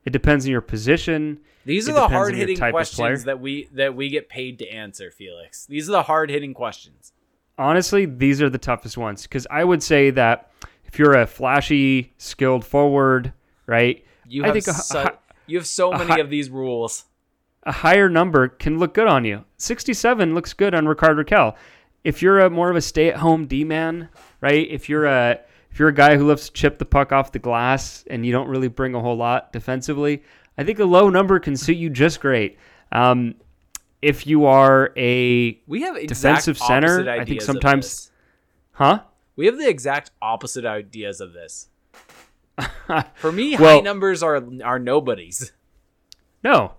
[0.06, 1.38] It depends on your position.
[1.66, 3.08] These It are the depends on your hard hitting type of player.
[3.10, 5.66] questions that we that we get paid to answer, Felix.
[5.66, 7.12] These are the hard hitting questions.
[7.58, 10.50] Honestly, these are the toughest ones because I would say that
[10.86, 13.34] if you're a flashy, skilled forward,
[13.66, 15.12] right, You I have think so, a
[15.46, 17.04] you have so many hi- of these rules.
[17.64, 19.44] a higher number can look good on you.
[19.58, 21.54] 67 looks good on Rickard Rakell.
[22.02, 24.08] If you're a more of a stay-at-home D-man,
[24.40, 24.66] right?
[24.70, 27.38] If you're a if you're a guy who loves to chip the puck off the
[27.40, 30.22] glass and you don't really bring a whole lot defensively,
[30.56, 32.56] I think a low number can suit you just great.
[32.92, 33.34] Um,
[34.00, 38.12] if you are a We have Defensive center, I think sometimes-
[38.72, 39.00] huh?
[39.34, 41.68] we have the exact opposite ideas of this.
[43.16, 45.52] For me, Well- high numbers are are nobodies.
[46.42, 46.74] No,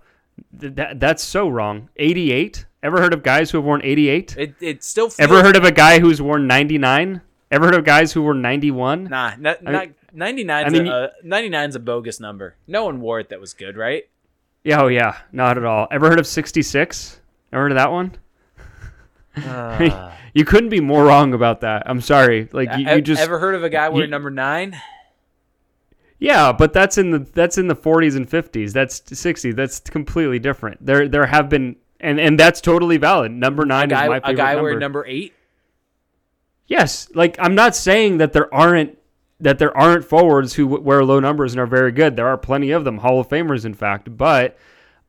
[0.52, 1.88] that that's so wrong.
[1.96, 2.66] 88.
[2.82, 4.36] Ever heard of guys who have worn 88?
[4.38, 7.20] It it still feels, Ever heard of a guy who's worn 99?
[7.50, 9.04] Ever heard of guys who wore 91?
[9.04, 12.56] Nah, not, I not, 99's I mean, a, uh, 99's a bogus number.
[12.66, 14.04] No one wore it that was good, right?
[14.64, 15.86] Yeah, oh yeah, not at all.
[15.90, 17.20] Ever heard of 66?
[17.52, 18.16] Ever heard of that one?
[19.36, 21.84] Uh, You couldn't be more wrong about that.
[21.86, 22.48] I'm sorry.
[22.52, 24.76] Like you, e- you just ever heard of a guy wearing you- number nine?
[26.18, 28.72] Yeah, but that's in the that's in the 40s and 50s.
[28.72, 29.52] That's 60.
[29.52, 30.84] That's completely different.
[30.84, 33.32] There there have been and and that's totally valid.
[33.32, 34.62] Number A 9 guy, is my favorite a guy number.
[34.62, 35.34] wearing number eight?
[36.66, 38.98] Yes, like I'm not saying that there aren't
[39.40, 42.16] that there aren't forwards who w- wear low numbers and are very good.
[42.16, 44.16] There are plenty of them, Hall of Famers, in fact.
[44.16, 44.58] But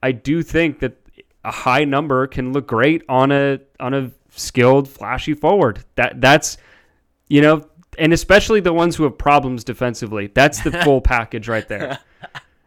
[0.04, 0.98] I do think that
[1.44, 5.84] a high number can look great on a on a skilled, flashy forward.
[5.96, 6.58] That that's
[7.30, 7.66] you know,
[7.98, 10.28] and especially the ones who have problems defensively.
[10.28, 12.00] That's the full package right there.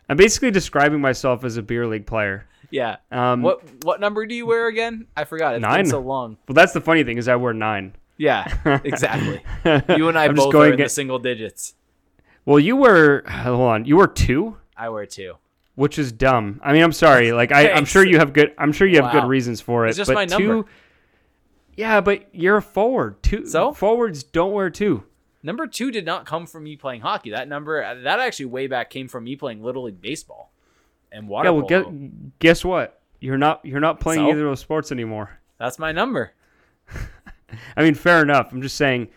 [0.09, 2.47] I'm basically describing myself as a beer league player.
[2.71, 2.97] Yeah.
[3.11, 5.07] Um, what what number do you wear again?
[5.17, 5.55] I forgot.
[5.55, 5.79] It's Nine.
[5.85, 6.37] been so long.
[6.49, 7.95] Well, that's the funny thing is I wear nine.
[8.17, 8.45] Yeah,
[8.85, 9.43] exactly.
[9.97, 11.75] You and I I'm both going are in the get- single digits.
[12.45, 14.57] Well, you were hold on, you were two.
[14.77, 15.35] I wear two.
[15.75, 16.61] which is dumb.
[16.63, 17.33] I mean, I'm sorry.
[17.41, 18.53] Like I, I'm sure you have good.
[18.59, 19.21] I'm sure you have Wow.
[19.23, 19.91] good reasons for it.
[19.91, 20.69] It's just but my two, number.
[21.77, 23.23] Yeah, but you're a forward.
[23.23, 23.73] Two So?
[23.73, 25.05] forwards don't wear two.
[25.43, 27.31] Number two did not come from me playing hockey.
[27.31, 30.53] That number, uh, that actually way back came from me playing little league baseball
[31.11, 31.53] and water yeah.
[31.53, 31.85] Well, guess,
[32.39, 33.01] guess what?
[33.21, 33.65] You're not.
[33.65, 34.31] You're not playing So?
[34.31, 35.41] either of those sports anymore.
[35.59, 36.33] That's my number.
[37.77, 38.53] I mean, fair enough.
[38.53, 39.09] I'm just saying.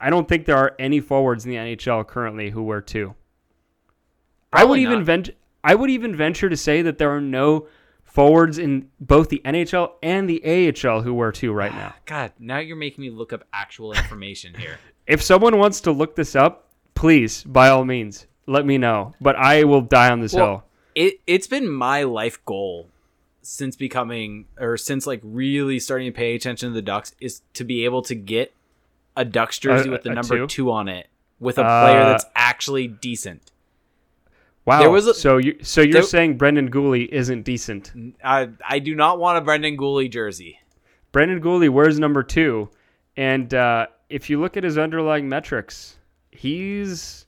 [0.00, 3.14] I don't think there are any forwards in the NHL currently who wear two.
[4.52, 5.32] I would Probably even venture.
[5.62, 7.68] I would even venture to say that there are no
[8.02, 11.94] forwards in both the NHL and the AHL who wear two right now.
[12.04, 14.78] God, now you're making me look up actual information here.
[15.06, 19.14] If someone wants to look this up, please, by all means, let me know.
[19.20, 20.64] But I will die on this Well, hill.
[20.94, 22.88] It it's been my life goal
[23.42, 27.64] since becoming or since like really starting to pay attention to the Ducks is to
[27.64, 28.54] be able to get
[29.16, 30.46] a Ducks jersey with the number two?
[30.46, 30.70] two?
[30.70, 31.08] on it
[31.40, 33.50] with a player Uh, that's actually decent.
[34.64, 34.94] Wow.
[34.94, 37.92] a- so you so you're there- saying Brendan Guhle isn't decent?
[38.22, 40.60] I I do not want a Brendan Guhle jersey.
[41.10, 42.70] Brendan Guhle wears number two,
[43.16, 45.96] and uh, if you look at his underlying metrics,
[46.30, 47.26] he's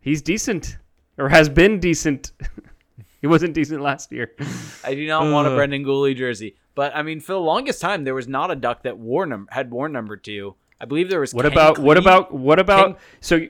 [0.00, 0.78] he's decent
[1.18, 2.32] or has been decent.
[3.20, 4.32] he wasn't decent last year.
[4.84, 6.56] I do not want a Brendan Guhle jersey.
[6.74, 9.48] But I mean, for the longest time, there was not a Duck that wore num-
[9.50, 10.54] had worn number two.
[10.80, 11.34] I believe there was.
[11.34, 13.40] What Ken about what about what about Ken- so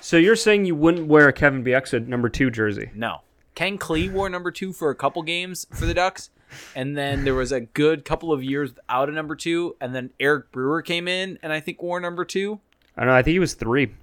[0.00, 2.90] so you're saying you wouldn't wear a Kevin Bieksa number two jersey?
[2.94, 3.20] No.
[3.54, 6.30] Ken Klee wore number two for a couple games for the Ducks.
[6.74, 9.76] And then there was a good couple of years without a number two.
[9.80, 12.60] And then Eric Brewer came in and I think wore number two.
[12.96, 13.14] I don't know.
[13.14, 13.94] I think he was three.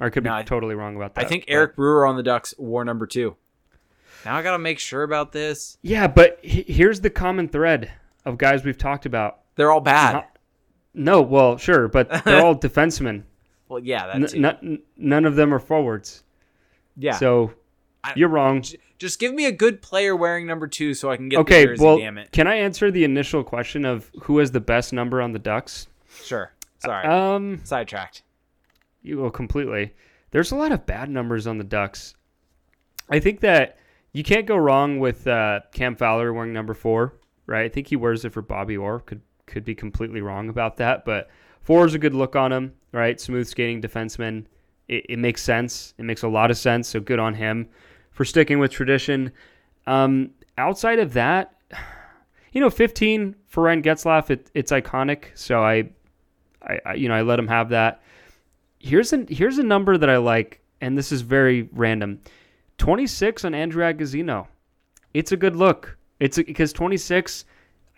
[0.00, 1.24] Or I could be totally wrong about that.
[1.24, 3.36] I think but- Eric Brewer on the Ducks wore number two.
[4.24, 5.78] Now I got to make sure about this.
[5.82, 7.92] Yeah, but he- here's the common thread
[8.24, 9.38] of guys we've talked about.
[9.54, 10.12] They're all bad.
[10.14, 10.38] Not-
[10.94, 13.22] No, well, sure, but they're all defensemen.
[13.68, 14.44] well, yeah, N- that's it.
[14.44, 16.24] n- none of them are forwards.
[16.96, 17.12] Yeah.
[17.12, 17.52] So
[18.04, 18.64] I- you're wrong.
[18.98, 21.66] Just give me a good player wearing number two so I can get Okay, the
[21.72, 22.32] jersey, well, damn it.
[22.32, 25.88] can I answer the initial question of who has the best number on the Ducks?
[26.24, 26.52] Sure.
[26.78, 27.06] Sorry.
[27.06, 28.22] Um, Sidetracked.
[29.02, 29.94] you will completely.
[30.30, 32.14] There's a lot of bad numbers on the Ducks.
[33.10, 33.78] I think that
[34.12, 37.14] you can't go wrong with uh, Cam Fowler wearing number four,
[37.46, 37.64] right?
[37.64, 39.00] I think he wears it for Bobby Orr.
[39.00, 42.72] Could could be completely wrong about that, but four is a good look on him,
[42.92, 43.20] right?
[43.20, 44.46] Smooth skating defenseman.
[44.88, 45.94] It, it makes sense.
[45.98, 46.88] It makes a lot of sense.
[46.88, 47.68] So good on him
[48.16, 49.30] for sticking with tradition.
[49.86, 51.54] Um, outside of that,
[52.52, 55.26] you know, 15 for Ryan Getzlaf, it, it's iconic.
[55.34, 55.90] So I,
[56.62, 58.00] I, I, you know, I let him have that.
[58.78, 62.20] Here's a here's a number that I like, and this is very random.
[62.78, 64.46] 26 on Andrew Agozzino.
[65.12, 65.98] It's a good look.
[66.18, 67.44] It's because 26.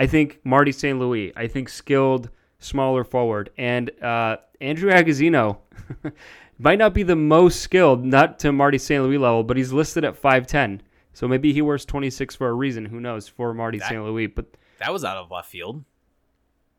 [0.01, 0.99] I think Marty St.
[0.99, 1.33] Louis.
[1.37, 5.59] I think skilled, smaller forward, and uh, Andrew Agozzino
[6.59, 9.03] might not be the most skilled, not to Marty St.
[9.03, 10.81] Louis level, but he's listed at 5'10.
[11.13, 12.85] So maybe he wears 26 for a reason.
[12.87, 13.29] Who knows?
[13.29, 14.03] For Marty St.
[14.05, 14.47] Louis, but
[14.79, 15.85] That was out of left field.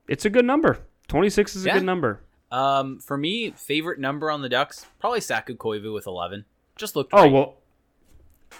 [0.07, 0.79] it's a good number.
[1.07, 2.21] 26 is a good number.
[2.51, 6.45] Um, for me, favorite number on the Ducks probably Saku Koivu with eleven.
[6.77, 7.13] Just looked.
[7.13, 7.31] Oh right.
[7.31, 7.57] well,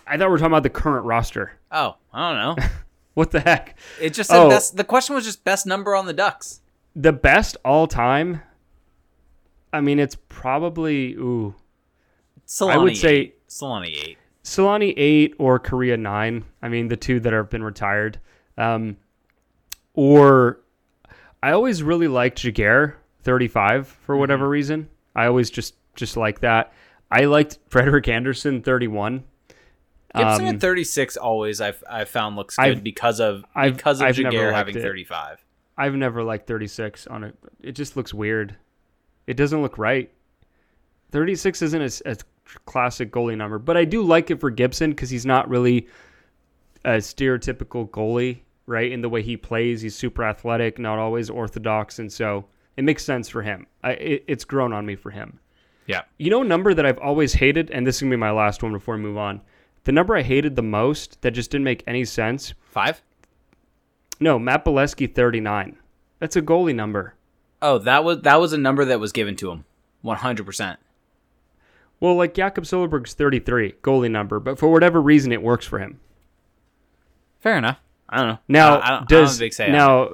[0.06, 1.54] I thought we were talking about the current roster.
[1.72, 2.68] Oh, I don't know.
[3.16, 3.78] What the heck?
[4.00, 4.48] It just said Oh.
[4.50, 4.78] best.
[4.78, 6.62] The question was just best number on the Ducks.
[6.96, 8.42] The best all time.
[9.72, 11.56] I mean, it's probably ooh
[12.48, 13.48] Selanne would say- eight.
[13.48, 14.18] Selanne eight.
[14.44, 16.46] Selanne eight or Kariya nine.
[16.62, 18.20] I mean, the two that have been retired.
[18.58, 18.98] Um,
[19.94, 20.60] or
[21.42, 24.90] I always really liked Giguere thirty five for whatever reason.
[25.16, 26.74] I always just just like that.
[27.12, 29.24] I liked Frederik Andersen thirty one.
[30.16, 33.76] Gibson Um, at thirty six always I've I've found looks good I've- because of I've-
[33.76, 35.44] because of Giguere having thirty five.
[35.78, 37.38] I've never liked 36 on it.
[37.62, 38.58] It just looks weird.
[39.30, 40.12] It doesn't look right.
[41.12, 42.18] 36 isn't a, a
[42.66, 45.88] classic goalie number, but I do like it for Gibson because he's not really
[46.84, 48.92] a stereotypical goalie, right?
[48.92, 52.46] In the way he plays, he's super athletic, not always orthodox, and so
[52.76, 53.68] it makes sense for him.
[53.84, 55.40] I, it, it's grown on me for him.
[55.86, 56.02] Yeah.
[56.18, 58.64] You know, a number that I've always hated, and this is gonna be my last
[58.64, 59.42] one before we move on.
[59.84, 62.56] The number I hated the most that just didn't make any sense.
[62.72, 63.04] Five.
[64.20, 65.78] No, Matt Beleskey 39.
[66.18, 67.14] That's a goalie number.
[67.62, 69.66] Oh, that was that was a number that was given to him.
[70.02, 70.80] One hundred percent.
[72.00, 76.00] Well, like Jakob Silfverberg's 33, goalie number, but for whatever reason, it works for him.
[77.42, 77.80] Fair enough.
[78.08, 78.40] I don't know.
[78.48, 80.14] Now, I, I don't, does I'm a big say now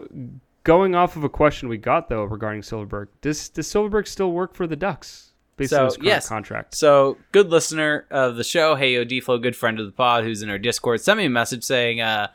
[0.64, 4.54] going off of a question we got though regarding Silfverberg, does does Silfverberg still work
[4.56, 6.28] for the Ducks based So, on his yes.
[6.28, 6.76] contract?
[6.76, 10.50] So, good listener of the show, Hey Flow, good friend of the pod, who's in
[10.50, 12.28] our Discord, sent me a message saying, uh,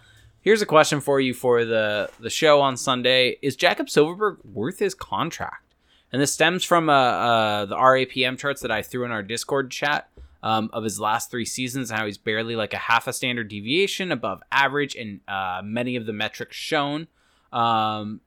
[0.43, 4.79] "Here's a question for you for the the show on Sunday: Is Jacob Silfverberg worth
[4.79, 5.75] his contract?"
[6.13, 9.71] And this stems from uh, uh, the RAPM charts that I threw in our Discord
[9.71, 10.09] chat
[10.43, 13.49] um, of his last three seasons, and how he's barely like a half a standard
[13.49, 17.07] deviation above average in uh, many of the metrics shown.
[17.53, 18.21] Um,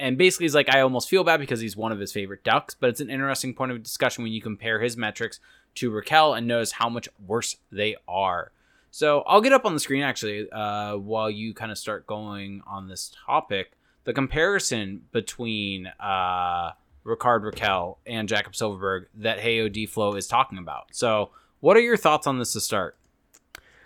[0.00, 2.74] and basically he's like i almost feel bad because he's one of his favorite ducks
[2.74, 5.38] but it's an interesting point of discussion when you compare his metrics
[5.74, 8.50] to rakell and notice how much worse they are
[8.90, 12.62] so i'll get up on the screen actually uh, while you kind of start going
[12.66, 13.72] on this topic
[14.04, 16.72] the comparison between uh,
[17.04, 21.30] rickard rakell and jacob silfverberg that hey od flow is talking about so
[21.60, 22.96] what are your thoughts on this to start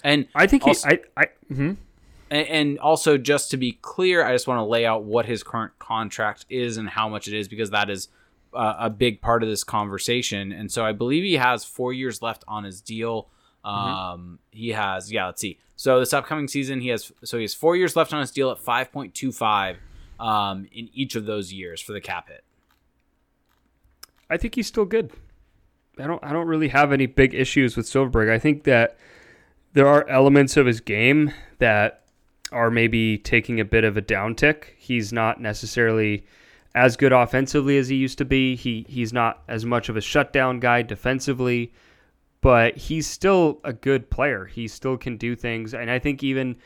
[0.03, 1.77] and I think he, Also- I, I, mhm.
[2.31, 5.43] and, and also, just to be clear, I just want to lay out what his
[5.43, 8.09] current contract is and how much it is because that is
[8.53, 10.53] uh, a big part of this conversation.
[10.53, 13.29] And so, I believe he has four years left on his deal.
[13.65, 15.59] Um, he has, yeah, let's see.
[15.77, 18.51] So this upcoming season, he has so he has four years left on his deal
[18.51, 19.79] at five point two five
[20.21, 22.45] um, in each of those years for the cap hit.
[24.31, 25.13] I think he's still good.
[25.99, 28.31] I don't I don't really have any big issues with Silfverberg.
[28.31, 28.97] I think that
[29.73, 32.05] there are elements of his game that
[32.53, 34.67] are maybe taking a bit of a downtick.
[34.77, 36.25] He's not necessarily
[36.75, 38.57] as good offensively as he used to be.
[38.57, 41.73] He he's not as much of a shutdown guy defensively,
[42.45, 44.45] but he's still a good player.
[44.45, 46.57] He still can do things and I think even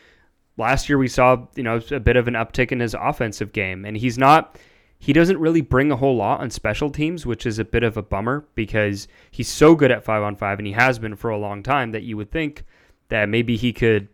[0.56, 3.84] last year we saw, you know, a bit of an uptick in his offensive game
[3.84, 4.58] and he's not
[4.98, 7.96] he doesn't really bring a whole lot on special teams, which is a bit of
[7.96, 11.30] a bummer because he's so good at 5 on 5 and he has been for
[11.30, 12.64] a long time that you would think
[13.08, 14.08] that maybe he could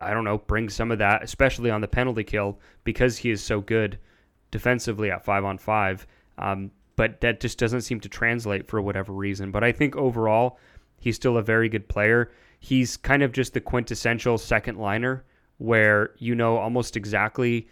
[0.00, 3.44] I don't know, bring some of that, especially on the penalty kill, because he is
[3.44, 3.98] so good
[4.50, 6.06] defensively at five on five.
[6.38, 9.50] Um, but that just doesn't seem to translate for whatever reason.
[9.50, 10.58] But I think overall,
[11.02, 12.30] he's still a very good player.
[12.60, 15.24] He's kind of just the quintessential second liner
[15.58, 17.68] where you know almost exactly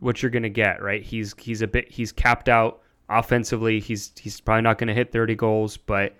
[0.00, 1.02] what you're going to get, right?
[1.02, 3.80] He's he's a bit he's capped out offensively.
[3.80, 6.14] He's he's probably not going to hit 30 goals, but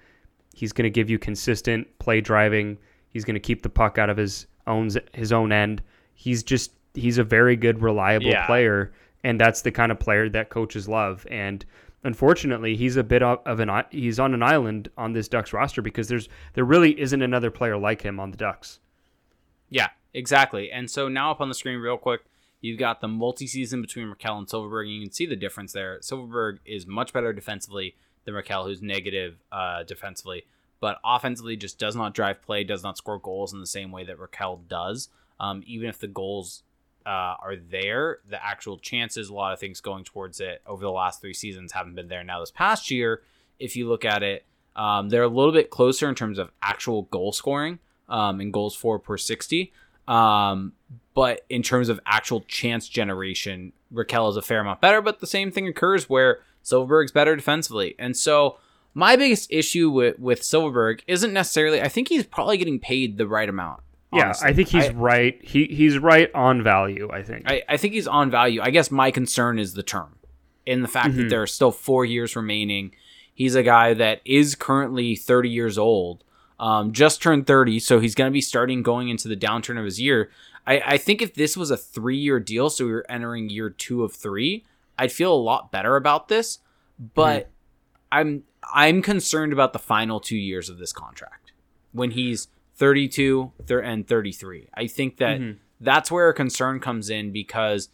[0.55, 2.79] he's going to give you consistent play driving.
[3.11, 5.83] He's going to keep the puck out of his own his own end.
[6.15, 8.47] He's just he's a very good reliable Yeah.
[8.47, 8.93] player
[9.23, 11.65] and that's the kind of player that coaches love and
[12.05, 16.09] unfortunately he's a bit of an he's on an island on this Ducks roster because
[16.09, 18.79] there's there really isn't another player like him on the Ducks.
[19.71, 20.71] Yeah, exactly.
[20.71, 22.21] And so now up on the screen, real quick,
[22.61, 24.93] you've got the multi-season between Rakell and Silfverberg.
[24.93, 25.99] You can see the difference there.
[26.01, 30.47] Silfverberg is much better defensively than Rakell, who's negative uh, defensively,
[30.81, 34.05] but offensively just does not drive play, does not score goals in the same way
[34.05, 35.09] that Rakell does.
[35.41, 36.63] Um, even if the goals
[37.07, 40.91] uh, are there, the actual chances, a lot of things going towards it over the
[40.91, 42.25] last three seasons haven't been there.
[42.25, 43.23] Now, this past year,
[43.59, 47.03] if you look at it, um, they're a little bit closer in terms of actual
[47.03, 47.79] goal scoring
[48.09, 49.73] um, and goals for per 60.
[50.09, 50.73] Um,
[51.15, 55.27] but in terms of actual chance generation, Rakell is a fair amount better, but the
[55.27, 57.95] same thing occurs where Silfverberg's better defensively.
[57.99, 58.59] And so
[58.95, 63.29] my biggest issue with, with Silfverberg isn't necessarily, I think he's probably getting paid the
[63.29, 63.81] right amount.
[64.15, 64.49] Yeah, honestly.
[64.49, 65.39] I think he's I- right.
[65.43, 67.09] He he's right on value.
[67.13, 67.51] I think.
[67.51, 68.61] I, I think he's on value.
[68.63, 70.17] I guess my concern is the term,
[70.67, 72.95] in the fact that there are still four years remaining.
[73.35, 76.23] He's a guy that is currently 30 years old,
[76.61, 79.85] um, just turned 30, so he's going to be starting going into the downturn of
[79.85, 80.31] his year.
[80.67, 83.71] I, I think if this was a three year deal, so we were entering year
[83.71, 84.65] two of three,
[84.97, 86.61] I'd feel a lot better about this.
[87.15, 87.51] But
[88.13, 91.53] I'm I'm concerned about the final two years of this contract
[91.93, 94.69] when he's 32 thir- and 33.
[94.75, 95.59] I think that mm-hmm.
[95.81, 97.89] that's where a concern comes in because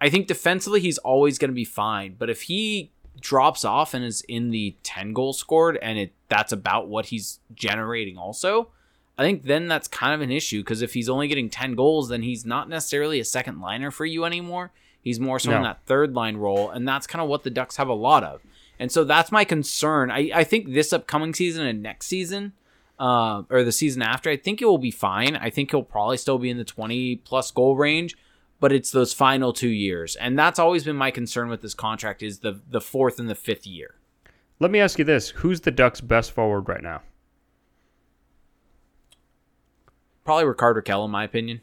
[0.00, 2.90] I think defensively he's always going to be fine, but if he
[3.20, 7.38] drops off and is in the 10 goals scored and it that's about what he's
[7.54, 8.70] generating also,
[9.16, 12.08] I think then that's kind of an issue because if he's only getting 10 goals
[12.08, 14.72] then he's not necessarily a second liner for you anymore.
[15.00, 17.76] He's more so in that third line role and that's kind of what the Ducks
[17.76, 18.40] have a lot of.
[18.78, 20.10] And so that's my concern.
[20.10, 22.52] I, I think this upcoming season and next season,
[22.98, 25.36] uh, or the season after, I think it will be fine.
[25.36, 28.16] I think he'll probably still be in the 20 plus goal range,
[28.60, 30.16] but it's those final two years.
[30.16, 33.34] And that's always been my concern with this contract is the the fourth and the
[33.34, 33.96] fifth year.
[34.60, 37.02] Let me ask you this: Who's the Ducks' best forward right now?
[40.24, 41.60] Probably Rickard Rakell, in my opinion.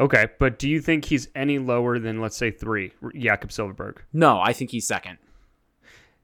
[0.00, 3.98] Okay, but do you think he's any lower than let's say three, Jakob Silfverberg?
[4.12, 5.18] No, I think he's second.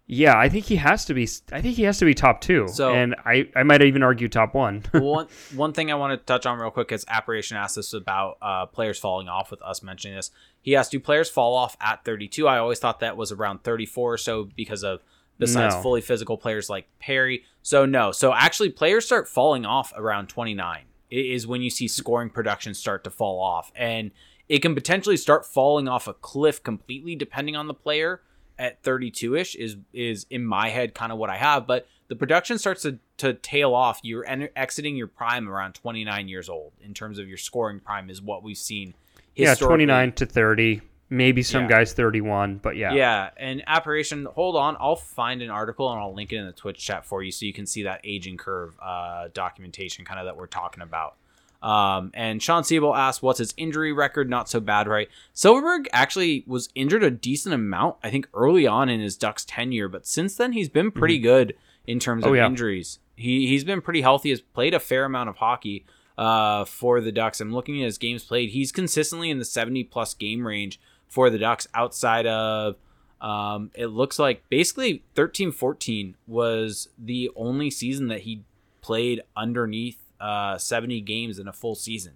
[0.07, 1.27] Yeah, I think he has to be.
[1.51, 2.69] I think he has to be top two.
[2.69, 4.83] So- and I, I might even argue top one.
[4.93, 8.37] one one thing I want to touch on real quick is Apparition asked us about
[8.43, 10.31] uh, players falling off with us mentioning this.
[10.61, 14.13] He asked, "Do players fall off at 32?" I always thought that was around 34
[14.15, 15.01] or so because of
[15.39, 15.81] besides No.
[15.83, 17.45] fully physical players like Perry.
[17.63, 20.83] So no, so actually players start falling off around 29.
[21.11, 24.11] It is when you see scoring production start to fall off, and
[24.51, 28.21] it can potentially start falling off a cliff completely depending on the player
[28.59, 32.17] at 32 ish is is in my head kind of what I have, but the
[32.17, 33.99] production starts to, to tail off.
[34.03, 38.11] You're en- exiting your prime around 29 years old in terms of your scoring prime
[38.11, 38.95] is what we've seen.
[39.35, 40.83] yeah, twenty nine to thirty.
[41.11, 41.69] Maybe some Yeah.
[41.69, 42.93] guys thirty one, but yeah.
[42.93, 44.25] Yeah, and apparition.
[44.25, 47.23] Hold on, I'll find an article and I'll link it in the Twitch chat for
[47.23, 50.83] you, so you can see that aging curve uh, documentation, kind of that we're talking
[50.83, 51.17] about.
[51.65, 54.29] Um, and Sean Siebel asked, "What's his injury record?
[54.29, 58.89] Not so bad, right?" Silfverberg actually was injured a decent amount, I think, early on
[58.91, 61.55] in his Ducks tenure, but since then he's been pretty good
[61.87, 62.47] in terms Oh, of yeah.
[62.47, 62.99] injuries.
[63.17, 64.29] He he's been pretty healthy.
[64.31, 65.87] Has played a fair amount of hockey
[66.19, 67.41] uh, for the Ducks.
[67.41, 68.51] I'm looking at his games played.
[68.51, 70.79] He's consistently in the 70 plus game range
[71.09, 72.77] for the Ducks outside of
[73.23, 78.43] um, it looks like basically 13 14 was the only season that he
[78.83, 82.15] played underneath uh, 70 games in a full season.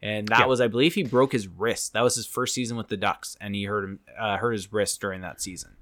[0.00, 0.46] And that Yeah.
[0.46, 1.92] was, I believe, he broke his wrist.
[1.92, 4.72] That was his first season with the Ducks, and he hurt him, uh, hurt his
[4.72, 5.72] wrist during that season.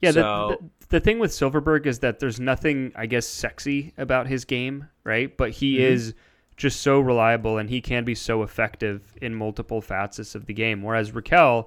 [0.00, 0.58] Yeah, the, the,
[0.90, 5.36] the thing with Silfverberg is that there's nothing, I guess, sexy about his game, right?
[5.36, 5.92] But he Mm-hmm.
[5.92, 6.14] is
[6.56, 10.82] just so reliable and he can be so effective in multiple facets of the game.
[10.82, 11.66] Whereas Rakell,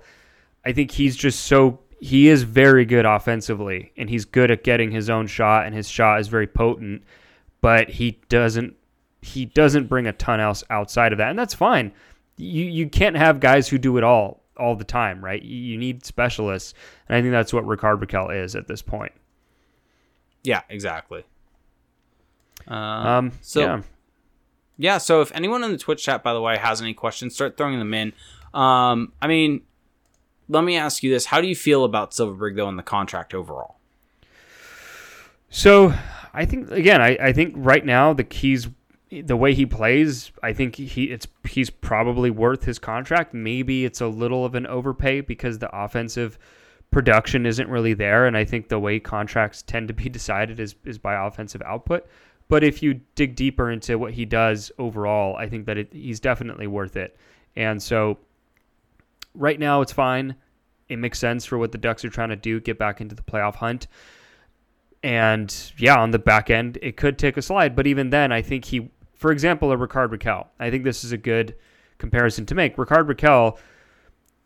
[0.65, 4.91] I think he's just so he is very good offensively and he's good at getting
[4.91, 7.03] his own shot and his shot is very potent,
[7.61, 8.75] but he doesn't
[9.21, 11.29] he doesn't bring a ton else outside of that.
[11.29, 11.91] And that's fine.
[12.37, 15.41] You you can't have guys who do it all all the time, right?
[15.41, 16.73] You, you need specialists.
[17.07, 19.11] And I think that's what Rickard Rakell is at this point.
[20.43, 21.23] Yeah, exactly.
[22.67, 23.81] Uh, Um, so yeah.
[24.77, 27.57] yeah, so if anyone in the Twitch chat, by the way, has any questions, start
[27.57, 28.13] throwing them in.
[28.53, 29.61] Um, I mean,
[30.49, 33.33] let me ask you this: How do you feel about Silfverberg though in the contract
[33.33, 33.77] overall?
[35.49, 35.93] So
[36.33, 38.67] I think again, I, I think right now the keys
[39.11, 43.33] the way he plays, I think he it's he's probably worth his contract.
[43.33, 46.39] Maybe it's a little of an overpay because the offensive
[46.91, 50.75] production isn't really there, and I think the way contracts tend to be decided is
[50.85, 52.07] is by offensive output.
[52.47, 56.19] But if you dig deeper into what he does overall, I think that it, he's
[56.19, 57.15] definitely worth it.
[57.55, 58.17] And so
[59.33, 60.35] right now it's fine.
[60.89, 63.21] It makes sense for what the Ducks are trying to do, get back into the
[63.21, 63.87] playoff hunt.
[65.01, 67.73] And yeah, on the back end, it could take a slide.
[67.73, 71.11] But even then, I think he, for example, a Rickard Rakell, I think this is
[71.11, 71.55] a good
[71.99, 72.75] comparison to make.
[72.75, 73.59] Rickard Rakell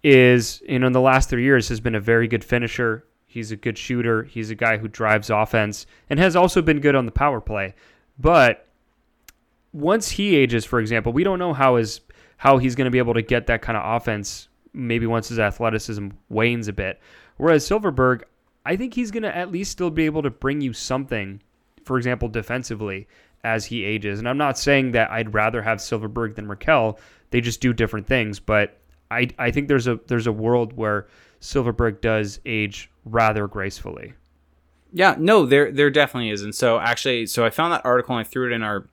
[0.03, 3.06] is, you know, in the last three years has been a very good finisher.
[3.26, 4.23] He's a good shooter.
[4.23, 7.73] He's a guy who drives offense and has also been good on the power play.
[8.19, 8.68] But
[9.72, 12.02] once he ages, for example, we don't know how his
[12.35, 14.49] how he's going to be able to get that kind of offense.
[14.73, 16.99] Maybe once his athleticism wanes a bit.
[17.38, 18.23] Whereas Silfverberg,
[18.65, 21.41] I think he's going to at least still be able to bring you something,
[21.85, 23.07] for example, defensively
[23.45, 24.19] as he ages.
[24.19, 26.97] And I'm not saying that I'd rather have Silfverberg than Rakell.
[27.30, 28.39] They just do different things.
[28.39, 28.77] But
[29.11, 31.07] I, I think there's a there's a world where
[31.39, 34.13] Silfverberg does age rather gracefully.
[34.91, 36.41] Yeah, no, there there definitely is.
[36.41, 38.88] And so actually, so I found that article and I threw it in our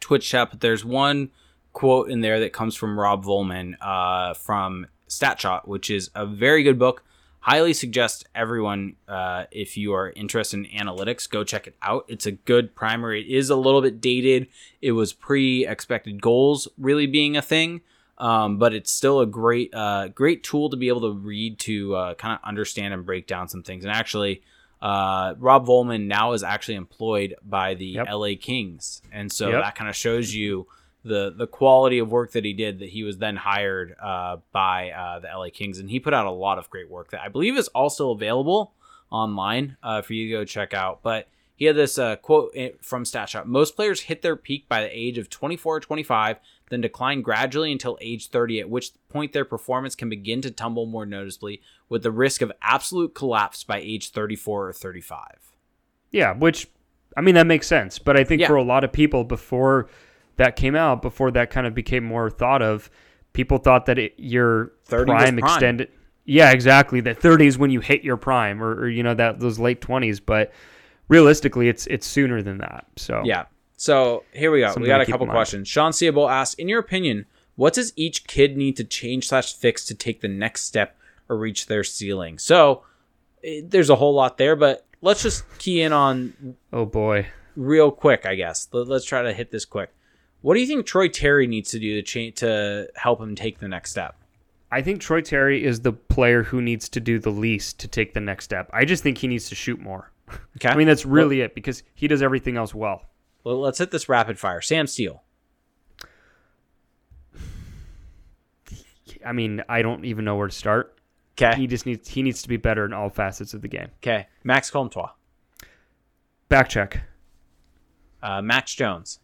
[0.00, 0.50] Twitch chat.
[0.50, 1.30] But there's one
[1.72, 6.62] quote in there that comes from Rob Vollman uh, from StatShot, which is a very
[6.62, 7.04] good book.
[7.48, 12.04] Highly suggest everyone, uh, if you are interested in analytics, go check it out.
[12.06, 13.14] It's a good primer.
[13.14, 14.48] It is a little bit dated.
[14.82, 17.80] It was pre expected goals really being a thing.
[18.18, 21.94] Um, but it's still a great, uh, great tool to be able to read to
[21.94, 23.82] uh, kind of understand and break down some things.
[23.82, 24.42] And actually,
[24.82, 28.08] uh, Rob Vollman now is actually employed by the Yep.
[28.10, 29.62] LA Kings, and so Yep.
[29.62, 30.66] that kind of shows you
[31.04, 32.78] the the quality of work that he did.
[32.80, 36.26] That he was then hired uh, by uh, the LA Kings, and he put out
[36.26, 38.74] a lot of great work that I believe is also available
[39.10, 41.00] online uh, for you to go check out.
[41.02, 44.90] But he had this uh, quote from StatShot: "Most players hit their peak by the
[44.96, 46.38] age of 24 or 25,
[46.70, 50.86] then decline gradually until age 30, at which point their performance can begin to tumble
[50.86, 55.20] more noticeably, with the risk of absolute collapse by age 34 or 35."
[56.10, 56.68] Yeah, which
[57.16, 58.48] I mean that makes sense, but I think Yeah.
[58.48, 59.88] for a lot of people before
[60.38, 62.90] that came out, before that kind of became more thought of,
[63.32, 65.38] people thought that it, your 30 prime, prime.
[65.38, 65.90] extended.
[66.24, 67.00] Yeah, exactly.
[67.00, 69.80] That 30 is when you hit your prime, or, or you know that those late
[69.80, 70.20] 20s.
[70.24, 70.52] But
[71.08, 72.86] realistically, it's it's sooner than that.
[72.96, 73.46] So Yeah.
[73.76, 74.66] So here we go.
[74.68, 75.68] Something we got a couple questions.
[75.68, 79.84] Sean Seable asked, in your opinion, what does each kid need to change slash fix
[79.86, 80.98] to take the next step
[81.28, 82.38] or reach their ceiling?
[82.38, 82.82] So
[83.44, 87.90] eh, there's a whole lot there, but let's just key in on oh boy, real
[87.90, 88.68] quick, I guess.
[88.72, 89.94] Let- Let's try to hit this quick.
[90.40, 93.58] What do you think Troy Terry needs to do to change to help him take
[93.58, 94.16] the next step?
[94.70, 98.14] I think Troy Terry is the player who needs to do the least to take
[98.14, 98.68] the next step.
[98.72, 100.12] I just think he needs to shoot more.
[100.56, 100.68] Okay.
[100.68, 103.02] I mean that's really it because he does everything else well.
[103.44, 104.60] Well, let's hit this rapid fire.
[104.60, 105.22] Sam Steel.
[109.24, 110.98] I mean I don't even know where to start.
[111.32, 111.56] Okay.
[111.56, 113.88] He just needs he needs to be better in all facets of the game.
[114.02, 114.26] Okay.
[114.44, 115.10] Max Comtois.
[116.50, 117.02] Back check.
[118.22, 119.20] Uh, Max Jones.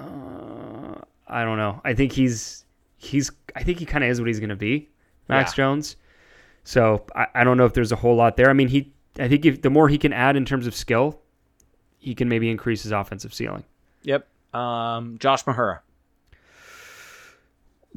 [0.00, 1.80] Uh, I don't know.
[1.84, 2.64] I think he's
[2.96, 4.88] he's I think he kind of is what he's going to be,
[5.28, 5.56] Max Yeah.
[5.56, 5.96] Jones.
[6.64, 8.50] So I, I don't know if there's a whole lot there.
[8.50, 11.20] I mean, he I think if the more he can add in terms of skill,
[11.98, 13.64] he can maybe increase his offensive ceiling.
[14.02, 14.26] Yep.
[14.54, 15.80] Um, Josh Mahura.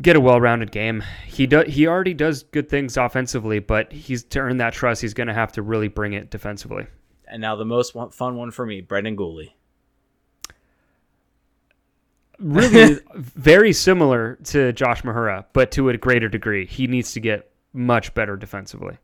[0.01, 1.03] Get a well-rounded game.
[1.27, 5.13] He do, he already does good things offensively, but he's to earn that trust, he's
[5.13, 6.87] going to have to really bring it defensively.
[7.27, 9.51] And now the most fun one for me, Brendan Guhle.
[12.43, 16.65] Really very similar to Josh Mahura, but to a greater degree.
[16.65, 18.97] He needs to get much better defensively.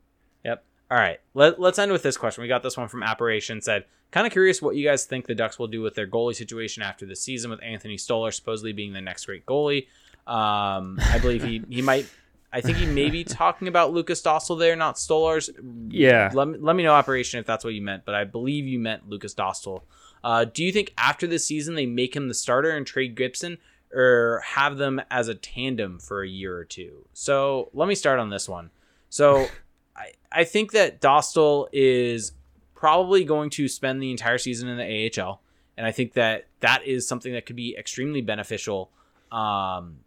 [0.44, 0.62] Yep.
[0.90, 1.18] All right.
[1.32, 2.42] Let, let's end with this question.
[2.42, 3.62] We got this one from Apparition.
[3.62, 6.34] Said, kind of curious what you guys think the Ducks will do with their goalie
[6.34, 9.86] situation after the season with Anthony Stolarz supposedly being the next great goalie.
[10.26, 12.06] Um, I believe he, he might.
[12.52, 15.50] I think he may be talking about Lukas Dostal there, not Stolarz's.
[15.88, 16.30] Yeah.
[16.34, 18.80] Let me, let me know, Apparition, if that's what you meant, but I believe you
[18.80, 19.82] meant Lukas Dostal.
[20.22, 23.58] Uh, do you think after this season they make him the starter and trade Gibson,
[23.92, 27.06] or have them as a tandem for a year or two?
[27.12, 28.70] So let me start on this one.
[29.08, 29.46] So
[29.96, 32.32] I, I think that Dostal is
[32.74, 35.40] probably going to spend the entire season in the AHL,
[35.76, 38.90] and I think that that is something that could be extremely beneficial
[39.32, 39.98] um,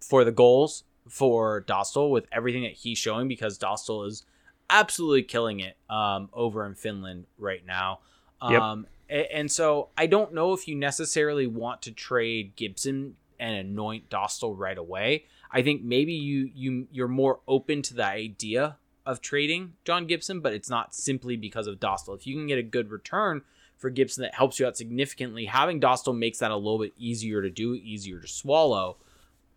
[0.00, 4.24] for the goals for Dostal with everything that he's showing because Dostal is
[4.70, 8.00] absolutely killing it um, over in Finland right now.
[8.40, 13.56] Um, a- and so I don't know if you necessarily want to trade Gibson and
[13.56, 15.24] anoint Dostal right away.
[15.50, 18.76] I think maybe you you you're more open to the idea
[19.06, 22.16] of trading John Gibson, but it's not simply because of Dostal.
[22.16, 23.42] If you can get a good return
[23.78, 27.40] for Gibson that helps you out significantly, having Dostal makes that a little bit easier
[27.40, 28.98] to do, easier to swallow.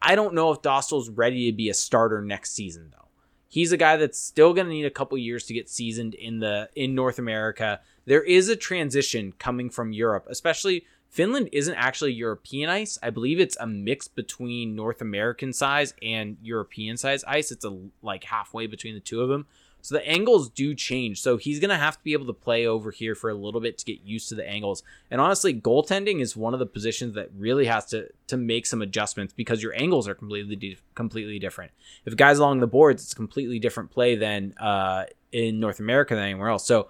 [0.02, 3.10] I don't know if Dostal's ready to be a starter next season though.
[3.52, 6.40] He's a guy that's still going to need a couple years to get seasoned in
[6.40, 7.82] the in North America.
[8.06, 12.98] There is a transition coming from Europe, especially Finland isn't actually European ice.
[13.04, 17.52] I believe it's a mix between North American size and European size ice.
[17.52, 19.48] It's a like halfway between the two of them.
[19.84, 21.22] So the angles do change.
[21.22, 23.62] So he's going to have to be able to play over here for a little
[23.62, 24.84] bit to get used to the angles.
[25.10, 28.82] And honestly, goaltending is one of the positions that really has to to make some
[28.82, 31.72] adjustments because your angles are completely di- completely different.
[32.06, 36.16] If guys along the boards, it's a completely different play than uh, in North America
[36.16, 36.66] than anywhere else.
[36.66, 36.88] So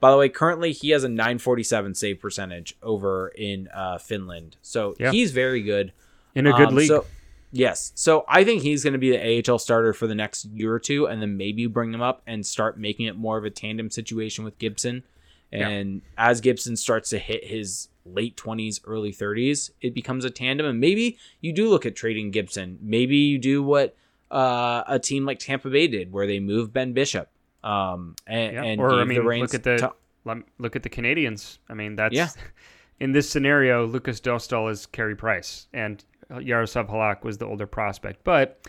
[0.00, 4.56] by the way, currently he has a 947 save percentage over in uh, Finland.
[4.60, 5.12] So Yeah.
[5.12, 5.92] he's very good.
[6.34, 6.88] In a good Um, league.
[6.88, 7.06] So,
[7.52, 7.92] yes.
[7.94, 10.80] So I think he's going to be the AHL starter for the next year or
[10.80, 13.90] two, and then maybe bring him up and start making it more of a tandem
[13.90, 15.04] situation with Gibson.
[15.52, 15.68] Yeah.
[15.68, 20.66] And as Gibson starts to hit his late 20s, early 30s, it becomes a tandem.
[20.66, 22.78] And maybe you do look at trading Gibson.
[22.80, 23.94] Maybe you do what
[24.30, 27.28] uh, a team like Tampa Bay did, where they move Ben Bishop.
[27.62, 28.62] Um, and, Yeah.
[28.64, 31.58] and or I mean, look at the to- look at the Canadiens.
[31.68, 32.28] I mean, that's Yeah.
[33.00, 36.02] in this scenario, Lukas Dostal is Carey Price, and
[36.38, 38.24] Jaroslav Halak was the older prospect.
[38.24, 38.66] But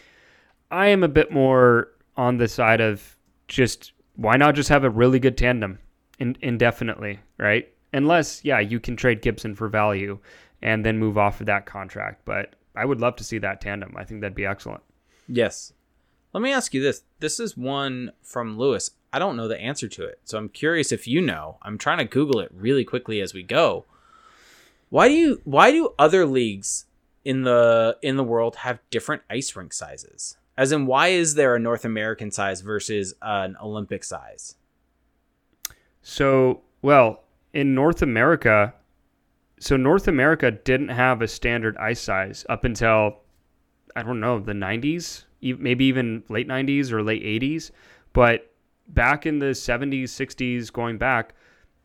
[0.72, 3.16] I am a bit more on the side of
[3.48, 5.80] just why not just have a really good tandem
[6.20, 7.68] in, indefinitely, right?
[7.94, 10.20] Unless, yeah, you can trade Gibson for value
[10.62, 12.26] and then move off of that contract.
[12.26, 13.94] But I would love to see that tandem.
[13.98, 14.82] I think that'd be excellent.
[15.28, 15.74] Yes.
[16.34, 17.04] Let me ask you this.
[17.20, 18.92] This is one from Lewis.
[19.12, 20.20] I don't know the answer to it.
[20.24, 21.60] So I'm curious if you know.
[21.62, 23.86] I'm trying to Google it really quickly as we go.
[24.90, 26.86] Why do you why do other leagues
[27.26, 30.38] in the in the world have different ice rink sizes?
[30.58, 34.56] As in why is there a North American size versus an Olympic size?
[36.04, 37.24] So, well,
[37.54, 38.74] in North America,
[39.60, 43.18] so North America didn't have a standard ice size up until
[43.96, 47.72] I don't know, the 90s, maybe even late 90s or late 80s,
[48.12, 48.52] but
[48.88, 51.36] back in the 70s, 60s, going back,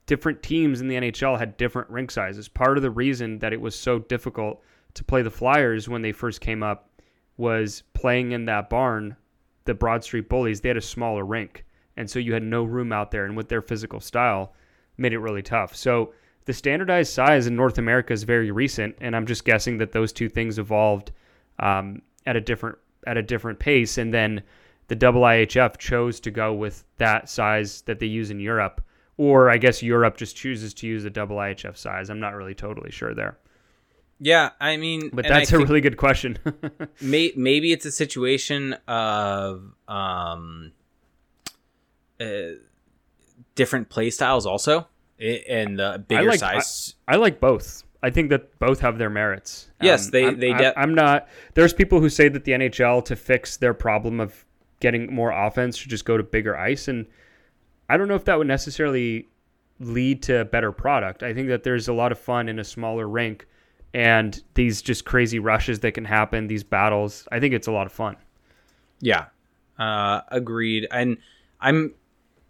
[0.07, 2.49] different teams in the NHL had different rink sizes.
[2.49, 4.63] Part of the reason that it was so difficult
[4.95, 6.91] to play the Flyers when they first came up
[7.37, 9.17] was playing in that barn,
[9.65, 11.65] the Broad Street Bullies, they had a smaller rink.
[11.97, 13.25] And so you had no room out there.
[13.25, 14.55] And with their physical style,
[14.97, 15.75] made it really tough.
[15.75, 16.13] So
[16.45, 18.97] the standardized size in North America is very recent.
[19.01, 21.13] And I'm just guessing that those two things evolved
[21.59, 23.99] um, at a different at a different pace.
[23.99, 24.43] And then
[24.89, 28.83] the IIHF chose to go with that size that they use in Europe,
[29.17, 32.11] or I guess Europe just chooses to use the IIHF size.
[32.11, 33.39] I'm not really totally sure there.
[34.21, 36.39] Yeah, I mean, but that's a really good question.
[37.01, 40.73] may, maybe it's a situation of um,
[42.21, 42.27] uh,
[43.55, 44.89] different play styles also,
[45.21, 46.95] and the bigger I like, size.
[47.07, 47.85] I, I like both.
[48.03, 49.71] I think that both have their merits.
[49.81, 50.53] Yes, um, they I'm, they.
[50.53, 51.29] De- I'm not.
[51.55, 54.45] There's people who say that the NHL to fix their problem of
[54.81, 57.07] getting more offense should just go to bigger ice, and
[57.89, 59.29] I don't know if that would necessarily
[59.81, 61.23] lead to a better product.
[61.23, 63.47] I think that there's a lot of fun in a smaller rink,
[63.95, 67.27] and these just crazy rushes that can happen, these battles.
[67.33, 68.17] I think it's a lot of fun.
[69.01, 69.27] Yeah,
[69.79, 70.87] uh, agreed.
[70.91, 71.19] And
[71.61, 71.95] I'm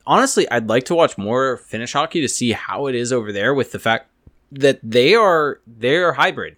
[0.07, 3.55] honestly, I'd like to watch more Finnish hockey to see how it is over there
[3.55, 4.11] with the fact
[4.51, 6.57] that they are they're hybrid.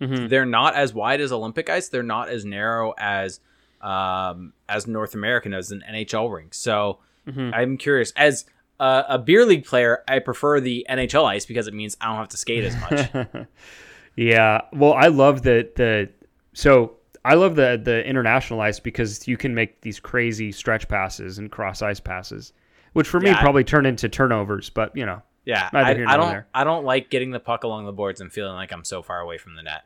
[0.00, 0.28] Mm-hmm.
[0.28, 1.88] They're not as wide as Olympic ice.
[1.88, 3.40] They're not as narrow as
[3.80, 6.54] um, as North American as an NHL rink.
[6.54, 7.50] So mm-hmm.
[7.52, 8.12] I'm curious.
[8.12, 8.44] As
[8.80, 12.16] uh, a beer league player, I prefer the NHL ice because it means I don't
[12.16, 13.46] have to skate as much.
[14.16, 14.62] yeah.
[14.72, 16.08] Well, I love the the
[16.54, 21.38] so I love the the international ice because you can make these crazy stretch passes
[21.38, 22.54] and cross ice passes,
[22.94, 24.70] which for yeah, me probably turn into turnovers.
[24.70, 26.30] But you know, yeah, I, I don't.
[26.30, 26.46] There.
[26.54, 29.20] I don't like getting the puck along the boards and feeling like I'm so far
[29.20, 29.84] away from the net.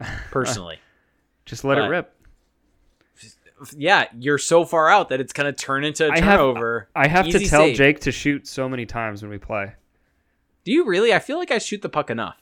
[0.32, 0.80] Personally,
[1.44, 2.14] just let but, it rip.
[3.76, 6.88] Yeah, you're so far out that it's gonna turn into a turnover.
[6.94, 7.76] I have, I have to tell save.
[7.76, 9.74] Jake to shoot so many times when we play.
[10.64, 11.12] Do you really?
[11.12, 12.40] I feel like I shoot the puck enough.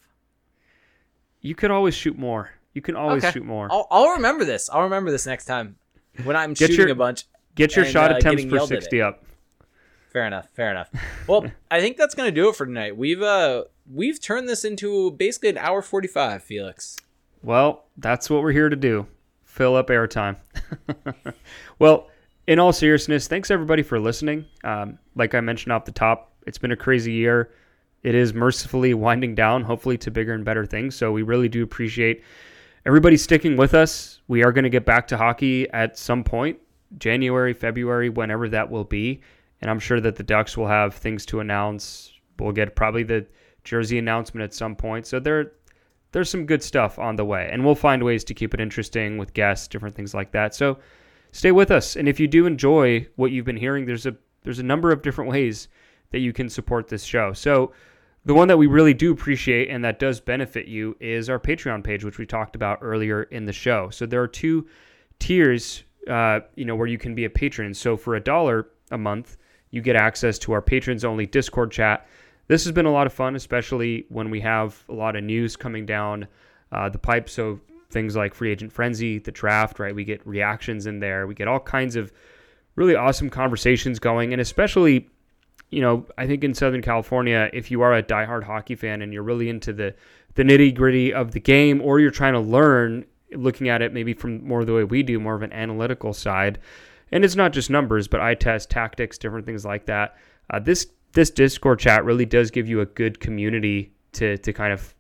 [1.40, 2.50] You could always shoot more.
[2.74, 3.32] You can always okay.
[3.32, 3.68] shoot more.
[3.70, 4.68] I'll, I'll, remember this.
[4.70, 5.76] I'll remember this next time
[6.24, 7.24] when I'm get shooting your, a bunch.
[7.54, 9.24] Get your and, shot uh, attempts for sixty up.
[10.12, 10.48] Fair enough.
[10.50, 10.90] Fair enough.
[11.26, 12.96] Well, I think that's gonna do it for tonight.
[12.96, 16.96] We've uh we've turned this into basically an hour forty five, Felix.
[17.42, 19.06] Well, that's what we're here to do.
[19.58, 20.36] Fill up airtime.
[21.80, 22.08] well,
[22.46, 24.46] in all seriousness, thanks everybody for listening.
[24.62, 27.50] Um, like I mentioned off the top, it's been a crazy year.
[28.04, 30.94] It is mercifully winding down, hopefully to bigger and better things.
[30.94, 32.22] So we really do appreciate
[32.86, 34.20] everybody sticking with us.
[34.28, 36.58] We are going to get back to hockey at some point,
[36.96, 39.20] January, February, whenever that will be
[39.60, 42.12] and I'm sure that the Ducks will have things to announce.
[42.38, 43.26] We'll get probably the
[43.64, 45.06] jersey announcement at some point.
[45.06, 45.52] So there,
[46.12, 49.18] there's some good stuff on the way, and we'll find ways to keep it interesting
[49.18, 50.54] with guests, different things like that.
[50.54, 50.78] So
[51.32, 54.58] stay with us, and if you do enjoy what you've been hearing, there's a there's
[54.58, 55.68] a number of different ways
[56.10, 57.32] that you can support this show.
[57.32, 57.72] So
[58.24, 61.84] the one that we really do appreciate and that does benefit you is our Patreon
[61.84, 63.90] page, which we talked about earlier in the show.
[63.90, 64.66] So there are two
[65.18, 67.74] tiers, uh, you know, where you can be a patron.
[67.74, 69.36] So for a dollar a month
[69.70, 72.06] you get access to our patrons only Discord chat.
[72.48, 75.56] This has been a lot of fun, especially when we have a lot of news
[75.56, 76.26] coming down
[76.72, 77.28] uh, the pipe.
[77.28, 77.60] So
[77.90, 79.94] things like free agent frenzy, the draft, right?
[79.94, 81.26] We get reactions in there.
[81.26, 82.12] We get all kinds of
[82.74, 85.08] really awesome conversations going, and especially,
[85.70, 89.12] you know, I think in Southern California, if you are a diehard hockey fan and
[89.12, 89.94] you're really into the
[90.34, 94.14] the nitty gritty of the game, or you're trying to learn, looking at it maybe
[94.14, 96.58] from more the way we do, more of an analytical side
[97.10, 100.16] and it's not just numbers, but eye test tactics, different things like that.
[100.50, 104.72] Uh, this this Discord chat really does give you a good community to to kind
[104.72, 104.94] of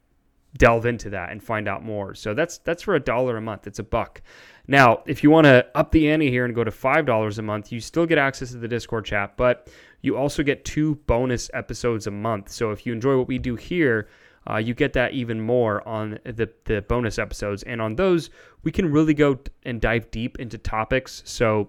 [0.56, 2.14] delve into that and find out more.
[2.14, 3.66] So that's that's for a dollar a month.
[3.66, 4.22] It's a buck.
[4.66, 7.42] Now, if you want to up the ante here and go to five dollars a
[7.42, 9.68] month, you still get access to the Discord chat, but
[10.02, 12.50] you also get two bonus episodes a month.
[12.50, 14.08] So if you enjoy what we do here
[14.48, 17.62] uh, you get that even more on the, the bonus episodes.
[17.64, 18.30] And on those,
[18.62, 21.22] we can really go and dive deep into topics.
[21.26, 21.68] So,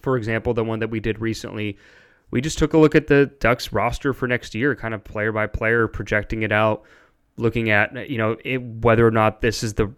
[0.00, 1.78] for example, the one that we did recently,
[2.34, 5.30] we just took a look at the Ducks roster for next year, kind of player
[5.30, 6.82] by player, projecting it out,
[7.36, 9.94] looking at you know it, whether or not this is the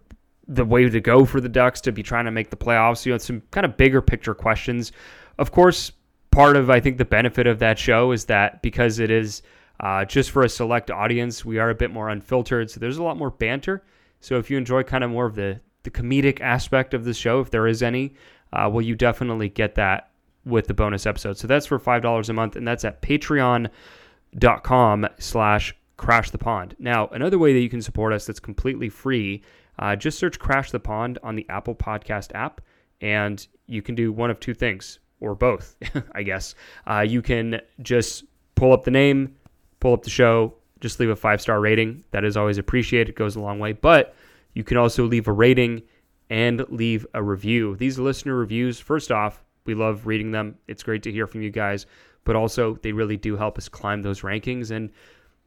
[0.47, 3.07] the way to go for the Ducks to be trying to make the playoffs.
[3.07, 4.91] You know, some kind of bigger picture questions.
[5.39, 5.91] Of course,
[6.29, 9.41] part of I think the benefit of that show is that because it is
[9.79, 13.03] uh, just for a select audience, we are a bit more unfiltered, so there's a
[13.03, 13.83] lot more banter.
[14.19, 17.39] So if you enjoy kind of more of the the comedic aspect of the show,
[17.39, 18.13] if there is any,
[18.53, 20.06] uh, well, you definitely get that
[20.47, 21.37] with the bonus episode.
[21.37, 26.75] So that's for five dollars a month, and that's at patreon.com slash crash the pond.
[26.79, 29.43] Now, another way that you can support us that's completely free,
[29.79, 32.61] uh, just search Crash the Pond on the Apple Podcast app,
[33.01, 35.75] and you can do one of two things, or both,
[36.13, 36.55] I guess.
[36.85, 38.23] Uh, you can just
[38.55, 39.35] pull up the name,
[39.79, 42.03] pull up the show, just leave a five star rating.
[42.11, 43.73] That is always appreciated, it goes a long way.
[43.73, 44.15] But
[44.53, 45.83] you can also leave a rating
[46.29, 47.75] and leave a review.
[47.75, 50.55] These listener reviews, first off, we love reading them.
[50.67, 51.85] It's great to hear from you guys,
[52.23, 54.89] but also they really do help us climb those rankings and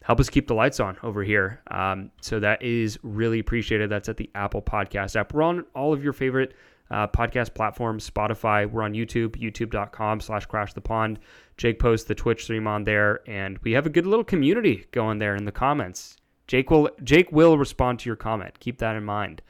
[0.02, 1.60] help us keep the lights on over here.
[1.70, 3.90] Um, so that is really appreciated.
[3.90, 5.34] That's at the Apple Podcast app.
[5.34, 6.54] We're on all of your favorite
[6.90, 8.70] uh, podcast platforms, Spotify.
[8.70, 11.18] We're on YouTube, youtube.com slash crash the pond.
[11.56, 15.18] Jake posts the Twitch stream on there, and we have a good little community going
[15.18, 16.16] there in the comments.
[16.46, 18.58] Jake will Jake will respond to your comment.
[18.58, 19.40] Keep that in mind.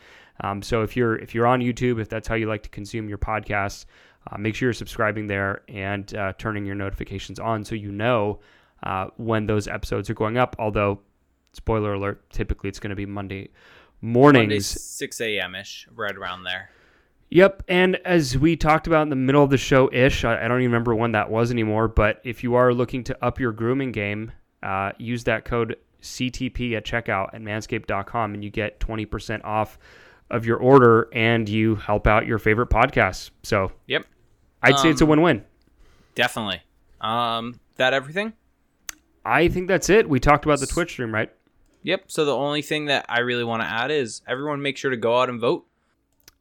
[0.42, 3.08] Um, so if you're if you're on YouTube, if that's how you like to consume
[3.08, 3.86] your podcasts,
[4.30, 8.40] uh, make sure you're subscribing there and uh, turning your notifications on so you know
[8.82, 10.56] uh, when those episodes are going up.
[10.58, 11.00] Although,
[11.52, 13.50] spoiler alert, typically it's going to be Monday
[14.00, 14.42] mornings.
[14.42, 15.54] Monday, 6 a.m.
[15.54, 16.70] ish, right around there.
[17.32, 20.48] Yep, and as we talked about in the middle of the show ish, I, I
[20.48, 21.86] don't even remember when that was anymore.
[21.86, 24.32] But if you are looking to up your grooming game,
[24.64, 29.78] uh, use that code CTP at checkout at manscaped.com and you get 20% off
[30.30, 33.30] of your order and you help out your favorite podcasts.
[33.42, 34.06] So, Yep,
[34.62, 35.44] I'd say it's a Um, win win.
[36.14, 36.60] definitely.
[37.00, 38.34] Um, that everything?
[39.24, 40.08] I think that's it.
[40.08, 41.30] We talked about the Twitch stream, right?
[41.82, 42.04] Yep.
[42.08, 44.96] So the only thing that I really want to add is everyone make sure to
[44.96, 45.66] go out and vote.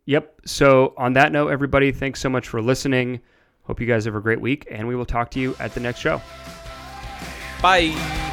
[0.05, 0.41] Yep.
[0.45, 3.19] So, on that note, everybody, thanks so much for listening.
[3.63, 5.79] Hope you guys have a great week, and we will talk to you at the
[5.79, 6.19] next show.
[7.61, 8.28] Bye.